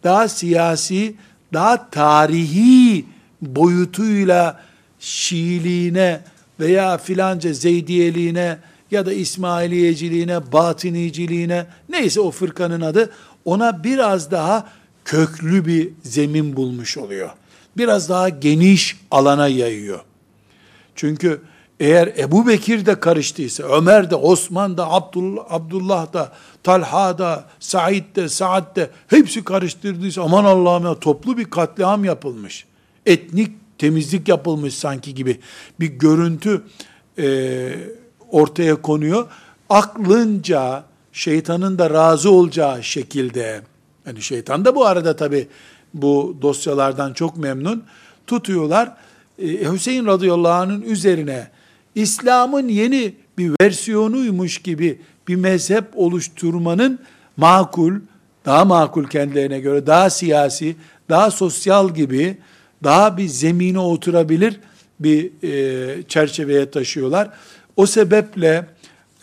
daha 0.05 0.29
siyasi, 0.29 1.15
daha 1.53 1.91
tarihi 1.91 3.05
boyutuyla 3.43 4.61
Şiiliğine 5.01 6.21
veya 6.61 6.99
filanca 6.99 7.53
Zeydiyeliğine 7.53 8.59
ya 8.91 9.07
da 9.07 9.13
İsmailiyeciliğine, 9.13 10.53
Batiniciliğine 10.53 11.67
neyse 11.89 12.21
o 12.21 12.31
fırkanın 12.31 12.81
adı 12.81 13.11
ona 13.45 13.85
biraz 13.85 14.31
daha 14.31 14.69
köklü 15.05 15.67
bir 15.67 15.91
zemin 16.03 16.57
bulmuş 16.57 16.99
oluyor. 16.99 17.31
Biraz 17.77 18.09
daha 18.09 18.29
geniş 18.29 18.97
alana 19.11 19.49
yayıyor. 19.49 20.01
Çünkü 20.95 21.41
eğer 21.83 22.13
Ebu 22.19 22.47
Bekir 22.47 22.87
de 22.87 23.01
karıştıysa, 23.01 23.65
Ömer 23.65 24.11
de, 24.11 24.15
Osman 24.15 24.77
da, 24.77 24.93
Abdullah, 24.93 25.43
Abdullah 25.51 26.13
da, 26.13 26.33
Talha 26.63 27.19
da, 27.19 27.45
Said 27.61 28.17
de, 28.17 28.29
Saad 28.29 28.77
de 28.77 28.91
hepsi 29.07 29.45
karıştırdıysa 29.45 30.23
aman 30.23 30.45
Allah'ım 30.45 30.85
ya 30.85 30.95
toplu 30.95 31.39
bir 31.39 31.45
katliam 31.45 32.05
yapılmış. 32.05 32.65
Etnik 33.07 33.53
temizlik 33.79 34.29
yapılmış 34.29 34.75
sanki 34.75 35.15
gibi 35.15 35.41
bir 35.81 35.87
görüntü 35.87 36.63
e, 37.19 37.75
ortaya 38.31 38.83
konuyor. 38.83 39.27
Aklınca 39.71 40.85
şeytanın 41.13 41.79
da 41.79 41.91
razı 41.91 42.31
olacağı 42.31 42.83
şekilde 42.83 43.63
yani 44.07 44.23
şeytan 44.23 44.65
da 44.65 44.75
bu 44.75 44.87
arada 44.87 45.17
tabi 45.17 45.49
bu 45.95 46.37
dosyalardan 46.43 47.13
çok 47.13 47.37
memnun 47.37 47.85
tutuyorlar. 48.27 48.97
Ee, 49.39 49.73
Hüseyin 49.73 50.07
radıyallahu 50.07 50.53
anh'ın 50.53 50.83
üzerine 50.83 51.51
İslam'ın 51.95 52.69
yeni 52.69 53.15
bir 53.39 53.53
versiyonuymuş 53.63 54.59
gibi 54.59 55.01
bir 55.29 55.37
mezhep 55.37 55.85
oluşturmanın 55.95 56.99
makul, 57.37 57.95
daha 58.45 58.65
makul 58.65 59.05
kendilerine 59.05 59.61
göre, 59.61 59.87
daha 59.87 60.11
siyasi, 60.11 60.77
daha 61.09 61.31
sosyal 61.31 61.95
gibi, 61.95 62.37
daha 62.85 63.17
bir 63.17 63.27
zemine 63.27 63.79
oturabilir 63.79 64.61
bir 65.01 65.31
e, 65.43 66.03
çerçeveye 66.03 66.71
taşıyorlar. 66.71 67.31
O 67.77 67.87
sebeple 67.87 68.67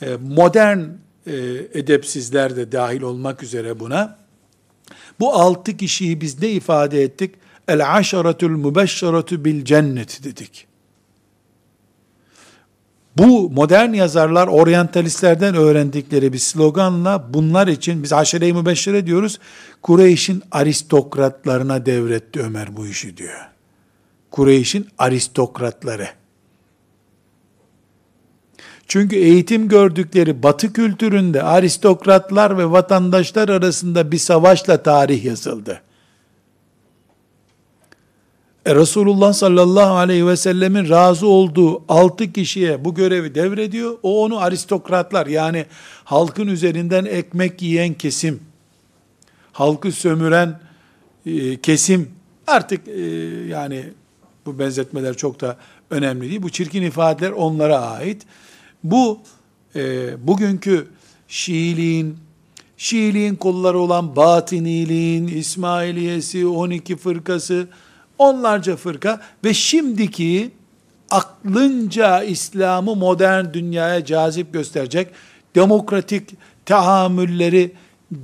e, 0.02 0.16
modern 0.16 0.80
e, 0.80 1.36
edepsizler 1.74 2.56
de 2.56 2.72
dahil 2.72 3.02
olmak 3.02 3.44
üzere 3.44 3.80
buna, 3.80 4.18
bu 5.20 5.34
altı 5.34 5.78
kişiyi 5.78 6.22
biz 6.22 6.42
ne 6.42 6.50
ifade 6.50 7.04
ettik? 7.04 7.36
El 7.68 7.98
aşaretul 7.98 8.50
mübeşşeretu 8.50 9.46
bil 9.46 9.66
cennet 9.66 10.24
dedik. 10.24 10.69
Bu 13.18 13.50
modern 13.50 13.94
yazarlar 13.94 14.48
oryantalistlerden 14.48 15.56
öğrendikleri 15.56 16.34
bir 16.34 16.38
sloganla 16.38 17.34
bunlar 17.34 17.68
için 17.68 18.04
biz 18.04 18.14
aşire-i 18.14 18.54
mübeşşire 18.54 19.06
diyoruz. 19.06 19.40
Kureyş'in 19.82 20.44
aristokratlarına 20.52 21.86
devretti 21.86 22.42
Ömer 22.42 22.78
bu 22.78 22.88
işi 22.88 23.18
diyor. 23.18 23.48
Kureyş'in 24.32 24.88
aristokratları. 24.98 26.08
Çünkü 28.88 29.16
eğitim 29.16 29.68
gördükleri 29.68 30.44
batı 30.44 30.74
kültüründe 30.74 31.44
aristokratlar 31.44 32.58
ve 32.58 32.72
vatandaşlar 32.72 33.50
arasında 33.50 34.12
bir 34.12 34.18
savaşla 34.18 34.84
tarih 34.84 35.26
yazıldı. 35.26 35.82
E 38.70 38.76
Resulullah 38.76 39.34
sallallahu 39.34 39.94
aleyhi 39.94 40.28
ve 40.28 40.38
sellemin 40.38 40.90
razı 40.90 41.28
olduğu 41.28 41.84
altı 41.88 42.34
kişiye 42.34 42.86
bu 42.86 42.96
görevi 42.96 43.36
devrediyor. 43.36 43.98
O 44.04 44.24
onu 44.24 44.40
aristokratlar 44.40 45.28
yani 45.28 45.66
halkın 46.04 46.48
üzerinden 46.48 47.06
ekmek 47.06 47.62
yiyen 47.62 47.94
kesim, 47.94 48.40
halkı 49.52 49.92
sömüren 49.92 50.60
e, 51.26 51.62
kesim 51.62 52.10
artık 52.48 52.88
e, 52.88 53.02
yani 53.48 53.84
bu 54.46 54.60
benzetmeler 54.60 55.18
çok 55.18 55.42
da 55.42 55.58
önemli 55.90 56.30
değil. 56.30 56.42
Bu 56.42 56.50
çirkin 56.50 56.84
ifadeler 56.84 57.32
onlara 57.32 57.80
ait. 57.80 58.22
Bu 58.84 59.20
e, 59.76 60.28
bugünkü 60.28 60.88
Şiiliğin, 61.28 62.18
Şiiliğin 62.78 63.36
kolları 63.36 63.80
olan 63.80 64.16
Batiniliğin, 64.16 65.28
İsmailiyesi, 65.28 66.48
12 66.48 66.96
fırkası, 66.96 67.68
onlarca 68.20 68.76
fırka 68.76 69.22
ve 69.44 69.54
şimdiki 69.54 70.52
aklınca 71.12 72.24
İslam'ı 72.24 72.96
modern 72.96 73.54
dünyaya 73.54 74.06
cazip 74.06 74.54
gösterecek 74.54 75.08
demokratik 75.56 76.30
tahammülleri 76.66 77.72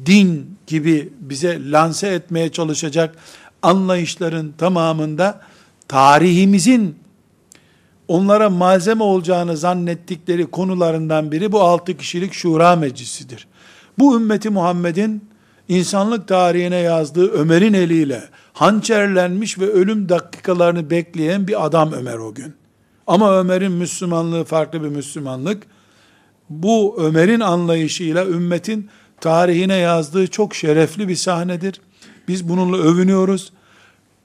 din 0.06 0.58
gibi 0.68 1.10
bize 1.20 1.72
lanse 1.72 2.08
etmeye 2.08 2.52
çalışacak 2.52 3.16
anlayışların 3.62 4.54
tamamında 4.58 5.41
tarihimizin 5.88 6.96
onlara 8.08 8.50
malzeme 8.50 9.04
olacağını 9.04 9.58
zannettikleri 9.58 10.46
konularından 10.46 11.32
biri 11.32 11.52
bu 11.52 11.62
altı 11.62 11.98
kişilik 11.98 12.34
şura 12.34 12.76
meclisidir. 12.76 13.48
Bu 14.00 14.16
ümmeti 14.16 14.50
Muhammed'in 14.50 15.30
insanlık 15.68 16.28
tarihine 16.28 16.78
yazdığı 16.78 17.32
Ömer'in 17.32 17.74
eliyle 17.74 18.24
hançerlenmiş 18.56 19.60
ve 19.60 19.66
ölüm 19.66 20.10
dakikalarını 20.10 20.89
bekleyen 20.89 21.47
bir 21.47 21.66
adam 21.66 21.93
Ömer 21.93 22.18
o 22.18 22.34
gün. 22.34 22.53
Ama 23.08 23.39
Ömer'in 23.39 23.72
Müslümanlığı 23.72 24.43
farklı 24.43 24.84
bir 24.84 24.88
Müslümanlık. 24.88 25.64
Bu 26.49 26.95
Ömer'in 26.99 27.39
anlayışıyla 27.39 28.26
ümmetin 28.26 28.89
tarihine 29.22 29.76
yazdığı 29.76 30.28
çok 30.28 30.56
şerefli 30.56 31.08
bir 31.08 31.16
sahnedir. 31.16 31.82
Biz 32.28 32.49
bununla 32.49 32.78
övünüyoruz, 32.78 33.53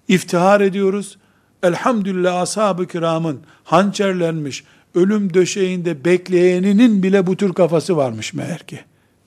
iftihar 0.09 0.61
ediyoruz. 0.61 1.19
Elhamdülillah 1.63 2.41
ashab-ı 2.41 2.87
kiramın 2.87 3.41
hançerlenmiş, 3.65 4.65
ölüm 4.95 5.35
döşeğinde 5.35 6.05
bekleyeninin 6.05 7.03
bile 7.03 7.27
bu 7.27 7.37
tür 7.37 7.53
kafası 7.53 7.97
varmış 7.97 8.35
meğer 8.35 8.59
ki. 8.59 8.81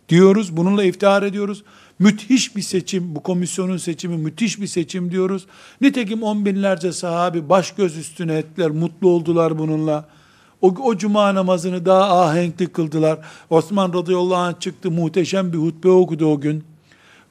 Diyoruz, 0.10 0.58
bununla 0.58 0.84
iftihar 0.84 1.24
ediyoruz. 1.24 1.64
Müthiş 2.00 2.56
bir 2.56 2.62
seçim, 2.62 3.16
bu 3.16 3.24
komisyonun 3.24 3.78
seçimi 3.78 4.18
müthiş 4.18 4.62
bir 4.62 4.68
seçim 4.68 5.12
diyoruz. 5.12 5.46
Nitekim 5.82 6.24
on 6.24 6.46
binlerce 6.46 6.92
sahabi 6.92 7.50
baş 7.50 7.72
göz 7.72 7.98
üstüne 7.98 8.38
ettiler, 8.38 8.72
mutlu 8.72 9.10
oldular 9.10 9.60
bununla. 9.60 10.06
O, 10.62 10.68
o 10.68 10.98
cuma 10.98 11.36
namazını 11.36 11.86
daha 11.86 12.22
ahenkli 12.22 12.68
kıldılar. 12.68 13.20
Osman 13.50 13.94
radıyallahu 13.94 14.36
anh 14.36 14.60
çıktı, 14.60 14.92
muhteşem 14.92 15.54
bir 15.54 15.58
hutbe 15.58 15.90
okudu 15.90 16.26
o 16.26 16.40
gün. 16.42 16.64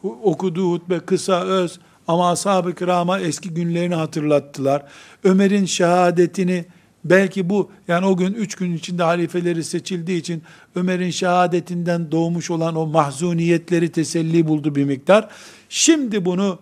Okuduğu 0.02 0.72
hutbe 0.72 1.00
kısa, 1.00 1.42
öz 1.42 1.78
ama 2.08 2.30
ashab-ı 2.30 2.74
kirama 2.74 3.20
eski 3.20 3.50
günlerini 3.50 3.94
hatırlattılar. 3.94 4.82
Ömer'in 5.24 5.64
şehadetini 5.64 6.64
Belki 7.05 7.49
bu 7.49 7.71
yani 7.87 8.05
o 8.05 8.17
gün 8.17 8.33
üç 8.33 8.55
gün 8.55 8.73
içinde 8.73 9.03
halifeleri 9.03 9.63
seçildiği 9.63 10.19
için 10.19 10.43
Ömer'in 10.75 11.09
şehadetinden 11.09 12.11
doğmuş 12.11 12.51
olan 12.51 12.75
o 12.75 12.85
mahzuniyetleri 12.85 13.91
teselli 13.91 14.47
buldu 14.47 14.75
bir 14.75 14.83
miktar. 14.83 15.29
Şimdi 15.69 16.25
bunu 16.25 16.59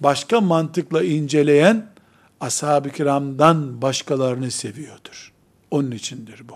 başka 0.00 0.40
mantıkla 0.40 1.04
inceleyen 1.04 1.86
ashab-ı 2.40 2.90
kiramdan 2.90 3.82
başkalarını 3.82 4.50
seviyordur. 4.50 5.32
Onun 5.70 5.90
içindir 5.90 6.42
bu. 6.48 6.54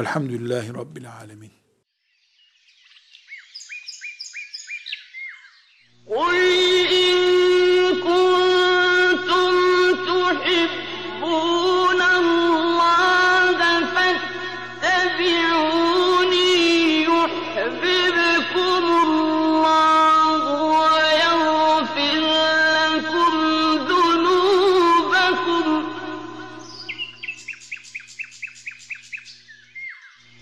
Velhamdülillahi 0.00 0.74
Rabbil 0.74 1.12
alemin. 1.12 1.50
قل 6.16 6.36
إن 7.02 7.14
كنتم 8.06 9.52
تحبون 10.08 11.59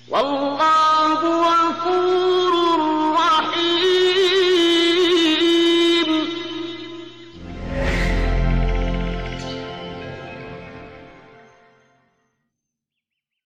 والله 0.08 0.77